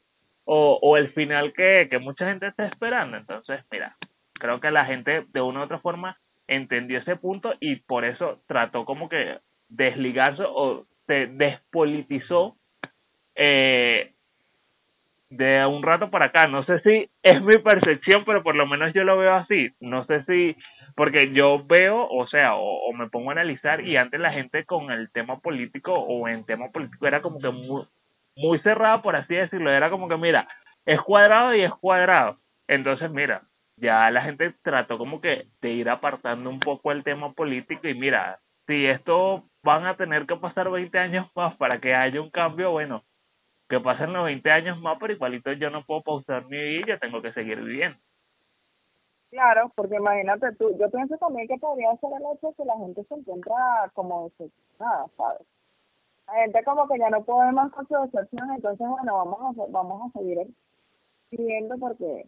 o, 0.46 0.80
o 0.82 0.98
el 0.98 1.12
final 1.14 1.54
que, 1.54 1.88
que 1.90 1.98
mucha 1.98 2.28
gente 2.28 2.48
está 2.48 2.68
esperando. 2.68 3.18
Entonces, 3.18 3.62
mira, 3.72 3.98
creo 4.34 4.60
que 4.60 4.70
la 4.70 4.86
gente 4.86 5.26
de 5.34 5.42
una 5.42 5.62
u 5.62 5.64
otra 5.64 5.80
forma 5.80 6.18
entendió 6.48 7.00
ese 7.00 7.16
punto 7.16 7.54
y 7.60 7.78
por 7.78 8.06
eso 8.06 8.42
trató 8.48 8.86
como 8.86 9.10
que 9.10 9.40
desligarse 9.70 10.44
o 10.46 10.86
se 11.08 11.28
despolitizó 11.28 12.56
eh, 13.36 14.13
de 15.38 15.66
un 15.66 15.84
rato 15.84 16.10
para 16.10 16.28
acá. 16.28 16.48
No 16.48 16.64
sé 16.66 16.80
si 16.82 17.10
es 17.24 17.42
mi 17.42 17.58
percepción, 17.58 18.24
pero 18.26 18.44
por 18.44 18.56
lo 18.56 18.68
menos 18.68 18.94
yo 18.94 19.04
lo 19.04 19.18
veo 19.18 19.34
así. 19.34 19.70
No 19.80 20.06
sé 20.06 20.24
si, 20.26 20.56
porque 20.96 21.32
yo 21.34 21.66
veo, 21.66 22.08
o 22.08 22.28
sea, 22.28 22.56
o, 22.56 22.94
me 22.94 23.10
pongo 23.10 23.30
a 23.30 23.34
analizar 23.34 23.82
y 23.82 23.98
antes 23.98 24.20
la 24.20 24.32
gente 24.32 24.66
con 24.66 24.92
el 24.92 25.12
tema 25.12 25.40
político 25.40 25.94
o 25.94 26.28
en 26.28 26.46
tema 26.46 26.70
político 26.70 27.08
era 27.08 27.22
como 27.22 27.40
que 27.40 27.50
muy, 27.50 27.86
muy 28.36 28.60
cerrado, 28.60 29.02
por 29.02 29.16
así 29.16 29.36
decirlo. 29.36 29.72
Era 29.72 29.90
como 29.90 30.08
que, 30.08 30.18
mira, 30.18 30.48
es 30.86 31.02
cuadrado 31.02 31.56
y 31.56 31.62
es 31.62 31.72
cuadrado. 31.74 32.38
Entonces, 32.68 33.10
mira, 33.12 33.42
ya 33.78 34.10
la 34.12 34.22
gente 34.22 34.54
trató 34.62 34.98
como 34.98 35.20
que 35.20 35.48
de 35.62 35.70
ir 35.72 35.90
apartando 35.90 36.50
un 36.50 36.60
poco 36.60 36.92
el 36.92 37.04
tema 37.04 37.34
político 37.34 37.88
y 37.88 37.96
mira, 37.96 38.40
si 38.68 38.86
esto 38.86 39.46
van 39.64 39.86
a 39.88 39.96
tener 39.98 40.26
que 40.26 40.36
pasar 40.36 40.70
20 40.70 40.98
años 41.00 41.28
más 41.36 41.56
para 41.58 41.80
que 41.80 41.96
haya 41.96 42.22
un 42.22 42.30
cambio, 42.30 42.72
bueno, 42.72 43.04
que 43.70 43.80
pasen 43.80 44.14
los 44.14 44.26
20 44.26 44.52
años 44.52 44.82
más, 44.82 44.98
pero 45.00 45.14
igualito 45.14 45.52
yo 45.54 45.70
no 45.70 45.84
puedo 45.86 46.02
pausar 46.02 46.46
mi 46.46 46.58
vida, 46.58 46.86
yo 46.88 47.00
tengo 47.00 47.22
que 47.22 47.34
seguir 47.34 47.62
viviendo. 47.62 47.98
Claro, 49.30 49.72
porque 49.76 49.96
imagínate 49.96 50.54
tú, 50.58 50.78
yo 50.78 50.92
pienso 50.92 51.18
también 51.18 51.48
que 51.48 51.58
podría 51.58 51.96
ser 51.98 52.12
el 52.14 52.38
hecho 52.38 52.54
que 52.56 52.66
la 52.66 52.78
gente 52.78 53.04
se 53.04 53.16
encuentra 53.16 53.92
como 53.94 54.30
decepcionada, 54.30 55.08
¿sabes? 55.18 55.48
La 56.28 56.34
gente 56.36 56.64
como 56.64 56.88
que 56.88 57.00
ya 57.00 57.10
no 57.10 57.24
puede 57.24 57.52
más 57.52 57.72
con 57.72 57.88
su 57.88 57.96
decepción, 57.96 58.52
entonces 58.54 58.88
bueno, 58.88 59.18
vamos 59.18 59.58
a, 59.58 59.72
vamos 59.72 60.02
a 60.04 60.20
seguir 60.20 60.48
viviendo 61.32 61.76
porque 61.80 62.26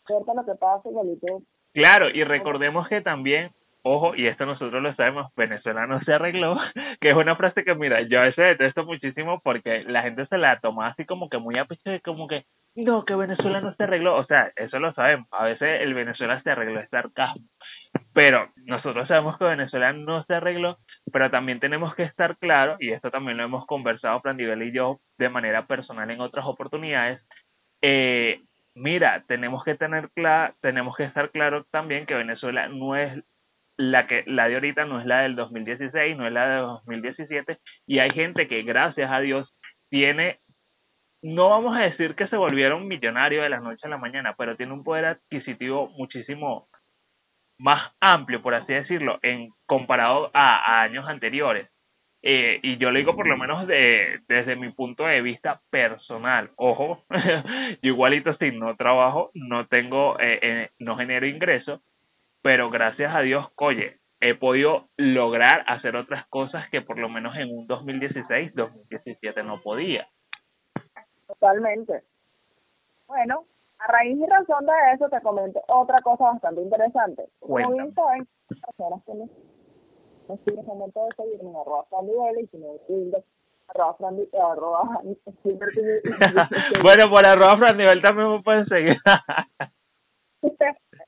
importa 0.00 0.34
lo 0.34 0.44
que 0.44 0.54
pase, 0.56 0.90
igualito. 0.90 1.42
Claro, 1.72 2.10
y 2.10 2.22
recordemos 2.22 2.86
que 2.88 3.00
también 3.00 3.50
ojo, 3.86 4.16
y 4.16 4.26
esto 4.26 4.46
nosotros 4.46 4.82
lo 4.82 4.94
sabemos, 4.94 5.30
Venezuela 5.36 5.86
no 5.86 6.00
se 6.00 6.14
arregló, 6.14 6.56
que 7.00 7.10
es 7.10 7.16
una 7.16 7.36
frase 7.36 7.64
que, 7.64 7.74
mira, 7.74 8.00
yo 8.02 8.18
a 8.18 8.24
veces 8.24 8.58
detesto 8.58 8.84
muchísimo 8.84 9.40
porque 9.44 9.84
la 9.84 10.02
gente 10.02 10.26
se 10.26 10.38
la 10.38 10.58
toma 10.60 10.88
así 10.88 11.04
como 11.04 11.28
que 11.28 11.38
muy 11.38 11.58
a 11.58 11.66
pecho, 11.66 11.90
como 12.02 12.26
que, 12.26 12.46
no, 12.74 13.04
que 13.04 13.14
Venezuela 13.14 13.60
no 13.60 13.74
se 13.74 13.82
arregló, 13.84 14.16
o 14.16 14.24
sea, 14.24 14.50
eso 14.56 14.78
lo 14.78 14.94
sabemos, 14.94 15.28
a 15.30 15.44
veces 15.44 15.82
el 15.82 15.92
Venezuela 15.92 16.42
se 16.42 16.50
arregló, 16.50 16.80
es 16.80 16.88
sarcasmo, 16.88 17.44
pero 18.14 18.48
nosotros 18.56 19.06
sabemos 19.06 19.36
que 19.36 19.44
Venezuela 19.44 19.92
no 19.92 20.24
se 20.24 20.34
arregló, 20.34 20.78
pero 21.12 21.30
también 21.30 21.60
tenemos 21.60 21.94
que 21.94 22.04
estar 22.04 22.38
claro, 22.38 22.76
y 22.80 22.90
esto 22.90 23.10
también 23.10 23.36
lo 23.36 23.44
hemos 23.44 23.66
conversado 23.66 24.20
Fran 24.22 24.40
y 24.40 24.72
yo 24.72 25.00
de 25.18 25.28
manera 25.28 25.66
personal 25.66 26.10
en 26.10 26.22
otras 26.22 26.46
oportunidades, 26.46 27.20
eh, 27.82 28.40
mira, 28.74 29.24
tenemos 29.28 29.62
que 29.62 29.74
tener 29.74 30.08
claro, 30.14 30.54
tenemos 30.62 30.96
que 30.96 31.04
estar 31.04 31.30
claro 31.30 31.64
también 31.70 32.06
que 32.06 32.14
Venezuela 32.14 32.66
no 32.68 32.96
es 32.96 33.22
la 33.76 34.06
que 34.06 34.24
la 34.26 34.48
de 34.48 34.54
ahorita 34.54 34.84
no 34.84 35.00
es 35.00 35.06
la 35.06 35.22
del 35.22 35.36
2016, 35.36 36.16
no 36.16 36.26
es 36.26 36.32
la 36.32 36.48
de 36.48 36.56
2017 36.56 37.58
y 37.86 37.98
hay 37.98 38.10
gente 38.10 38.48
que 38.48 38.62
gracias 38.62 39.10
a 39.10 39.20
Dios 39.20 39.54
tiene 39.90 40.40
no 41.24 41.48
vamos 41.48 41.74
a 41.74 41.80
decir 41.80 42.14
que 42.14 42.28
se 42.28 42.36
volvieron 42.36 42.86
millonarios 42.86 43.42
de 43.42 43.48
la 43.48 43.60
noche 43.60 43.86
a 43.86 43.88
la 43.88 43.96
mañana, 43.96 44.34
pero 44.36 44.56
tiene 44.56 44.74
un 44.74 44.84
poder 44.84 45.06
adquisitivo 45.06 45.88
muchísimo 45.96 46.68
más 47.58 47.92
amplio, 47.98 48.42
por 48.42 48.54
así 48.54 48.74
decirlo, 48.74 49.18
en 49.22 49.48
comparado 49.64 50.30
a, 50.34 50.82
años 50.82 51.08
anteriores. 51.08 51.70
Eh, 52.22 52.60
y 52.62 52.76
yo 52.76 52.90
lo 52.90 52.98
digo 52.98 53.16
por 53.16 53.26
lo 53.26 53.38
menos 53.38 53.66
de, 53.66 54.20
desde 54.28 54.56
mi 54.56 54.70
punto 54.72 55.06
de 55.06 55.22
vista 55.22 55.62
personal. 55.70 56.50
Ojo, 56.56 57.04
igualito 57.82 58.36
si 58.36 58.50
no 58.50 58.76
trabajo, 58.76 59.30
no 59.32 59.66
tengo, 59.66 60.20
eh, 60.20 60.38
eh, 60.42 60.70
no 60.78 60.96
genero 60.96 61.26
ingresos, 61.26 61.80
pero 62.44 62.68
gracias 62.68 63.12
a 63.14 63.20
Dios, 63.20 63.46
oye, 63.56 63.98
he 64.20 64.34
podido 64.34 64.88
lograr 64.98 65.64
hacer 65.66 65.96
otras 65.96 66.26
cosas 66.28 66.68
que 66.68 66.82
por 66.82 66.98
lo 66.98 67.08
menos 67.08 67.34
en 67.36 67.48
un 67.48 67.66
2016, 67.66 68.54
2017 68.54 69.42
no 69.42 69.62
podía. 69.62 70.06
Totalmente. 71.26 72.02
Bueno, 73.06 73.46
a 73.78 73.90
raíz 73.90 74.18
y 74.18 74.26
razón 74.26 74.66
de 74.66 74.72
eso 74.92 75.08
te 75.08 75.22
comento 75.22 75.62
otra 75.68 76.02
cosa 76.02 76.24
bastante 76.24 76.60
interesante. 76.60 77.24
Como 77.40 77.70
bien 77.70 77.94
saben, 77.94 78.28
personas 78.48 79.02
que 79.06 79.12
siguen 80.44 80.66
momento 80.66 81.06
de 81.06 81.14
seguirme 81.16 81.58
arroba 81.58 81.86
Frandy 81.88 82.12
y 82.42 82.46
si 82.48 82.58
no 82.58 82.74
arroba 83.68 83.94
Frandy, 83.94 84.28
arroba 84.38 85.00
Bueno, 86.82 87.08
por 87.08 87.24
arroba 87.24 87.56
Frandy 87.56 88.02
también 88.02 88.32
me 88.32 88.42
pueden 88.42 88.66
seguir. 88.66 88.98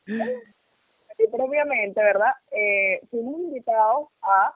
y 1.18 1.26
previamente, 1.28 2.02
¿verdad? 2.02 2.32
Eh, 2.50 3.00
fuimos 3.10 3.40
invitados 3.40 4.08
a, 4.22 4.54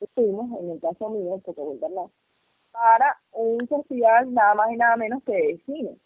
estuvimos 0.00 0.60
en 0.60 0.70
el 0.70 0.80
caso 0.80 1.08
mío, 1.10 1.40
porque 1.44 1.62
no, 1.62 2.10
para 2.72 3.18
un 3.32 3.66
festival 3.68 4.32
nada 4.32 4.54
más 4.54 4.72
y 4.72 4.76
nada 4.76 4.96
menos 4.96 5.22
que 5.24 5.32
de 5.32 5.60
cine, 5.66 5.96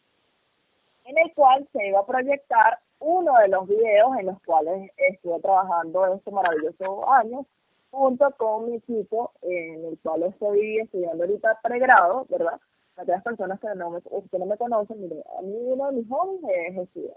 en 1.05 1.19
el 1.19 1.35
cual 1.35 1.67
se 1.73 1.89
iba 1.89 2.01
a 2.01 2.07
proyectar 2.07 2.79
uno 3.01 3.37
de 3.39 3.49
los 3.49 3.67
videos 3.67 4.17
en 4.19 4.27
los 4.27 4.43
cuales 4.43 4.91
estuve 4.97 5.41
trabajando 5.41 6.15
este 6.15 6.31
maravilloso 6.31 7.11
año 7.11 7.47
junto 7.91 8.31
con 8.37 8.71
mi 8.71 8.77
equipo 8.77 9.33
en 9.43 9.85
el 9.85 9.99
cual 10.01 10.23
estoy 10.25 10.79
estudiando 10.79 11.25
ahorita 11.25 11.59
pregrado, 11.63 12.27
¿verdad? 12.29 12.61
aquellas 13.01 13.23
personas 13.23 13.59
que 13.61 13.69
no 13.75 13.91
me, 13.91 14.01
que 14.03 14.39
no 14.39 14.47
me 14.47 14.57
conocen, 14.57 15.01
mire, 15.01 15.23
a 15.39 15.43
mí 15.43 15.55
uno 15.55 15.91
de 15.91 15.93
mis 15.99 16.09
hobbies 16.09 16.43
es 16.69 16.77
estudiar. 16.77 17.17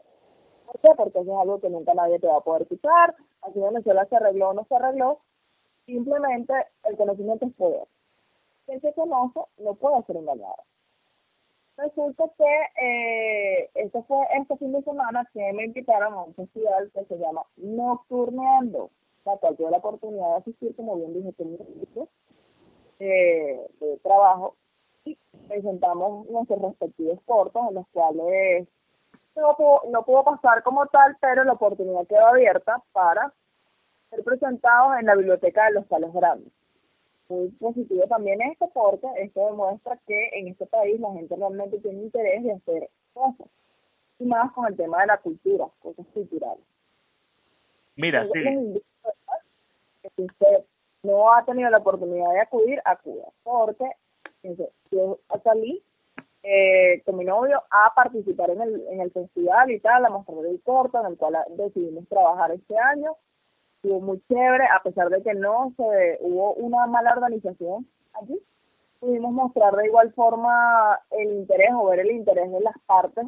¿Por? 0.65 0.95
Porque 0.95 1.19
eso 1.19 1.31
es 1.33 1.39
algo 1.39 1.59
que 1.59 1.69
nunca 1.69 1.93
nadie 1.93 2.19
te 2.19 2.27
va 2.27 2.37
a 2.37 2.41
poder 2.41 2.67
quitar. 2.67 3.15
En 3.47 3.61
Venezuela 3.61 4.05
se 4.05 4.15
arregló 4.15 4.49
o 4.49 4.53
no 4.53 4.65
se 4.65 4.75
arregló. 4.75 5.19
Simplemente 5.85 6.53
el 6.83 6.97
conocimiento 6.97 7.45
es 7.45 7.53
poder. 7.53 7.87
Quien 8.65 8.81
se 8.81 8.93
conoce 8.93 9.39
no 9.57 9.75
puede 9.75 10.01
ser 10.03 10.17
engañado. 10.17 10.63
Resulta 11.77 12.25
que 12.37 13.69
eh, 13.75 13.89
fue 14.07 14.17
este 14.37 14.57
fin 14.57 14.71
de 14.73 14.83
semana 14.83 15.27
que 15.33 15.53
me 15.53 15.65
invitaron 15.65 16.13
a 16.13 16.23
un 16.23 16.35
festival 16.35 16.91
que 16.93 17.03
se 17.05 17.17
llama 17.17 17.43
Nocturneando, 17.57 18.91
la 19.25 19.37
cual 19.37 19.57
tuve 19.57 19.71
la 19.71 19.77
oportunidad 19.77 20.29
de 20.29 20.35
asistir, 20.35 20.75
como 20.75 20.97
bien 20.97 21.13
dije, 21.13 21.33
con 21.33 21.51
mi 21.51 21.57
eh, 22.99 23.67
de 23.79 23.97
trabajo 24.03 24.55
y 25.03 25.17
presentamos 25.47 26.27
nuestros 26.29 26.61
respectivos 26.61 27.19
cortos 27.25 27.63
en 27.69 27.75
los 27.75 27.87
cuales 27.89 28.67
no 29.41 29.55
pudo, 29.55 29.81
no 29.91 30.03
pudo 30.03 30.23
pasar 30.23 30.63
como 30.63 30.85
tal, 30.87 31.17
pero 31.19 31.43
la 31.43 31.53
oportunidad 31.53 32.07
quedó 32.07 32.27
abierta 32.27 32.81
para 32.91 33.33
ser 34.09 34.23
presentados 34.23 34.99
en 34.99 35.05
la 35.05 35.15
biblioteca 35.15 35.65
de 35.65 35.73
los 35.73 35.85
Palos 35.85 36.13
Grandes 36.13 36.51
muy 37.29 37.49
positivo 37.51 38.03
también 38.07 38.41
esto 38.41 38.69
porque 38.73 39.07
esto 39.17 39.45
demuestra 39.47 39.97
que 40.07 40.29
en 40.33 40.49
este 40.49 40.65
país 40.65 40.99
la 40.99 41.11
gente 41.13 41.35
realmente 41.35 41.79
tiene 41.79 42.03
interés 42.03 42.43
de 42.43 42.53
hacer 42.53 42.89
cosas 43.13 43.47
y 44.19 44.25
más 44.25 44.51
con 44.53 44.67
el 44.67 44.77
tema 44.77 45.01
de 45.01 45.07
la 45.07 45.17
cultura, 45.17 45.65
cosas 45.81 46.05
culturales. 46.13 46.63
Mira, 47.95 48.27
sí. 48.31 48.81
si 50.15 50.23
usted 50.23 50.65
no 51.03 51.33
ha 51.33 51.43
tenido 51.45 51.69
la 51.69 51.79
oportunidad 51.79 52.31
de 52.31 52.41
acudir, 52.41 52.81
acuda, 52.85 53.25
porque 53.43 53.89
yo 54.91 55.19
salí 55.43 55.81
eh, 56.43 57.01
con 57.05 57.17
mi 57.17 57.25
novio 57.25 57.63
a 57.71 57.93
participar 57.95 58.51
en 58.51 58.61
el, 58.61 58.87
en 58.89 59.01
el 59.01 59.11
festival 59.11 59.71
y 59.71 59.79
tal, 59.79 60.05
a 60.05 60.09
mostrar 60.09 60.45
el 60.45 60.61
corto 60.61 60.99
en 60.99 61.07
el 61.07 61.17
cual 61.17 61.37
decidimos 61.57 62.07
trabajar 62.07 62.51
este 62.51 62.77
año 62.77 63.15
estuvo 63.83 63.99
muy 63.99 64.21
chévere, 64.29 64.65
a 64.65 64.81
pesar 64.81 65.09
de 65.09 65.21
que 65.21 65.33
no 65.33 65.73
se 65.75 66.17
hubo 66.21 66.53
una 66.53 66.87
mala 66.87 67.11
organización 67.11 67.85
allí, 68.13 68.41
pudimos 68.99 69.33
mostrar 69.33 69.75
de 69.75 69.87
igual 69.87 70.13
forma 70.13 70.99
el 71.11 71.33
interés 71.33 71.71
o 71.73 71.87
ver 71.87 71.99
el 71.99 72.11
interés 72.11 72.49
de 72.49 72.61
las 72.61 72.75
partes. 72.85 73.25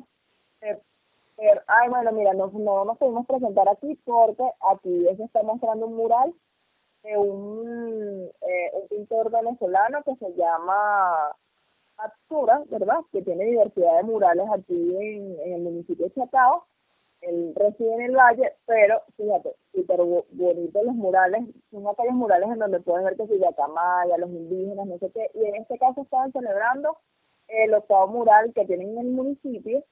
ay, 1.68 1.89
bueno, 1.89 2.11
mira, 2.13 2.34
no, 2.34 2.47
no 2.47 2.86
nos 2.86 2.97
pudimos 2.97 3.26
presentar 3.26 3.68
aquí 3.68 3.99
porque 4.05 4.49
aquí 4.72 5.05
se 5.18 5.24
está 5.24 5.43
mostrando 5.43 5.88
un 5.88 5.95
mural 5.95 6.34
de 7.03 7.18
un, 7.18 8.32
eh, 8.41 8.72
un 8.82 8.88
pintor 8.88 9.30
venezolano 9.30 10.03
que 10.03 10.16
se 10.16 10.34
llama 10.36 11.36
Atsura, 11.98 12.64
¿verdad? 12.70 13.00
Que 13.12 13.22
tiene 13.22 13.46
diversidad 13.46 13.98
de 13.98 14.04
murales 14.04 14.46
aquí 14.54 14.96
en, 14.96 15.39
en 15.39 15.54
el 15.54 15.62
municipio 15.62 16.06
de 16.06 16.14
Chacao 16.14 16.66
él 17.22 17.54
reside 17.56 17.93
en 17.93 18.02
el 18.02 18.16
valle, 18.16 18.54
pero 18.66 19.02
fíjate, 19.18 19.56
súper 19.74 20.00
bonitos 20.32 20.84
los 20.84 20.96
murales, 20.96 21.43
son 21.72 21.88
aquellos 21.88 22.14
murales 22.14 22.50
en 22.50 22.60
donde 22.60 22.80
puedes 22.80 23.04
ver 23.04 23.18
que 23.18 23.28
si 23.28 23.39
Yacamaya, 23.39 24.18
los 24.18 24.30
indígenas, 24.30 24.86
no 24.86 24.98
sé 25.00 25.12
qué, 25.12 25.32
y 25.34 25.46
en 25.46 25.56
este 25.56 25.78
caso 25.78 26.02
estaban 26.02 26.32
celebrando 26.32 26.98
el 27.48 27.74
octavo 27.74 28.08
mural 28.08 28.54
que 28.54 28.66
tienen 28.66 28.91
en 28.91 28.98
el 29.00 29.12
municipio, 29.12 29.84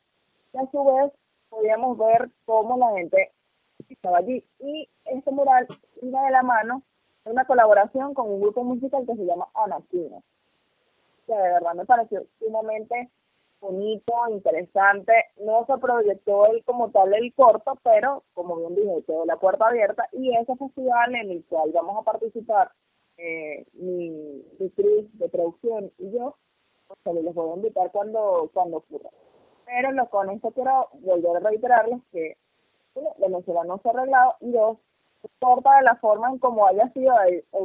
y 0.53 0.57
a 0.57 0.69
su 0.71 0.83
vez 0.83 1.11
podíamos 1.49 1.97
ver 1.97 2.29
cómo 2.45 2.77
la 2.77 2.91
gente 2.97 3.31
estaba 3.89 4.19
allí, 4.19 4.45
y 4.59 4.89
este 5.05 5.31
mural 5.31 5.67
iba 6.01 6.23
de 6.25 6.31
la 6.31 6.43
mano 6.43 6.83
de 7.25 7.31
una 7.31 7.45
colaboración 7.45 8.13
con 8.13 8.29
un 8.29 8.41
grupo 8.41 8.63
musical 8.63 9.05
que 9.05 9.15
se 9.15 9.25
llama 9.25 9.47
Anaquino, 9.55 10.21
que 11.25 11.33
de 11.33 11.41
verdad 11.41 11.73
me 11.75 11.85
pareció 11.85 12.25
sumamente 12.39 13.09
bonito, 13.63 14.13
interesante. 14.29 15.13
No 15.37 15.65
se 15.65 15.77
proyectó 15.77 16.47
el 16.47 16.63
como 16.65 16.91
tal 16.91 17.13
el 17.13 17.33
corto, 17.33 17.79
pero 17.83 18.23
como 18.33 18.57
bien 18.57 18.75
dije, 18.75 19.03
quedó 19.07 19.25
la 19.25 19.37
puerta 19.37 19.67
abierta 19.67 20.07
y 20.11 20.35
ese 20.35 20.55
festival 20.55 21.15
en 21.15 21.31
el 21.31 21.45
cual 21.45 21.71
vamos 21.73 21.97
a 21.97 22.03
participar 22.03 22.71
eh, 23.17 23.65
mi 23.73 24.43
actriz 24.59 25.07
de 25.17 25.29
producción 25.29 25.91
y 25.97 26.11
yo, 26.11 26.35
pues 27.03 27.23
les 27.23 27.33
voy 27.33 27.51
a 27.51 27.55
invitar 27.55 27.91
cuando, 27.91 28.49
cuando 28.53 28.77
ocurra. 28.77 29.09
Pero 29.65 29.91
lo, 29.91 30.09
con 30.09 30.29
esto 30.29 30.51
quiero 30.51 30.89
volver 30.93 31.37
a 31.37 31.49
reiterarles 31.49 32.01
que 32.11 32.37
uno, 32.95 33.15
Venezuela 33.17 33.63
no 33.63 33.79
se 33.79 33.87
ha 33.87 33.91
arreglado 33.91 34.35
y 34.41 34.51
dos, 34.51 34.77
importa 35.23 35.77
de 35.77 35.83
la 35.83 35.95
forma 35.95 36.29
en 36.29 36.39
como 36.39 36.67
haya 36.67 36.89
sido 36.89 37.13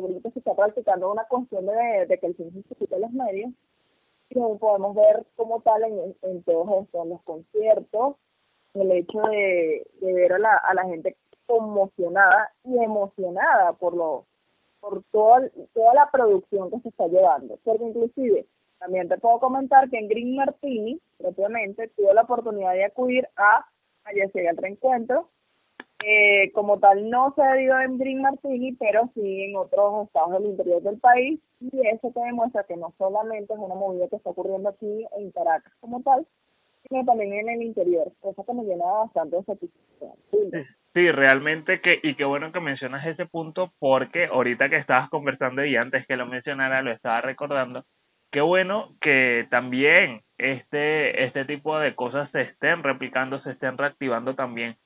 grupo 0.02 0.30
se 0.30 0.38
está 0.38 0.54
practicando 0.54 1.12
una 1.12 1.24
cuestión 1.24 1.66
de, 1.66 2.06
de 2.06 2.18
que 2.18 2.26
el 2.26 2.36
cine 2.36 2.50
quite 2.78 2.98
los 2.98 3.10
medios, 3.12 3.52
podemos 4.58 4.94
ver 4.94 5.24
como 5.36 5.60
tal 5.60 5.82
en, 5.84 6.16
en 6.22 6.42
todos 6.42 6.84
estos, 6.84 7.06
los 7.06 7.22
conciertos, 7.22 8.16
el 8.74 8.92
hecho 8.92 9.20
de, 9.22 9.86
de 10.00 10.12
ver 10.12 10.34
a 10.34 10.38
la, 10.38 10.56
a 10.56 10.74
la 10.74 10.84
gente 10.84 11.16
conmocionada 11.46 12.52
y 12.64 12.78
emocionada 12.78 13.72
por 13.72 13.94
lo 13.94 14.24
por 14.80 15.02
todo, 15.10 15.40
toda 15.74 15.94
la 15.94 16.10
producción 16.10 16.70
que 16.70 16.78
se 16.80 16.90
está 16.90 17.08
llevando. 17.08 17.58
Porque 17.64 17.84
inclusive 17.84 18.46
también 18.78 19.08
te 19.08 19.18
puedo 19.18 19.40
comentar 19.40 19.90
que 19.90 19.98
en 19.98 20.08
Green 20.08 20.36
Martini, 20.36 21.00
propiamente, 21.16 21.88
tuve 21.96 22.14
la 22.14 22.22
oportunidad 22.22 22.74
de 22.74 22.84
acudir 22.84 23.28
a, 23.36 23.66
a 24.04 24.12
el 24.12 24.56
reencuentro, 24.56 25.28
eh, 26.04 26.52
como 26.52 26.78
tal 26.78 27.10
no 27.10 27.32
se 27.34 27.42
debido 27.42 27.80
en 27.80 27.98
Green 27.98 28.22
Martini, 28.22 28.72
pero 28.74 29.10
sí 29.14 29.44
en 29.44 29.56
otros 29.56 30.06
estados 30.06 30.32
del 30.32 30.50
interior 30.50 30.82
del 30.82 30.98
país, 30.98 31.40
y 31.60 31.86
eso 31.86 32.12
te 32.12 32.20
demuestra 32.20 32.64
que 32.64 32.76
no 32.76 32.94
solamente 32.98 33.52
es 33.52 33.58
una 33.58 33.74
movida 33.74 34.08
que 34.08 34.16
está 34.16 34.30
ocurriendo 34.30 34.68
aquí 34.68 35.06
en 35.16 35.30
Caracas 35.32 35.72
como 35.80 36.02
tal, 36.02 36.26
sino 36.88 37.04
también 37.04 37.32
en 37.32 37.48
el 37.48 37.62
interior, 37.62 38.12
cosa 38.20 38.44
que 38.44 38.54
me 38.54 38.64
llena 38.64 38.84
bastante 38.84 39.36
de 39.36 39.42
satisfacción. 39.44 40.12
Sí, 40.94 41.10
realmente 41.10 41.80
que, 41.80 42.00
y 42.02 42.14
qué 42.14 42.24
bueno 42.24 42.50
que 42.52 42.60
mencionas 42.60 43.06
ese 43.06 43.26
punto, 43.26 43.72
porque 43.78 44.26
ahorita 44.26 44.68
que 44.68 44.76
estabas 44.76 45.10
conversando 45.10 45.64
y 45.64 45.76
antes 45.76 46.06
que 46.06 46.16
lo 46.16 46.26
mencionara 46.26 46.82
lo 46.82 46.92
estaba 46.92 47.20
recordando, 47.20 47.84
qué 48.30 48.40
bueno 48.40 48.94
que 49.00 49.46
también 49.50 50.22
este, 50.38 51.24
este 51.24 51.44
tipo 51.44 51.78
de 51.78 51.94
cosas 51.94 52.30
se 52.30 52.42
estén 52.42 52.82
replicando, 52.82 53.40
se 53.42 53.50
estén 53.50 53.76
reactivando 53.76 54.34
también 54.34 54.76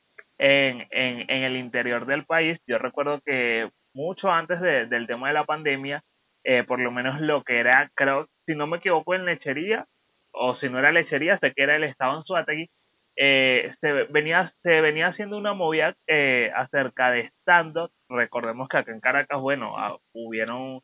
en, 0.43 0.88
en, 0.90 1.30
en 1.30 1.43
el 1.45 1.57
interior 1.57 2.05
del 2.05 2.24
país. 2.24 2.59
Yo 2.66 2.76
recuerdo 2.78 3.20
que 3.24 3.70
mucho 3.95 4.28
antes 4.28 4.61
de, 4.61 4.86
del 4.86 5.07
tema 5.07 5.28
de 5.28 5.34
la 5.34 5.45
pandemia, 5.45 6.03
eh, 6.45 6.64
por 6.64 6.80
lo 6.80 6.90
menos 6.90 7.20
lo 7.20 7.45
que 7.45 7.61
era, 7.61 7.88
creo, 7.95 8.26
si 8.45 8.57
no 8.57 8.66
me 8.66 8.78
equivoco, 8.78 9.14
en 9.14 9.24
lechería, 9.24 9.86
o 10.32 10.57
si 10.57 10.68
no 10.68 10.80
era 10.80 10.90
lechería, 10.90 11.38
sé 11.38 11.53
que 11.55 11.62
era 11.62 11.76
el 11.76 11.84
estado 11.84 12.18
en 12.18 12.24
Suategui, 12.24 12.68
eh, 13.16 13.72
se 13.80 13.93
venía 14.05 14.53
se 14.62 14.80
venía 14.80 15.09
haciendo 15.09 15.36
una 15.36 15.53
movida 15.53 15.95
eh, 16.07 16.51
acerca 16.57 17.11
de 17.11 17.30
stand 17.43 17.76
recordemos 18.09 18.70
que 18.70 18.78
acá 18.78 18.90
en 18.90 19.01
Caracas 19.01 19.38
bueno 19.38 19.76
ah, 19.76 19.99
hubieron 20.14 20.80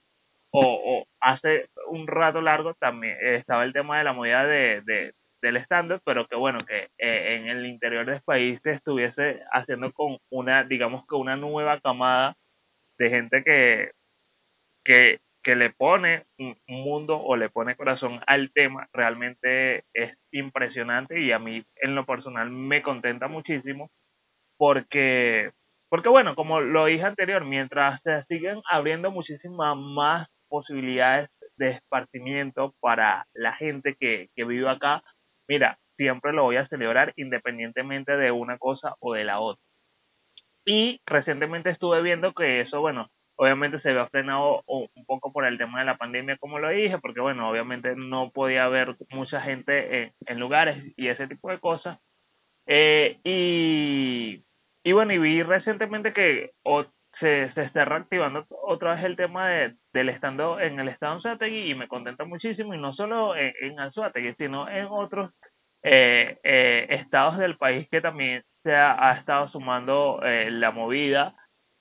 o, 0.51 0.61
o 0.61 1.07
hace 1.21 1.71
un 1.87 2.07
rato 2.07 2.43
largo 2.43 2.75
también 2.75 3.17
estaba 3.23 3.65
el 3.65 3.73
tema 3.73 3.97
de 3.97 4.05
la 4.05 4.13
movida 4.13 4.45
de, 4.45 4.83
de, 4.85 5.15
del 5.43 5.57
estándar, 5.57 6.01
pero 6.05 6.27
que 6.27 6.37
bueno, 6.37 6.65
que 6.67 6.89
eh, 6.99 7.37
en 7.37 7.49
el 7.49 7.67
interior 7.67 8.07
del 8.07 8.23
país 8.23 8.61
se 8.63 8.73
estuviese 8.73 9.43
haciendo 9.53 9.93
con 9.93 10.19
una, 10.31 10.65
digamos 10.65 11.07
que 11.07 11.15
una 11.15 11.37
nueva 11.37 11.81
camada 11.81 12.37
de 12.99 13.11
gente 13.11 13.45
que, 13.45 13.93
que, 14.85 15.21
que 15.43 15.57
le 15.57 15.71
pone 15.71 16.25
un 16.39 16.57
mundo 16.67 17.21
o 17.21 17.37
le 17.37 17.51
pone 17.51 17.77
corazón 17.77 18.21
al 18.27 18.51
tema, 18.53 18.89
realmente 18.93 19.85
es 19.95 20.17
impresionante 20.33 21.21
y 21.21 21.33
a 21.33 21.39
mí 21.39 21.65
en 21.77 21.95
lo 21.95 22.05
personal 22.05 22.51
me 22.51 22.83
contenta 22.83 23.29
muchísimo 23.29 23.91
porque, 24.59 25.53
porque 25.89 26.09
bueno, 26.09 26.35
como 26.35 26.61
lo 26.61 26.87
dije 26.87 27.05
anterior, 27.05 27.45
mientras 27.45 28.03
se 28.03 28.25
siguen 28.25 28.61
abriendo 28.71 29.11
muchísimas 29.11 29.77
más 29.77 30.29
posibilidades 30.49 31.31
de 31.57 31.71
esparcimiento 31.71 32.75
para 32.81 33.27
la 33.35 33.55
gente 33.55 33.97
que, 33.99 34.29
que 34.35 34.45
vive 34.45 34.69
acá, 34.69 35.03
mira, 35.49 35.79
siempre 35.97 36.33
lo 36.33 36.45
voy 36.45 36.57
a 36.57 36.69
celebrar 36.69 37.13
independientemente 37.17 38.17
de 38.17 38.31
una 38.31 38.59
cosa 38.59 38.95
o 39.01 39.15
de 39.15 39.25
la 39.25 39.41
otra. 39.41 39.63
Y 40.65 41.01
recientemente 41.07 41.71
estuve 41.71 42.03
viendo 42.03 42.33
que 42.35 42.61
eso, 42.61 42.81
bueno, 42.81 43.09
obviamente 43.37 43.81
se 43.81 43.91
había 43.91 44.07
frenado 44.09 44.63
un 44.67 45.05
poco 45.07 45.33
por 45.33 45.47
el 45.47 45.57
tema 45.57 45.81
de 45.81 45.87
la 45.87 45.97
pandemia, 45.97 46.37
como 46.39 46.59
lo 46.59 46.69
dije, 46.69 46.99
porque 46.99 47.21
bueno, 47.21 47.49
obviamente 47.49 47.95
no 47.97 48.31
podía 48.31 48.65
haber 48.65 48.97
mucha 49.11 49.41
gente 49.41 50.13
en, 50.27 50.41
lugares 50.41 50.93
y 50.97 51.09
ese 51.09 51.27
tipo 51.27 51.51
de 51.51 51.59
cosas. 51.59 51.99
Eh, 52.67 53.19
y, 53.25 54.45
y 54.85 54.93
bueno, 54.93 55.13
y 55.15 55.19
vi 55.19 55.43
recientemente 55.43 56.13
que 56.13 56.51
se, 57.21 57.53
se 57.53 57.63
está 57.63 57.85
reactivando 57.85 58.47
otra 58.63 58.95
vez 58.95 59.05
el 59.05 59.17
tema 59.17 59.49
de, 59.49 59.75
del 59.93 60.09
estando 60.09 60.61
en 60.61 60.79
el 60.79 60.89
estado 60.89 61.15
Anzuategui 61.15 61.71
y 61.71 61.75
me 61.75 61.89
contenta 61.89 62.25
muchísimo 62.25 62.75
y 62.75 62.79
no 62.79 62.93
solo 62.95 63.37
en, 63.37 63.53
en 63.61 63.81
Anzuategui 63.81 64.35
sino 64.35 64.69
en 64.69 64.87
otros 64.91 65.33
eh, 65.83 66.39
eh, 66.43 66.87
estados 66.91 67.39
del 67.39 67.57
país 67.57 67.89
que 67.91 68.01
también 68.01 68.43
se 68.63 68.75
ha, 68.75 69.13
estado 69.19 69.49
sumando 69.51 70.21
eh, 70.23 70.51
la 70.51 70.71
movida 70.71 71.35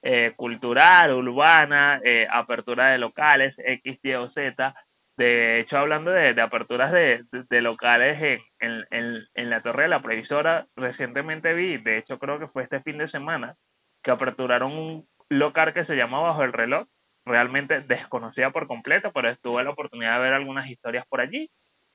eh, 0.04 0.34
cultural, 0.36 1.12
urbana, 1.14 2.00
eh, 2.04 2.28
apertura 2.32 2.92
de 2.92 2.98
locales, 2.98 3.56
X, 3.58 4.00
Y 4.04 4.14
o 4.14 4.30
Z. 4.32 4.74
De 5.18 5.60
hecho, 5.60 5.78
hablando 5.78 6.12
de, 6.12 6.34
de 6.34 6.42
aperturas 6.42 6.92
de, 6.92 7.24
de, 7.32 7.62
locales 7.62 8.40
en, 8.60 8.86
en, 8.92 9.24
en, 9.34 9.50
la 9.50 9.62
Torre 9.62 9.84
de 9.84 9.90
la 9.90 10.02
Previsora, 10.02 10.68
recientemente 10.76 11.54
vi, 11.54 11.78
de 11.78 11.98
hecho 11.98 12.20
creo 12.20 12.38
que 12.38 12.48
fue 12.48 12.64
este 12.64 12.82
fin 12.82 13.00
de 13.00 13.10
semana, 13.10 13.56
que 14.04 14.12
aperturaron 14.12 14.72
un 14.72 15.08
local 15.30 15.74
que 15.74 15.86
se 15.86 15.96
llama 15.96 16.20
Bajo 16.20 16.44
el 16.44 16.54
Reloj, 16.54 16.88
realmente 17.26 17.82
desconocida 17.82 18.52
por 18.52 18.68
completo, 18.68 19.12
pero 19.14 19.36
tuve 19.38 19.64
la 19.64 19.72
oportunidad 19.72 20.16
de 20.16 20.24
ver 20.24 20.34
algunas 20.34 20.70
historias 20.70 21.06
por 21.08 21.22
allí. 21.22 21.50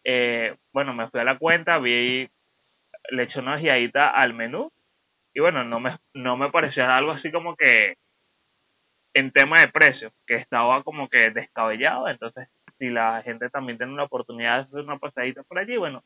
Eh, 0.04 0.56
bueno, 0.72 0.94
me 0.94 1.08
fui 1.10 1.20
a 1.20 1.24
la 1.24 1.38
cuenta, 1.38 1.78
vi, 1.78 2.28
le 3.10 3.22
eché 3.22 3.38
una 3.40 3.56
guiadita 3.56 4.10
al 4.10 4.34
menú 4.34 4.70
y 5.34 5.40
bueno, 5.40 5.64
no 5.64 5.80
me, 5.80 5.98
no 6.14 6.36
me 6.36 6.50
pareció 6.50 6.84
algo 6.86 7.12
así 7.12 7.30
como 7.32 7.56
que 7.56 7.94
en 9.14 9.30
tema 9.32 9.60
de 9.60 9.68
precio, 9.68 10.12
que 10.26 10.36
estaba 10.36 10.82
como 10.82 11.08
que 11.08 11.30
descabellado, 11.30 12.08
entonces 12.08 12.48
si 12.78 12.88
la 12.88 13.22
gente 13.22 13.50
también 13.50 13.78
tiene 13.78 13.92
una 13.92 14.04
oportunidad 14.04 14.56
de 14.56 14.62
hacer 14.62 14.80
una 14.80 14.98
pasadita 14.98 15.42
por 15.44 15.58
allí, 15.58 15.76
bueno, 15.76 16.02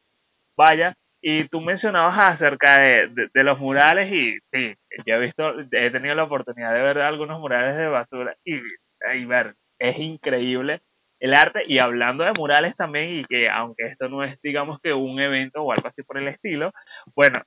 vaya. 0.56 0.96
Y 1.28 1.48
tú 1.48 1.60
mencionabas 1.60 2.34
acerca 2.34 2.78
de, 2.78 3.28
de, 3.34 3.42
los 3.42 3.58
murales 3.58 4.12
y 4.12 4.38
sí, 4.52 4.76
yo 5.04 5.16
he 5.16 5.18
visto, 5.18 5.58
he 5.72 5.90
tenido 5.90 6.14
la 6.14 6.22
oportunidad 6.22 6.72
de 6.72 6.80
ver 6.80 6.98
algunos 6.98 7.40
murales 7.40 7.76
de 7.76 7.88
basura 7.88 8.36
y, 8.44 9.24
ver, 9.24 9.56
es 9.80 9.98
increíble 9.98 10.82
el 11.18 11.34
arte. 11.34 11.64
Y 11.66 11.80
hablando 11.80 12.22
de 12.22 12.32
murales 12.32 12.76
también 12.76 13.10
y 13.10 13.24
que 13.24 13.48
aunque 13.48 13.86
esto 13.88 14.08
no 14.08 14.22
es 14.22 14.40
digamos 14.40 14.78
que 14.80 14.92
un 14.92 15.18
evento 15.18 15.64
o 15.64 15.72
algo 15.72 15.88
así 15.88 16.04
por 16.04 16.16
el 16.18 16.28
estilo, 16.28 16.70
bueno, 17.16 17.42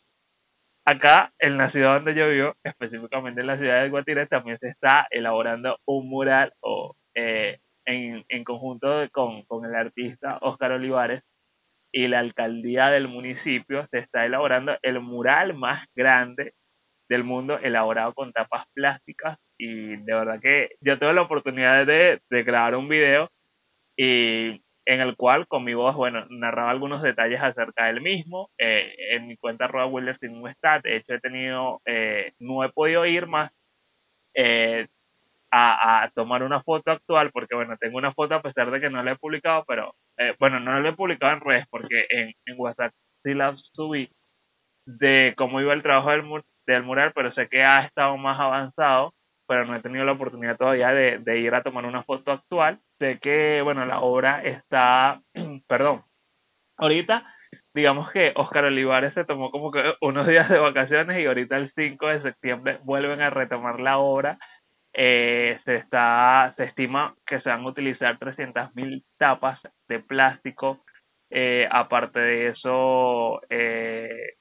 acá 0.84 1.32
en 1.40 1.58
la 1.58 1.72
ciudad 1.72 1.94
donde 1.94 2.16
yo 2.16 2.28
vivo, 2.28 2.56
específicamente 2.66 3.40
en 3.40 3.48
la 3.48 3.58
ciudad 3.58 3.82
de 3.82 3.90
Guatire, 3.90 4.28
también 4.28 4.58
se 4.60 4.68
está 4.68 5.08
elaborando 5.10 5.78
un 5.86 6.10
mural 6.10 6.52
o 6.60 6.98
eh, 7.16 7.60
en, 7.86 8.26
en 8.28 8.44
conjunto 8.44 9.08
con, 9.14 9.44
con 9.44 9.64
el 9.64 9.74
artista 9.74 10.38
Oscar 10.42 10.74
Olivares 10.74 11.24
y 11.92 12.08
la 12.08 12.20
alcaldía 12.20 12.88
del 12.90 13.08
municipio 13.08 13.88
se 13.92 14.00
está 14.00 14.26
elaborando 14.26 14.78
el 14.82 15.00
mural 15.00 15.54
más 15.56 15.88
grande 15.96 16.54
del 17.10 17.24
mundo 17.24 17.58
elaborado 17.60 18.14
con 18.14 18.32
tapas 18.32 18.66
plásticas 18.74 19.40
y 19.58 19.96
de 19.98 20.14
verdad 20.14 20.40
que 20.42 20.70
yo 20.82 21.00
tuve 21.00 21.14
la 21.14 21.24
oportunidad 21.24 21.86
de, 21.86 22.20
de 22.30 22.44
grabar 22.44 22.76
un 22.76 22.88
video 22.88 23.30
y 23.98 24.62
en 24.90 25.02
el 25.02 25.16
cual 25.16 25.48
con 25.48 25.64
mi 25.64 25.76
voz, 25.76 25.96
bueno, 25.96 26.26
narraba 26.30 26.72
algunos 26.72 27.04
detalles 27.04 27.40
acerca 27.42 27.86
del 27.86 28.02
mismo. 28.02 28.50
Eh, 28.58 28.92
en 29.12 29.28
mi 29.28 29.38
cuenta 29.38 29.66
arroba 29.66 29.86
Willer 29.86 30.18
sin 30.20 30.32
un 30.32 30.50
stat, 30.50 30.84
de 30.84 30.98
hecho 30.98 31.14
he 31.14 31.20
tenido, 31.20 31.80
eh, 31.86 32.32
no 32.40 32.64
he 32.64 32.70
podido 32.70 33.06
ir 33.06 33.28
más 33.28 33.52
eh, 34.34 34.88
a, 35.52 36.04
a, 36.04 36.10
tomar 36.12 36.44
una 36.44 36.62
foto 36.64 36.92
actual, 36.92 37.32
porque 37.32 37.56
bueno, 37.56 37.76
tengo 37.80 37.98
una 37.98 38.14
foto 38.14 38.36
a 38.36 38.42
pesar 38.42 38.72
de 38.72 38.80
que 38.80 38.90
no 38.90 39.04
la 39.04 39.14
he 39.14 39.18
publicado, 39.18 39.64
pero 39.68 39.94
eh, 40.18 40.36
bueno, 40.40 40.60
no 40.60 40.80
la 40.80 40.90
he 40.90 40.94
publicado 40.94 41.34
en 41.34 41.42
redes, 41.42 41.66
porque 41.70 42.06
en, 42.10 42.34
en 42.46 42.56
WhatsApp 42.58 42.94
sí 43.24 43.34
la 43.34 43.56
subí 43.74 44.10
de 44.86 45.34
cómo 45.38 45.62
iba 45.62 45.74
el 45.74 45.84
trabajo 45.84 46.12
del, 46.12 46.44
del 46.68 46.84
mural, 46.84 47.12
pero 47.16 47.34
sé 47.34 47.48
que 47.50 47.64
ha 47.64 47.86
estado 47.86 48.18
más 48.18 48.40
avanzado 48.40 49.14
pero 49.50 49.66
no 49.66 49.76
he 49.76 49.82
tenido 49.82 50.06
la 50.06 50.12
oportunidad 50.12 50.58
todavía 50.58 50.90
de, 50.90 51.18
de 51.18 51.40
ir 51.40 51.56
a 51.56 51.64
tomar 51.64 51.84
una 51.88 52.04
foto 52.04 52.32
actual. 52.32 52.80
Sé 53.00 53.18
que, 53.20 53.64
bueno, 53.64 53.84
la 53.84 54.00
obra 54.00 54.44
está, 54.44 55.24
perdón, 55.68 56.04
ahorita 56.78 57.26
digamos 57.74 58.12
que 58.12 58.34
Oscar 58.36 58.66
Olivares 58.66 59.14
se 59.14 59.26
tomó 59.26 59.52
como 59.52 59.72
que 59.72 59.82
unos 60.02 60.28
días 60.28 60.50
de 60.50 60.60
vacaciones 60.60 61.20
y 61.20 61.26
ahorita 61.26 61.58
el 61.58 61.72
5 61.76 62.08
de 62.08 62.22
septiembre 62.22 62.80
vuelven 62.84 63.22
a 63.22 63.30
retomar 63.30 63.80
la 63.80 63.98
obra. 63.98 64.38
Eh, 64.94 65.60
se 65.66 65.76
está 65.78 66.54
se 66.58 66.66
estima 66.66 67.16
que 67.28 67.42
se 67.42 67.50
van 67.50 67.62
a 67.62 67.68
utilizar 67.70 68.18
300.000 68.20 69.04
tapas 69.18 69.60
de 69.88 70.00
plástico. 70.00 70.84
Eh, 71.32 71.68
aparte 71.72 72.20
de 72.20 72.50
eso, 72.50 73.42
eh, 73.50 74.34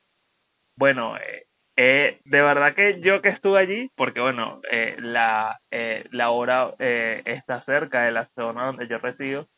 bueno, 0.77 1.17
eh, 1.17 1.45
eh, 1.77 2.21
de 2.25 2.43
verdad 2.43 2.75
que 2.75 3.01
yo 3.01 3.23
que 3.23 3.31
estuve 3.31 3.61
allí, 3.61 3.91
porque 3.97 4.21
bueno, 4.21 4.61
eh, 4.71 4.97
la, 5.01 5.59
la 6.11 6.31
obra 6.31 6.75
está 6.79 7.63
cerca 7.65 8.03
de 8.05 8.13
la 8.13 8.29
zona 8.35 8.67
donde 8.67 8.89
yo 8.89 8.99
resido, 8.99 9.49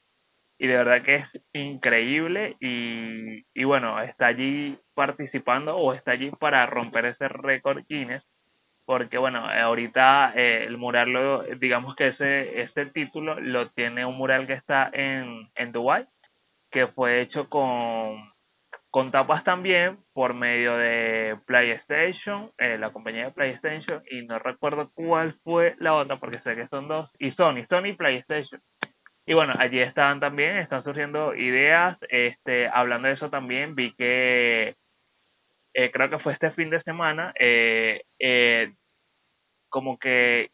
y 0.59 0.67
de 0.67 0.77
verdad 0.77 1.03
que 1.05 1.17
es 1.17 1.27
increíble 1.55 2.57
y, 2.61 3.45
y 3.55 3.65
bueno, 3.65 4.01
está 4.03 4.27
allí 4.29 4.79
participando 4.95 5.77
o 5.77 5.95
está 5.95 6.13
allí 6.13 6.31
para 6.39 6.67
romper 6.67 7.07
ese 7.07 7.29
récord 7.29 7.85
Guinness, 7.89 8.25
porque 8.91 9.19
bueno, 9.19 9.49
ahorita 9.49 10.33
eh, 10.35 10.65
el 10.67 10.77
mural, 10.77 11.13
lo, 11.13 11.45
digamos 11.45 11.95
que 11.95 12.09
ese, 12.09 12.63
ese 12.63 12.87
título 12.87 13.39
lo 13.39 13.71
tiene 13.71 14.05
un 14.05 14.17
mural 14.17 14.49
que 14.49 14.55
está 14.55 14.91
en, 14.93 15.49
en 15.55 15.71
Dubai 15.71 16.09
que 16.73 16.89
fue 16.89 17.21
hecho 17.21 17.49
con 17.49 18.33
con 18.91 19.13
tapas 19.13 19.45
también 19.45 19.99
por 20.13 20.35
medio 20.35 20.77
de 20.77 21.39
PlayStation, 21.47 22.51
eh, 22.59 22.79
la 22.79 22.91
compañía 22.91 23.27
de 23.27 23.31
PlayStation, 23.31 24.03
y 24.11 24.23
no 24.23 24.41
recuerdo 24.41 24.91
cuál 24.93 25.39
fue 25.45 25.77
la 25.79 25.95
otra 25.95 26.17
porque 26.17 26.41
sé 26.41 26.57
que 26.57 26.67
son 26.67 26.89
dos, 26.89 27.09
y 27.21 27.31
Sony, 27.31 27.67
Sony 27.69 27.91
y 27.91 27.93
PlayStation. 27.93 28.61
Y 29.25 29.35
bueno, 29.35 29.55
allí 29.57 29.79
estaban 29.79 30.19
también, 30.19 30.57
están 30.57 30.83
surgiendo 30.83 31.37
ideas, 31.37 31.97
este, 32.09 32.67
hablando 32.67 33.07
de 33.07 33.15
eso 33.15 33.31
también, 33.31 33.77
vi 33.77 33.95
que 33.95 34.75
eh, 35.75 35.91
creo 35.93 36.11
que 36.11 36.19
fue 36.19 36.33
este 36.33 36.51
fin 36.53 36.71
de 36.71 36.83
semana, 36.83 37.33
eh, 37.39 38.03
eh, 38.19 38.73
como 39.71 39.99
que, 39.99 40.51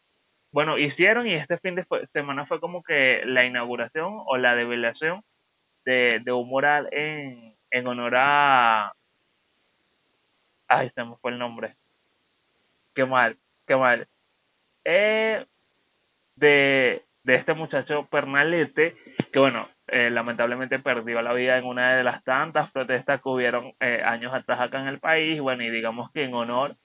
bueno, 0.51 0.77
hicieron 0.77 1.27
y 1.27 1.33
este 1.33 1.57
fin 1.57 1.75
de 1.75 1.85
semana 2.13 2.45
fue 2.45 2.59
como 2.59 2.83
que 2.83 3.21
la 3.25 3.45
inauguración 3.45 4.21
o 4.25 4.37
la 4.37 4.55
develación 4.55 5.23
de, 5.83 6.21
de 6.23 6.31
un 6.31 6.47
mural 6.47 6.87
en, 6.91 7.53
en 7.71 7.87
honor 7.87 8.13
a... 8.15 8.93
Ay, 10.69 10.89
se 10.95 11.03
me 11.03 11.15
fue 11.17 11.31
el 11.31 11.39
nombre. 11.39 11.75
Qué 12.95 13.05
mal, 13.05 13.37
qué 13.67 13.75
mal. 13.75 14.07
Eh, 14.83 15.45
de, 16.35 17.03
de 17.23 17.35
este 17.35 17.53
muchacho 17.53 18.07
Pernalete, 18.09 18.95
que 19.31 19.39
bueno, 19.39 19.69
eh, 19.87 20.09
lamentablemente 20.09 20.79
perdió 20.79 21.21
la 21.21 21.33
vida 21.33 21.57
en 21.57 21.65
una 21.65 21.95
de 21.95 22.03
las 22.03 22.23
tantas 22.23 22.71
protestas 22.71 23.21
que 23.21 23.29
hubieron 23.29 23.73
eh, 23.79 24.01
años 24.03 24.33
atrás 24.33 24.59
acá 24.59 24.81
en 24.81 24.87
el 24.87 24.99
país, 24.99 25.39
bueno, 25.41 25.63
y 25.63 25.69
digamos 25.69 26.11
que 26.11 26.23
en 26.23 26.33
honor 26.33 26.75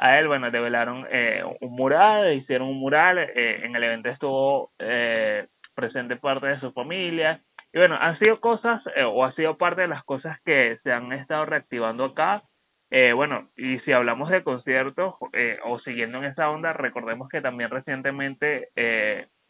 a 0.00 0.18
él, 0.18 0.28
bueno, 0.28 0.50
develaron 0.50 1.06
eh, 1.10 1.42
un 1.60 1.76
mural, 1.76 2.32
hicieron 2.32 2.68
un 2.68 2.80
mural, 2.80 3.18
eh, 3.18 3.60
en 3.64 3.76
el 3.76 3.84
evento 3.84 4.08
estuvo 4.08 4.72
eh, 4.78 5.46
presente 5.74 6.16
parte 6.16 6.46
de 6.46 6.60
su 6.60 6.72
familia, 6.72 7.42
y 7.72 7.78
bueno, 7.78 7.96
han 8.00 8.18
sido 8.18 8.40
cosas, 8.40 8.82
eh, 8.96 9.04
o 9.04 9.24
ha 9.24 9.32
sido 9.34 9.58
parte 9.58 9.82
de 9.82 9.88
las 9.88 10.02
cosas 10.04 10.40
que 10.42 10.78
se 10.82 10.90
han 10.90 11.12
estado 11.12 11.44
reactivando 11.44 12.06
acá. 12.06 12.42
Eh, 12.90 13.12
bueno, 13.12 13.50
y 13.56 13.78
si 13.80 13.92
hablamos 13.92 14.30
de 14.30 14.42
conciertos, 14.42 15.14
eh, 15.34 15.58
o 15.64 15.78
siguiendo 15.80 16.18
en 16.18 16.24
esa 16.24 16.50
onda, 16.50 16.72
recordemos 16.72 17.28
que 17.28 17.42
también 17.42 17.70
recientemente 17.70 18.70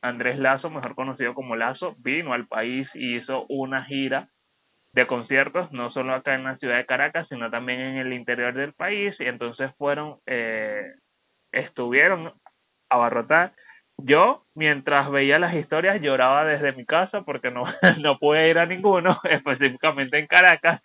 Andrés 0.03 0.39
Lazo, 0.39 0.69
mejor 0.69 0.95
conocido 0.97 1.33
como 1.35 1.57
Lazo, 1.57 1.95
vino 1.99 2.33
al 2.35 2.49
país 2.49 2.89
y 2.95 3.17
hizo 3.17 3.47
una 3.49 3.85
gira 3.85 4.29
de 4.93 5.07
conciertos, 5.07 5.71
no 5.73 5.91
solo 5.93 6.15
acá 6.15 6.35
en 6.35 6.45
la 6.45 6.57
ciudad 6.57 6.77
de 6.77 6.87
Caracas, 6.87 7.27
sino 7.29 7.51
también 7.51 7.81
en 7.81 7.97
el 7.99 8.13
interior 8.13 8.55
del 8.55 8.73
país, 8.73 9.15
y 9.21 9.25
entonces 9.25 9.71
fueron, 9.79 10.19
eh, 10.27 10.95
estuvieron 11.53 12.33
abarrotar 12.89 13.53
yo, 14.05 14.45
mientras 14.55 15.11
veía 15.11 15.39
las 15.39 15.55
historias, 15.55 16.01
lloraba 16.01 16.45
desde 16.45 16.73
mi 16.73 16.85
casa 16.85 17.23
porque 17.23 17.51
no, 17.51 17.65
no 18.01 18.19
pude 18.19 18.49
ir 18.49 18.59
a 18.59 18.67
ninguno, 18.67 19.21
específicamente 19.25 20.19
en 20.19 20.27
Caracas. 20.27 20.81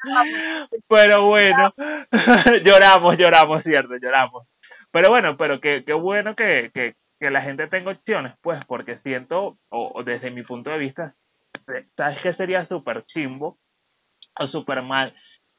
Pero 0.87 1.25
bueno, 1.25 1.73
lloramos, 2.65 3.17
lloramos, 3.17 3.63
cierto, 3.63 3.95
lloramos. 3.97 4.47
Pero 4.91 5.09
bueno, 5.09 5.35
pero 5.37 5.59
qué, 5.59 5.83
qué 5.85 5.93
bueno 5.93 6.35
que, 6.35 6.71
que, 6.73 6.95
que 7.19 7.29
la 7.29 7.41
gente 7.41 7.67
tenga 7.67 7.91
opciones, 7.91 8.33
pues, 8.41 8.63
porque 8.65 8.97
siento, 8.99 9.57
o, 9.69 9.91
o 9.93 10.03
desde 10.03 10.31
mi 10.31 10.43
punto 10.43 10.69
de 10.69 10.77
vista, 10.77 11.13
¿sabes 11.97 12.17
qué 12.21 12.33
sería 12.33 12.67
súper 12.67 13.05
chimbo 13.05 13.57
o 14.39 14.47
súper 14.47 14.81
mal? 14.81 15.13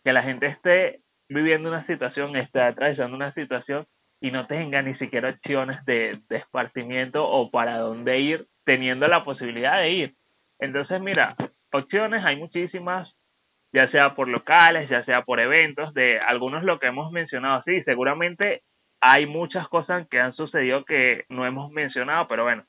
Que 0.05 0.13
la 0.13 0.23
gente 0.23 0.47
esté 0.47 1.01
viviendo 1.29 1.69
una 1.69 1.87
situación, 1.87 2.37
esté 2.37 2.61
atravesando 2.61 3.17
una 3.17 3.33
situación 3.35 3.87
y 4.21 4.31
no 4.31 4.47
tenga 4.47 4.83
ni 4.83 4.95
siquiera 4.97 5.31
opciones 5.31 5.85
de, 5.85 6.21
de 6.29 6.37
esparcimiento 6.37 7.29
o 7.29 7.51
para 7.51 7.79
dónde 7.79 8.19
ir, 8.21 8.47
teniendo 8.65 9.09
la 9.09 9.25
posibilidad 9.25 9.79
de 9.79 9.91
ir. 9.91 10.15
Entonces, 10.59 11.01
mira, 11.01 11.37
opciones 11.73 12.25
hay 12.25 12.37
muchísimas, 12.37 13.13
ya 13.73 13.91
sea 13.91 14.15
por 14.15 14.29
locales, 14.29 14.89
ya 14.89 15.05
sea 15.05 15.23
por 15.23 15.41
eventos, 15.41 15.93
de 15.95 16.19
algunos 16.19 16.65
lo 16.65 16.79
que 16.79 16.87
hemos 16.87 17.13
mencionado, 17.13 17.63
sí, 17.67 17.83
seguramente 17.83 18.63
hay 19.01 19.27
muchas 19.27 19.69
cosas 19.69 20.09
que 20.09 20.21
han 20.21 20.33
sucedido 20.35 20.85
que 20.85 21.25
no 21.29 21.47
hemos 21.47 21.71
mencionado, 21.71 22.27
pero 22.29 22.45
bueno, 22.45 22.65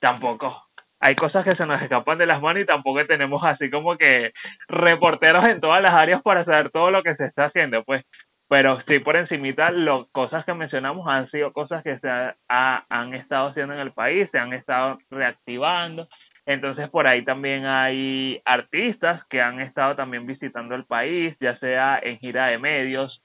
tampoco. 0.00 0.65
Hay 1.06 1.14
cosas 1.14 1.44
que 1.44 1.54
se 1.54 1.64
nos 1.66 1.80
escapan 1.80 2.18
de 2.18 2.26
las 2.26 2.42
manos 2.42 2.64
y 2.64 2.66
tampoco 2.66 3.06
tenemos 3.06 3.40
así 3.44 3.70
como 3.70 3.96
que 3.96 4.32
reporteros 4.66 5.46
en 5.46 5.60
todas 5.60 5.80
las 5.80 5.92
áreas 5.92 6.20
para 6.20 6.44
saber 6.44 6.70
todo 6.72 6.90
lo 6.90 7.04
que 7.04 7.14
se 7.14 7.26
está 7.26 7.44
haciendo. 7.44 7.84
Pues 7.84 8.04
pero 8.48 8.80
sí 8.88 8.98
por 8.98 9.14
encimita 9.14 9.70
las 9.70 10.08
cosas 10.10 10.44
que 10.44 10.54
mencionamos 10.54 11.06
han 11.06 11.30
sido 11.30 11.52
cosas 11.52 11.84
que 11.84 12.00
se 12.00 12.08
ha, 12.08 12.84
han 12.88 13.14
estado 13.14 13.50
haciendo 13.50 13.74
en 13.74 13.80
el 13.80 13.92
país, 13.92 14.28
se 14.32 14.38
han 14.40 14.52
estado 14.52 14.98
reactivando 15.08 16.08
Entonces 16.44 16.90
por 16.90 17.06
ahí 17.06 17.24
también 17.24 17.66
hay 17.66 18.42
artistas 18.44 19.22
que 19.30 19.40
han 19.40 19.60
estado 19.60 19.94
también 19.94 20.26
visitando 20.26 20.74
el 20.74 20.86
país, 20.86 21.36
ya 21.38 21.56
sea 21.60 22.00
en 22.02 22.18
gira 22.18 22.48
de 22.48 22.58
medios, 22.58 23.22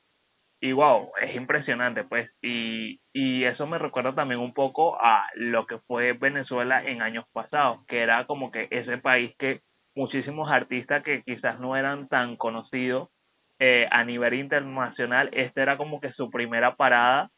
y 0.64 0.74
wow, 0.74 1.12
es 1.20 1.36
impresionante 1.36 2.04
pues, 2.04 2.30
y, 2.40 3.02
y 3.12 3.44
eso 3.46 3.66
me 3.66 3.80
recuerda 3.80 4.14
también 4.14 4.40
un 4.40 4.54
poco 4.54 4.96
a 5.02 5.26
lo 5.34 5.66
que 5.66 5.80
fue 5.80 6.14
Venezuela 6.14 6.84
en 6.86 7.02
años 7.02 7.26
pasados, 7.34 7.84
que 7.88 8.02
era 8.02 8.28
como 8.28 8.52
que 8.52 8.68
ese 8.70 9.00
país 9.00 9.36
que 9.40 9.62
muchísimos 9.96 10.52
artistas 10.52 11.04
que 11.04 11.24
quizás 11.24 11.60
no 11.60 11.76
eran 11.76 12.08
tan 12.08 12.38
conocidos 12.38 13.10
eh, 13.58 13.88
a 13.90 14.04
nivel 14.04 14.36
internacional, 14.36 15.32
esta 15.34 15.64
era 15.64 15.78
como 15.78 16.00
que 16.00 16.14
su 16.14 16.30
primera 16.30 16.76
parada 16.76 17.32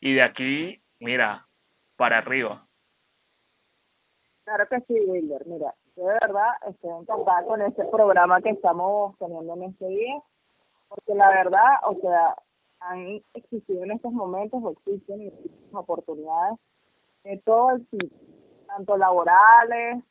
y 0.00 0.14
de 0.14 0.22
aquí, 0.22 0.82
mira, 1.00 1.46
para 1.96 2.18
arriba. 2.18 2.66
Claro 4.44 4.66
que 4.68 4.80
sí, 4.80 4.98
Wilder. 5.06 5.42
Mira, 5.46 5.74
yo 5.96 6.06
de 6.06 6.14
verdad 6.14 6.48
estoy 6.66 6.90
encantada 6.98 7.44
con 7.44 7.60
este 7.60 7.84
programa 7.84 8.40
que 8.40 8.50
estamos 8.50 9.18
teniendo 9.18 9.54
en 9.54 9.64
este 9.64 9.86
día, 9.86 10.22
porque 10.88 11.14
la 11.14 11.28
verdad, 11.28 11.74
o 11.84 11.94
sea, 12.00 12.34
han 12.80 13.22
existido 13.34 13.84
en 13.84 13.92
estos 13.92 14.12
momentos, 14.12 14.60
o 14.62 14.70
existen 14.70 15.32
oportunidades 15.72 16.58
de 17.24 17.38
todo 17.44 17.70
el 17.70 17.86
tipo, 17.88 18.16
tanto 18.66 18.96
laborales 18.96 20.02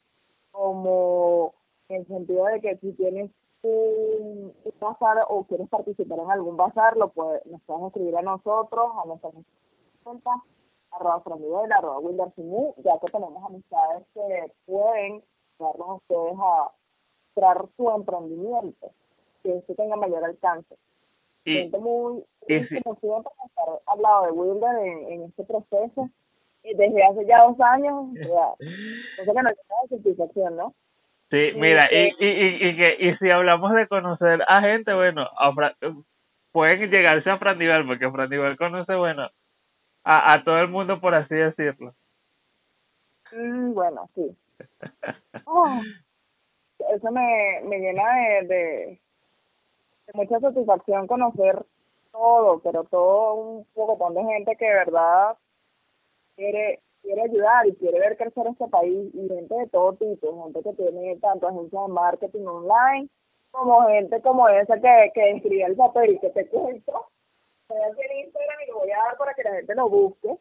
como 0.51 1.53
en 1.89 2.01
el 2.01 2.07
sentido 2.07 2.45
de 2.45 2.61
que 2.61 2.77
si 2.77 2.93
tienes 2.93 3.31
un, 3.61 4.53
bazar 4.79 5.25
o 5.27 5.43
quieres 5.45 5.67
participar 5.69 6.19
en 6.19 6.31
algún 6.31 6.55
bazar, 6.55 6.95
lo 6.95 7.11
nos 7.45 7.61
puedes 7.63 7.87
escribir 7.87 8.17
a 8.17 8.21
nosotros, 8.21 8.91
a 9.03 9.07
nuestra 9.07 9.31
cuenta, 10.03 10.31
arroba 10.91 11.21
Frandivel, 11.21 11.71
arroba 11.71 11.99
Wilder 11.99 12.31
ya 12.77 12.99
que 12.99 13.11
tenemos 13.11 13.43
amistades 13.43 14.05
que 14.13 14.53
pueden 14.65 15.23
darnos 15.57 15.89
a 15.89 15.93
ustedes 15.95 16.37
a 16.39 16.71
crear 17.35 17.67
su 17.75 17.89
emprendimiento, 17.89 18.91
que 19.43 19.57
este 19.57 19.75
tenga 19.75 19.95
mayor 19.95 20.23
alcance. 20.23 20.77
Siento 21.53 21.79
muy, 21.79 22.23
muy 22.47 22.67
sí. 22.67 22.81
por 22.81 22.97
estar 22.97 23.67
al 23.87 24.01
lado 24.01 24.25
de 24.25 24.31
Wilder 24.31 24.85
en, 24.85 25.13
en 25.13 25.23
este 25.23 25.43
proceso 25.43 26.09
desde 26.63 27.03
hace 27.03 27.25
ya 27.25 27.43
dos 27.43 27.59
años, 27.61 28.09
ya, 28.13 28.25
no 28.27 29.25
sé 29.25 29.25
que 29.25 29.41
no 29.41 29.49
hay 29.49 29.87
satisfacción, 29.89 30.55
¿no? 30.57 30.73
Sí, 31.29 31.51
mira, 31.55 31.87
y, 31.91 32.11
y, 32.19 32.27
y, 32.27 32.69
y, 32.69 32.75
que, 32.75 32.97
y 32.99 33.15
si 33.17 33.29
hablamos 33.29 33.73
de 33.73 33.87
conocer 33.87 34.43
a 34.47 34.61
gente, 34.61 34.93
bueno, 34.93 35.27
a 35.37 35.53
pueden 36.51 36.89
llegarse 36.89 37.29
a 37.29 37.37
Fran 37.37 37.59
porque 37.87 38.09
Fran 38.09 38.55
conoce, 38.57 38.95
bueno, 38.95 39.29
a, 40.03 40.33
a 40.33 40.43
todo 40.43 40.59
el 40.59 40.69
mundo, 40.69 40.99
por 40.99 41.13
así 41.13 41.35
decirlo. 41.35 41.93
Mm, 43.31 43.73
bueno, 43.73 44.09
sí. 44.15 44.35
Oh, 45.45 45.81
eso 46.95 47.11
me, 47.11 47.61
me 47.65 47.79
llena 47.79 48.03
de, 48.15 48.47
de, 48.47 49.01
mucha 50.13 50.39
satisfacción 50.39 51.07
conocer 51.07 51.65
todo, 52.11 52.59
pero 52.59 52.83
todo 52.85 53.33
un 53.33 53.65
poco 53.73 54.11
de 54.11 54.23
gente 54.23 54.55
que 54.55 54.65
verdad 54.65 55.37
quiere 56.35 56.79
quiere 57.01 57.21
ayudar 57.23 57.65
y 57.67 57.75
quiere 57.75 57.99
ver 57.99 58.17
crecer 58.17 58.47
este 58.47 58.67
país 58.67 59.13
y 59.13 59.27
gente 59.27 59.55
de 59.55 59.67
todo 59.67 59.93
tipo, 59.93 60.43
gente 60.43 60.61
que 60.63 60.73
tiene 60.73 61.15
tanto 61.17 61.47
agencias 61.47 61.87
de 61.87 61.93
marketing 61.93 62.45
online 62.45 63.09
como 63.51 63.87
gente 63.87 64.21
como 64.21 64.47
esa 64.47 64.79
que, 64.79 65.11
que 65.13 65.31
escribe 65.31 65.63
el 65.63 65.75
papel 65.75 66.19
que 66.19 66.29
te 66.29 66.47
cuento. 66.49 67.07
Voy 67.67 67.79
a 67.81 67.87
hacer 67.87 68.05
Instagram 68.23 68.57
y 68.63 68.71
lo 68.71 68.79
voy 68.79 68.91
a 68.91 68.97
dar 68.97 69.17
para 69.17 69.33
que 69.33 69.43
la 69.43 69.55
gente 69.55 69.75
lo 69.75 69.89
busque, 69.89 70.37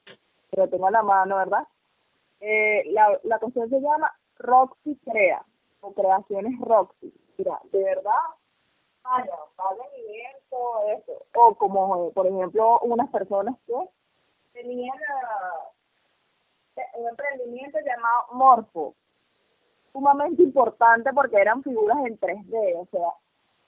pero 0.51 0.69
tengo 0.69 0.87
a 0.87 0.91
la 0.91 1.03
mano, 1.03 1.37
¿verdad? 1.37 1.67
Eh, 2.41 2.85
la, 2.93 3.19
la 3.25 3.39
cuestión 3.39 3.69
se 3.69 3.81
llama 3.81 4.13
Roxy 4.39 4.97
Crea 5.05 5.45
o 5.81 5.93
Creaciones 5.93 6.59
Roxy. 6.61 7.13
Mira, 7.37 7.61
de 7.73 7.85
verdad, 7.85 8.13
todo 10.51 10.91
eso. 10.97 11.25
O 11.35 11.55
como, 11.55 12.11
por 12.13 12.27
ejemplo, 12.27 12.79
unas 12.81 13.09
personas 13.11 13.57
que 13.67 13.75
tenían 14.53 14.97
un 16.95 17.09
emprendimiento 17.09 17.79
llamado 17.81 18.27
Morfo, 18.33 18.95
sumamente 19.93 20.43
importante 20.43 21.13
porque 21.13 21.37
eran 21.37 21.63
figuras 21.63 21.99
en 22.07 22.19
3D, 22.19 22.77
o 22.77 22.87
sea, 22.91 23.09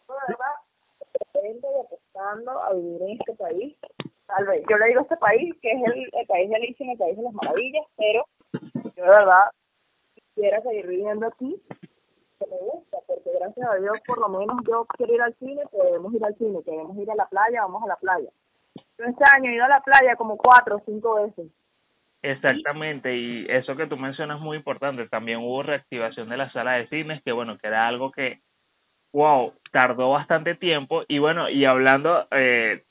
de 0.09 0.15
verdad, 0.29 1.63
de 1.63 1.81
apostando 1.81 2.63
a 2.63 2.73
vivir 2.73 3.03
en 3.03 3.11
este 3.21 3.35
país, 3.35 3.77
tal 4.27 4.47
vez, 4.47 4.65
yo 4.69 4.77
le 4.77 4.87
digo 4.87 5.01
este 5.01 5.17
país, 5.17 5.55
que 5.61 5.73
es 5.73 5.83
el, 5.83 6.11
el 6.13 6.27
país 6.27 6.51
de 6.51 6.57
Alicia, 6.57 6.93
el 6.93 6.99
país 6.99 7.17
de 7.17 7.23
las 7.23 7.33
maravillas, 7.33 7.85
pero 7.97 8.25
yo 8.53 9.05
de 9.05 9.11
verdad 9.11 9.51
quisiera 10.15 10.63
seguir 10.63 10.87
viviendo 10.87 11.27
aquí, 11.27 11.61
que 12.41 12.51
me 12.51 12.57
gusta, 12.57 12.99
porque 13.07 13.31
gracias 13.39 13.69
a 13.69 13.77
Dios, 13.77 13.99
por 14.07 14.19
lo 14.19 14.29
menos 14.29 14.57
yo 14.67 14.87
quiero 14.97 15.15
ir 15.15 15.23
al 15.23 15.35
cine, 15.35 15.63
podemos 15.71 16.13
ir 16.15 16.25
al 16.25 16.35
cine, 16.37 16.59
queremos 16.65 16.97
ir 16.97 17.11
a 17.11 17.15
la 17.15 17.27
playa, 17.27 17.63
vamos 17.63 17.83
a 17.85 17.89
la 17.89 17.97
playa. 17.97 18.31
Yo 18.99 19.05
este 19.05 19.25
año 19.33 19.51
he 19.51 19.55
ido 19.55 19.65
a 19.65 19.69
la 19.69 19.83
playa 19.83 20.17
como 20.17 20.37
cuatro 20.37 20.77
o 20.77 20.83
cinco 20.87 21.17
veces. 21.17 21.47
Exactamente, 22.23 23.17
y 23.17 23.47
eso 23.49 23.77
que 23.77 23.87
tú 23.87 23.97
mencionas 23.97 24.39
es 24.39 24.43
muy 24.43 24.57
importante. 24.57 25.09
También 25.09 25.39
hubo 25.39 25.63
reactivación 25.63 26.29
de 26.29 26.37
la 26.37 26.51
sala 26.53 26.73
de 26.73 26.89
cines, 26.89 27.23
que 27.23 27.33
bueno, 27.33 27.59
que 27.59 27.67
era 27.67 27.87
algo 27.87 28.11
que, 28.11 28.41
wow, 29.13 29.55
tardó 29.73 30.11
bastante 30.11 30.55
tiempo. 30.55 31.05
Y 31.09 31.19
bueno, 31.19 31.49
y 31.49 31.65
hablando, 31.65 32.27
eh, 32.31 32.85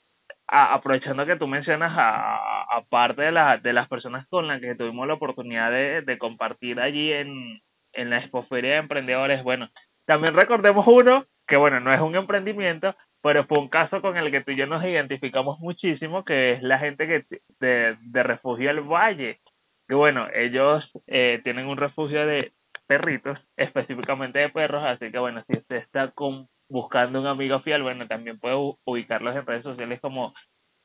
aprovechando 0.48 1.26
que 1.26 1.36
tú 1.36 1.46
mencionas, 1.46 1.92
aparte 1.96 3.22
de, 3.22 3.32
la, 3.32 3.58
de 3.58 3.72
las 3.72 3.88
personas 3.88 4.26
con 4.28 4.48
las 4.48 4.60
que 4.60 4.74
tuvimos 4.74 5.06
la 5.06 5.14
oportunidad 5.14 5.70
de, 5.70 6.02
de 6.02 6.18
compartir 6.18 6.80
allí 6.80 7.12
en, 7.12 7.62
en 7.92 8.10
la 8.10 8.18
Expoferia 8.18 8.72
de 8.72 8.78
Emprendedores, 8.78 9.42
bueno, 9.42 9.68
también 10.06 10.34
recordemos 10.34 10.86
uno 10.86 11.24
que 11.50 11.56
bueno, 11.56 11.80
no 11.80 11.92
es 11.92 12.00
un 12.00 12.14
emprendimiento, 12.14 12.94
pero 13.22 13.44
fue 13.44 13.58
un 13.58 13.68
caso 13.68 14.00
con 14.00 14.16
el 14.16 14.30
que 14.30 14.40
tú 14.40 14.52
y 14.52 14.56
yo 14.56 14.66
nos 14.66 14.84
identificamos 14.84 15.58
muchísimo, 15.58 16.24
que 16.24 16.52
es 16.52 16.62
la 16.62 16.78
gente 16.78 17.08
que 17.08 17.24
de, 17.58 17.96
de 18.00 18.22
Refugio 18.22 18.70
El 18.70 18.82
Valle, 18.82 19.40
que 19.88 19.96
bueno, 19.96 20.28
ellos 20.32 20.88
eh, 21.08 21.40
tienen 21.42 21.66
un 21.66 21.76
refugio 21.76 22.24
de 22.24 22.52
perritos, 22.86 23.36
específicamente 23.56 24.38
de 24.38 24.48
perros, 24.48 24.84
así 24.84 25.10
que 25.10 25.18
bueno, 25.18 25.42
si 25.48 25.58
usted 25.58 25.76
está 25.76 26.12
con, 26.12 26.46
buscando 26.68 27.20
un 27.20 27.26
amigo 27.26 27.60
fiel, 27.62 27.82
bueno, 27.82 28.06
también 28.06 28.38
puede 28.38 28.54
ubicarlos 28.84 29.34
en 29.34 29.44
redes 29.44 29.64
sociales 29.64 30.00
como 30.00 30.32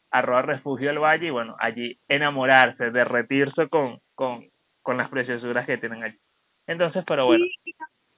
arroba 0.09 0.41
refugio 0.41 0.89
El 0.89 0.97
Valle 0.97 1.27
y 1.27 1.31
bueno, 1.31 1.55
allí 1.59 1.99
enamorarse, 2.07 2.89
derretirse 2.89 3.69
con, 3.69 3.99
con, 4.15 4.49
con 4.81 4.97
las 4.97 5.09
preciosuras 5.09 5.67
que 5.67 5.77
tienen 5.77 6.03
allí. 6.03 6.17
Entonces, 6.67 7.03
pero 7.07 7.25
bueno 7.25 7.45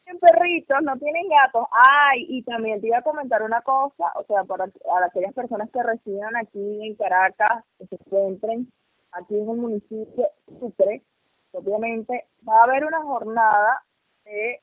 tienen 0.07 0.19
perritos, 0.19 0.77
no 0.83 0.97
tienen 0.97 1.27
gatos. 1.29 1.67
Ay, 1.71 2.25
y 2.29 2.43
también 2.43 2.81
te 2.81 2.87
iba 2.87 2.99
a 2.99 3.03
comentar 3.03 3.41
una 3.43 3.61
cosa, 3.61 4.11
o 4.15 4.23
sea, 4.23 4.43
para, 4.43 4.69
aquellas 5.05 5.33
personas 5.33 5.69
que 5.71 5.83
residen 5.83 6.35
aquí 6.35 6.87
en 6.87 6.95
Caracas, 6.95 7.63
que 7.77 7.87
se 7.87 7.95
encuentren 7.95 8.71
aquí 9.11 9.35
en 9.35 9.49
el 9.49 9.57
municipio 9.57 10.29
Sucre, 10.59 11.03
obviamente 11.51 12.25
va 12.47 12.61
a 12.61 12.63
haber 12.63 12.85
una 12.85 13.01
jornada 13.03 13.83
de 14.25 14.61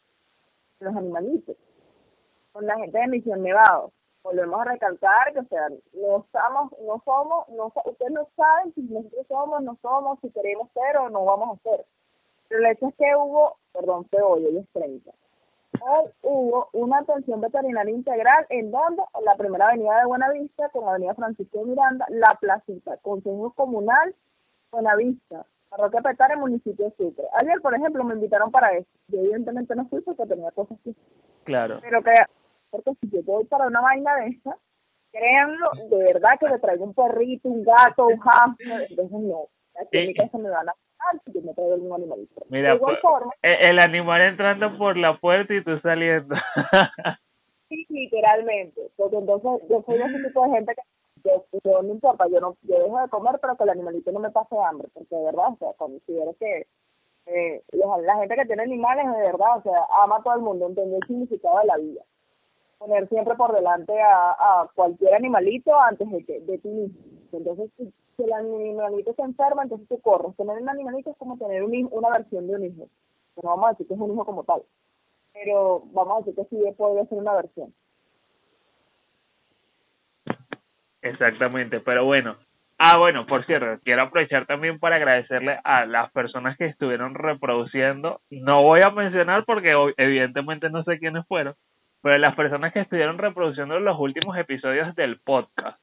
los 0.81 0.97
animalitos 0.97 1.57
con 2.53 2.67
la 2.67 2.77
gente 2.79 2.99
de 2.99 3.09
Misión 3.09 3.43
Nevado. 3.43 3.93
Volvemos 4.23 4.61
a 4.61 4.65
recalcar 4.65 5.33
que, 5.35 5.41
o 5.41 5.45
sea, 5.45 5.69
no 5.93 6.25
estamos, 6.25 6.73
no 6.81 7.03
somos, 7.05 7.49
no, 7.51 7.73
ustedes 7.85 8.13
no 8.13 8.27
saben 8.37 8.73
si 8.75 8.83
nosotros 8.83 9.27
somos, 9.29 9.63
no 9.63 9.77
somos, 9.83 10.19
si 10.21 10.31
queremos 10.31 10.71
ser 10.73 10.97
o 10.97 11.11
no 11.11 11.25
vamos 11.25 11.59
a 11.59 11.63
ser. 11.63 11.85
Pero 12.49 12.61
el 12.61 12.73
hecho 12.73 12.89
es 12.89 12.95
que 12.97 13.17
hubo, 13.17 13.57
perdón, 13.73 14.07
fue 14.11 14.23
hoy, 14.23 14.47
hoy 14.47 14.59
es 14.59 14.69
30 14.73 15.11
hoy 15.81 16.11
hubo 16.23 16.69
una 16.73 16.99
atención 16.99 17.41
veterinaria 17.41 17.95
integral 17.95 18.47
en 18.49 18.71
donde 18.71 19.03
la 19.25 19.35
primera 19.37 19.69
avenida 19.69 19.99
de 19.99 20.07
Buenavista 20.07 20.69
con 20.71 20.85
la 20.85 20.93
avenida 20.93 21.15
Francisco 21.15 21.59
de 21.59 21.65
Miranda, 21.67 22.07
la 22.09 22.37
placita, 22.41 22.97
Consejo 22.99 23.53
Comunal, 23.53 24.15
Buenavista, 24.71 25.47
Parroquia 25.71 26.01
Petare, 26.03 26.37
municipio 26.37 26.87
de 26.87 26.97
Sucre. 26.97 27.25
Ayer, 27.35 27.61
por 27.61 27.75
ejemplo, 27.75 28.05
me 28.05 28.15
invitaron 28.15 28.51
para 28.51 28.73
eso. 28.77 28.89
Yo 29.09 29.19
evidentemente 29.19 29.75
no 29.75 29.87
fui 29.89 30.01
porque 30.03 30.27
tenía 30.27 30.51
cosas 30.53 30.79
así. 30.81 30.95
Claro. 31.45 31.79
Pero 31.83 32.03
que, 32.03 32.15
porque 32.71 32.93
si 33.01 33.11
yo 33.11 33.23
voy 33.25 33.45
para 33.45 33.67
una 33.67 33.81
vaina 33.81 34.15
de 34.17 34.29
esa, 34.29 34.57
créanlo, 35.11 35.71
de 35.91 35.97
verdad 35.97 36.39
que 36.39 36.49
le 36.49 36.59
traigo 36.59 36.85
un 36.85 36.95
perrito, 36.95 37.49
un 37.49 37.65
gato, 37.65 38.07
un 38.07 38.19
hamster, 38.19 38.87
entonces 38.89 39.21
no. 39.21 39.49
Aquí 39.81 39.99
en 39.99 40.07
mi 40.09 40.15
casa 40.15 40.39
me 40.39 40.49
van 40.49 40.69
a 40.69 40.75
Mira, 42.49 42.79
pues, 42.79 42.99
el 43.43 43.79
animal 43.79 44.21
entrando 44.23 44.77
por 44.79 44.97
la 44.97 45.19
puerta 45.19 45.55
y 45.55 45.63
tú 45.63 45.79
saliendo. 45.81 46.35
sí, 47.69 47.87
literalmente. 47.89 48.91
Porque 48.97 49.17
entonces 49.17 49.69
yo 49.69 49.83
soy 49.87 49.97
ese 49.97 50.25
tipo 50.25 50.45
de 50.45 50.51
gente 50.51 50.75
que 50.75 50.83
yo, 51.65 51.83
no 51.83 51.93
importa, 51.93 52.27
yo 52.29 52.41
no 52.41 52.57
yo 52.63 52.79
dejo 52.79 53.01
de 53.01 53.09
comer, 53.09 53.39
pero 53.41 53.57
que 53.57 53.65
el 53.65 53.71
animalito 53.71 54.13
no 54.13 54.21
me 54.21 54.31
pase 54.31 54.57
hambre, 54.59 54.89
porque 54.93 55.17
de 55.17 55.25
verdad, 55.25 55.49
o 55.53 55.57
sea, 55.57 55.73
considero 55.75 56.35
que 56.39 56.67
eh, 57.27 57.63
la, 57.73 58.17
gente 58.19 58.37
que 58.37 58.45
tiene 58.45 58.63
animales, 58.63 59.07
de 59.07 59.23
verdad, 59.23 59.59
o 59.59 59.63
sea, 59.63 59.87
ama 60.03 60.19
a 60.19 60.23
todo 60.23 60.35
el 60.35 60.43
mundo, 60.43 60.67
entiende 60.67 60.97
el 60.97 61.07
significado 61.07 61.59
de 61.61 61.67
la 61.67 61.77
vida. 61.79 62.03
Poner 62.79 63.09
siempre 63.09 63.35
por 63.37 63.55
delante 63.55 63.99
a, 63.99 64.31
a 64.33 64.71
cualquier 64.75 65.15
animalito 65.15 65.79
antes 65.81 66.11
de, 66.11 66.25
que, 66.25 66.41
de 66.41 66.59
ti 66.59 66.69
mismo. 66.69 67.14
Entonces, 67.37 67.71
si 68.17 68.23
el 68.23 68.33
animalito 68.33 69.15
se 69.15 69.23
enferma, 69.23 69.63
entonces 69.63 69.89
tú 69.89 70.01
corres. 70.01 70.37
Tener 70.37 70.61
un 70.61 70.69
animalito 70.69 71.11
es 71.11 71.17
como 71.17 71.37
tener 71.39 71.63
un, 71.63 71.89
una 71.91 72.11
versión 72.11 72.47
de 72.47 72.55
un 72.55 72.65
hijo. 72.65 72.89
no 73.43 73.51
vamos 73.51 73.67
a 73.67 73.71
decir 73.71 73.89
que 73.89 73.95
es 73.95 74.01
un 74.01 74.13
hijo 74.13 74.25
como 74.25 74.45
tal, 74.45 74.63
pero 75.33 75.83
vamos 75.93 76.17
a 76.17 76.19
decir 76.27 76.35
que 76.35 76.57
sí 76.57 76.63
podría 76.77 77.07
ser 77.07 77.19
una 77.19 77.35
versión. 77.35 77.75
Exactamente, 81.03 81.81
pero 81.81 82.05
bueno. 82.05 82.37
Ah, 82.79 82.99
bueno, 82.99 83.25
por 83.27 83.47
cierto, 83.47 83.81
quiero 83.85 84.03
aprovechar 84.03 84.47
también 84.47 84.81
para 84.81 84.97
agradecerle 84.97 85.61
a 85.63 85.87
las 85.87 86.11
personas 86.11 86.57
que 86.57 86.67
estuvieron 86.67 87.15
reproduciendo. 87.15 88.21
No 88.31 88.63
voy 88.63 88.81
a 88.81 88.91
mencionar 88.91 89.45
porque 89.45 89.73
evidentemente 89.97 90.71
no 90.71 90.83
sé 90.83 90.99
quiénes 90.99 91.27
fueron, 91.27 91.55
pero 92.03 92.19
las 92.19 92.35
personas 92.35 92.73
que 92.73 92.81
estuvieron 92.81 93.19
reproduciendo 93.19 93.79
los 93.79 93.99
últimos 94.01 94.37
episodios 94.37 94.95
del 94.97 95.21
podcast. 95.21 95.79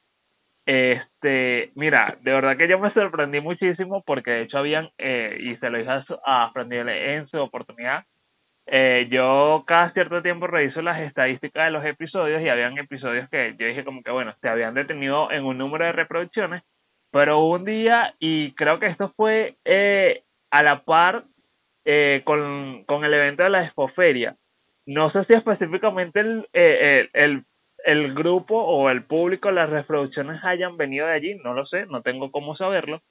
Este, 0.65 1.71
mira, 1.75 2.17
de 2.21 2.31
verdad 2.31 2.57
que 2.57 2.67
yo 2.67 2.79
me 2.79 2.93
sorprendí 2.93 3.41
muchísimo 3.41 4.03
porque 4.03 4.31
de 4.31 4.41
hecho 4.43 4.59
habían, 4.59 4.89
eh, 4.97 5.37
y 5.39 5.55
se 5.57 5.69
lo 5.69 5.77
dije 5.77 5.89
a, 5.89 6.03
a 6.25 6.51
en 6.55 7.27
su 7.27 7.37
oportunidad, 7.37 8.05
eh, 8.67 9.07
yo 9.11 9.63
cada 9.67 9.91
cierto 9.91 10.21
tiempo 10.21 10.47
reviso 10.47 10.81
las 10.81 11.01
estadísticas 11.01 11.65
de 11.65 11.71
los 11.71 11.83
episodios 11.85 12.41
y 12.41 12.49
habían 12.49 12.77
episodios 12.77 13.27
que 13.29 13.55
yo 13.57 13.65
dije 13.65 13.83
como 13.83 14.03
que 14.03 14.11
bueno, 14.11 14.35
se 14.39 14.49
habían 14.49 14.75
detenido 14.75 15.31
en 15.31 15.45
un 15.45 15.57
número 15.57 15.85
de 15.85 15.93
reproducciones, 15.93 16.63
pero 17.11 17.43
un 17.43 17.65
día, 17.65 18.15
y 18.19 18.53
creo 18.53 18.79
que 18.79 18.87
esto 18.87 19.13
fue 19.17 19.57
eh, 19.65 20.23
a 20.51 20.63
la 20.63 20.83
par 20.83 21.25
eh, 21.85 22.21
con, 22.23 22.83
con 22.85 23.03
el 23.03 23.13
evento 23.13 23.43
de 23.43 23.49
la 23.49 23.65
Expoferia, 23.65 24.35
no 24.85 25.11
sé 25.11 25.25
si 25.25 25.33
específicamente 25.33 26.19
el, 26.19 26.47
eh, 26.53 27.09
el, 27.13 27.43
el 27.85 28.13
grupo 28.13 28.57
o 28.57 28.89
el 28.89 29.03
público, 29.03 29.51
las 29.51 29.69
reproducciones 29.69 30.43
hayan 30.43 30.77
venido 30.77 31.07
de 31.07 31.13
allí, 31.13 31.35
no 31.43 31.53
lo 31.53 31.65
sé, 31.65 31.85
no 31.87 32.01
tengo 32.01 32.31
cómo 32.31 32.55
saberlo, 32.55 33.01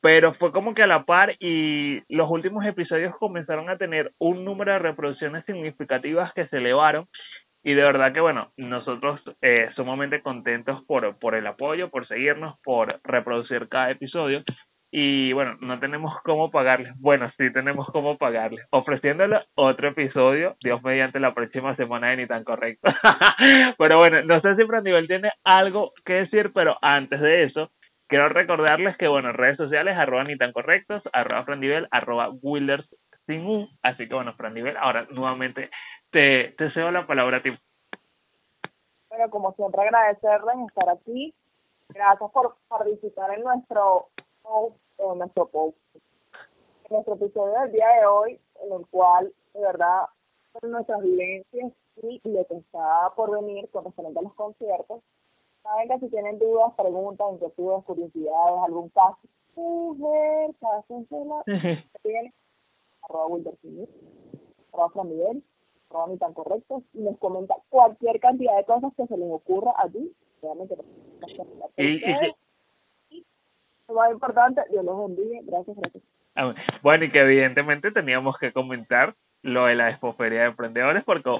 pero 0.00 0.34
fue 0.34 0.52
como 0.52 0.74
que 0.74 0.82
a 0.82 0.86
la 0.86 1.04
par 1.04 1.36
y 1.40 2.02
los 2.08 2.30
últimos 2.30 2.64
episodios 2.64 3.16
comenzaron 3.16 3.68
a 3.68 3.78
tener 3.78 4.12
un 4.18 4.44
número 4.44 4.72
de 4.72 4.78
reproducciones 4.78 5.44
significativas 5.44 6.32
que 6.34 6.46
se 6.48 6.58
elevaron 6.58 7.06
y 7.64 7.74
de 7.74 7.82
verdad 7.82 8.12
que 8.12 8.20
bueno, 8.20 8.52
nosotros 8.56 9.20
eh, 9.42 9.68
sumamente 9.74 10.22
contentos 10.22 10.84
por, 10.84 11.18
por 11.18 11.34
el 11.34 11.46
apoyo, 11.46 11.90
por 11.90 12.06
seguirnos, 12.06 12.58
por 12.62 13.00
reproducir 13.02 13.68
cada 13.68 13.90
episodio 13.90 14.44
y 14.90 15.32
bueno, 15.34 15.56
no 15.60 15.78
tenemos 15.78 16.14
cómo 16.22 16.50
pagarles. 16.50 16.92
Bueno, 16.98 17.30
sí 17.36 17.52
tenemos 17.52 17.86
cómo 17.92 18.16
pagarles. 18.16 18.66
Ofreciéndole 18.70 19.40
otro 19.54 19.88
episodio, 19.88 20.56
Dios 20.62 20.82
mediante 20.82 21.20
la 21.20 21.34
próxima 21.34 21.76
semana 21.76 22.08
de 22.08 22.16
Ni 22.18 22.26
Tan 22.26 22.44
Correcto. 22.44 22.88
pero 23.78 23.98
bueno, 23.98 24.22
no 24.22 24.40
sé 24.40 24.56
si 24.56 24.64
Frandivel 24.64 25.06
tiene 25.06 25.30
algo 25.44 25.92
que 26.04 26.14
decir, 26.14 26.52
pero 26.54 26.78
antes 26.80 27.20
de 27.20 27.44
eso, 27.44 27.70
quiero 28.06 28.30
recordarles 28.30 28.96
que 28.96 29.08
bueno, 29.08 29.32
redes 29.32 29.58
sociales, 29.58 29.96
arroba 29.96 30.24
Ni 30.24 30.38
Tan 30.38 30.52
Correctos, 30.52 31.02
arroba 31.12 31.44
Frandivel, 31.44 31.86
arroba 31.90 32.30
Wilders 32.42 32.88
sin 33.26 33.46
U. 33.46 33.68
Así 33.82 34.08
que 34.08 34.14
bueno, 34.14 34.32
Frandivel, 34.34 34.76
ahora 34.78 35.06
nuevamente 35.10 35.68
te, 36.10 36.54
te 36.56 36.70
cedo 36.70 36.90
la 36.90 37.06
palabra 37.06 37.38
a 37.38 37.42
ti. 37.42 37.50
Bueno, 39.10 39.28
como 39.28 39.52
siempre 39.52 39.82
agradecerles 39.82 40.56
estar 40.66 40.88
aquí. 40.88 41.34
Gracias 41.90 42.30
por 42.30 42.56
participar 42.68 43.34
en 43.34 43.44
nuestro 43.44 44.08
en 44.98 45.18
nuestro 45.18 45.48
post. 45.48 45.76
En 45.94 46.94
nuestro 46.94 47.14
episodio 47.14 47.60
del 47.60 47.72
día 47.72 47.88
de 48.00 48.06
hoy, 48.06 48.40
en 48.62 48.72
el 48.72 48.86
cual, 48.86 49.32
de 49.54 49.60
verdad, 49.60 50.06
son 50.60 50.70
nuestras 50.70 51.02
vivencias 51.02 51.72
y 52.02 52.20
lo 52.24 52.44
que 52.46 52.56
está 52.56 53.12
por 53.16 53.30
venir 53.30 53.68
con 53.70 53.84
referente 53.84 54.18
a 54.18 54.22
los 54.22 54.34
conciertos. 54.34 55.02
Saben 55.62 55.88
que 55.88 55.98
si 55.98 56.08
tienen 56.10 56.38
dudas, 56.38 56.72
preguntas, 56.76 57.26
inquietudes, 57.32 57.84
curiosidades, 57.84 58.60
algún 58.64 58.88
caso, 58.90 59.18
mujer, 59.54 60.54
cásensela, 60.60 61.42
tienen 62.02 62.32
arroba 63.02 63.26
Wilder 63.26 63.54
arroba 64.72 64.90
Fran 64.90 65.08
Miguel, 65.08 65.44
arroba 65.90 66.06
ni 66.08 66.18
tan 66.18 66.32
correctos, 66.32 66.82
y 66.94 67.00
nos 67.00 67.18
comenta 67.18 67.56
cualquier 67.68 68.20
cantidad 68.20 68.56
de 68.56 68.64
cosas 68.64 68.92
que 68.96 69.06
se 69.06 69.16
les 69.16 69.30
ocurra 69.30 69.74
a 69.76 69.88
ti. 69.88 70.12
Realmente, 70.40 70.76
y, 71.76 72.00
lo 73.88 73.94
más 73.94 74.10
importante, 74.10 74.62
Dios 74.70 74.84
los 74.84 74.98
bendiga. 74.98 75.40
Gracias, 75.44 75.76
gracias. 75.76 76.04
Bueno, 76.82 77.04
y 77.04 77.10
que 77.10 77.20
evidentemente 77.20 77.90
teníamos 77.90 78.38
que 78.38 78.52
comentar 78.52 79.14
lo 79.42 79.66
de 79.66 79.74
la 79.74 79.90
expoferia 79.90 80.42
de 80.42 80.46
emprendedores 80.48 81.02
porque 81.04 81.30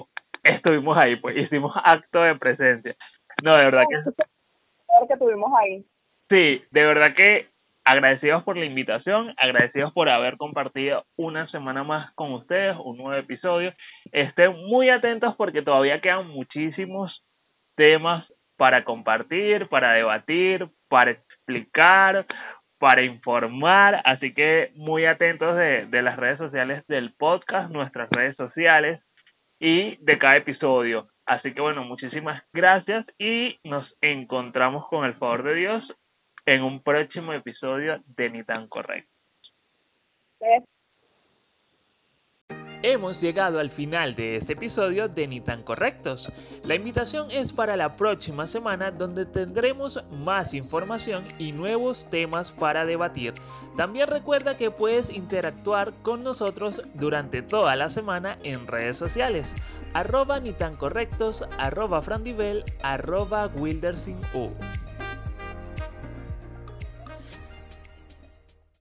estuvimos 0.42 0.96
ahí, 0.98 1.16
pues 1.16 1.36
hicimos 1.36 1.72
acto 1.84 2.22
de 2.22 2.34
presencia. 2.36 2.96
No, 3.42 3.56
de 3.56 3.64
verdad 3.64 3.84
que... 3.88 5.06
que 5.08 5.16
tuvimos 5.16 5.52
ahí. 5.60 5.84
Sí, 6.28 6.64
de 6.70 6.84
verdad 6.84 7.14
que 7.14 7.48
agradecidos 7.84 8.42
por 8.42 8.56
la 8.56 8.66
invitación, 8.66 9.34
agradecidos 9.38 9.92
por 9.92 10.08
haber 10.10 10.36
compartido 10.36 11.04
una 11.16 11.48
semana 11.48 11.84
más 11.84 12.12
con 12.14 12.32
ustedes, 12.32 12.76
un 12.84 12.98
nuevo 12.98 13.14
episodio. 13.14 13.72
Estén 14.12 14.52
muy 14.66 14.90
atentos 14.90 15.34
porque 15.36 15.62
todavía 15.62 16.00
quedan 16.00 16.28
muchísimos 16.28 17.24
temas 17.76 18.26
para 18.56 18.84
compartir, 18.84 19.68
para 19.68 19.92
debatir, 19.92 20.68
para 20.88 21.16
explicar, 21.48 22.26
para 22.78 23.02
informar. 23.02 24.00
Así 24.04 24.32
que 24.32 24.70
muy 24.74 25.06
atentos 25.06 25.56
de, 25.56 25.86
de 25.86 26.02
las 26.02 26.16
redes 26.16 26.38
sociales 26.38 26.86
del 26.86 27.12
podcast, 27.14 27.70
nuestras 27.70 28.08
redes 28.10 28.36
sociales 28.36 29.00
y 29.58 29.96
de 29.96 30.18
cada 30.18 30.36
episodio. 30.36 31.08
Así 31.26 31.52
que 31.52 31.60
bueno, 31.60 31.84
muchísimas 31.84 32.42
gracias 32.52 33.04
y 33.18 33.58
nos 33.64 33.86
encontramos 34.00 34.86
con 34.88 35.04
el 35.04 35.14
favor 35.14 35.42
de 35.42 35.54
Dios 35.54 35.84
en 36.46 36.62
un 36.62 36.82
próximo 36.82 37.32
episodio 37.32 38.02
de 38.16 38.30
Ni 38.30 38.44
tan 38.44 38.68
correcto. 38.68 39.10
Hemos 42.82 43.20
llegado 43.20 43.58
al 43.58 43.70
final 43.70 44.14
de 44.14 44.36
este 44.36 44.52
episodio 44.52 45.08
de 45.08 45.26
Ni 45.26 45.40
tan 45.40 45.64
correctos. 45.64 46.30
La 46.62 46.76
invitación 46.76 47.28
es 47.32 47.52
para 47.52 47.76
la 47.76 47.96
próxima 47.96 48.46
semana 48.46 48.92
donde 48.92 49.26
tendremos 49.26 50.04
más 50.12 50.54
información 50.54 51.24
y 51.40 51.50
nuevos 51.50 52.08
temas 52.08 52.52
para 52.52 52.84
debatir. 52.84 53.34
También 53.76 54.06
recuerda 54.06 54.56
que 54.56 54.70
puedes 54.70 55.10
interactuar 55.10 55.92
con 56.02 56.22
nosotros 56.22 56.80
durante 56.94 57.42
toda 57.42 57.74
la 57.74 57.90
semana 57.90 58.38
en 58.44 58.68
redes 58.68 58.96
sociales. 58.96 59.56
Arroba 59.92 60.38
ni 60.38 60.52
correctos, 60.52 61.44
arroba 61.58 62.00
frandivel, 62.00 62.64
arroba 62.80 63.48
wildersin 63.56 64.20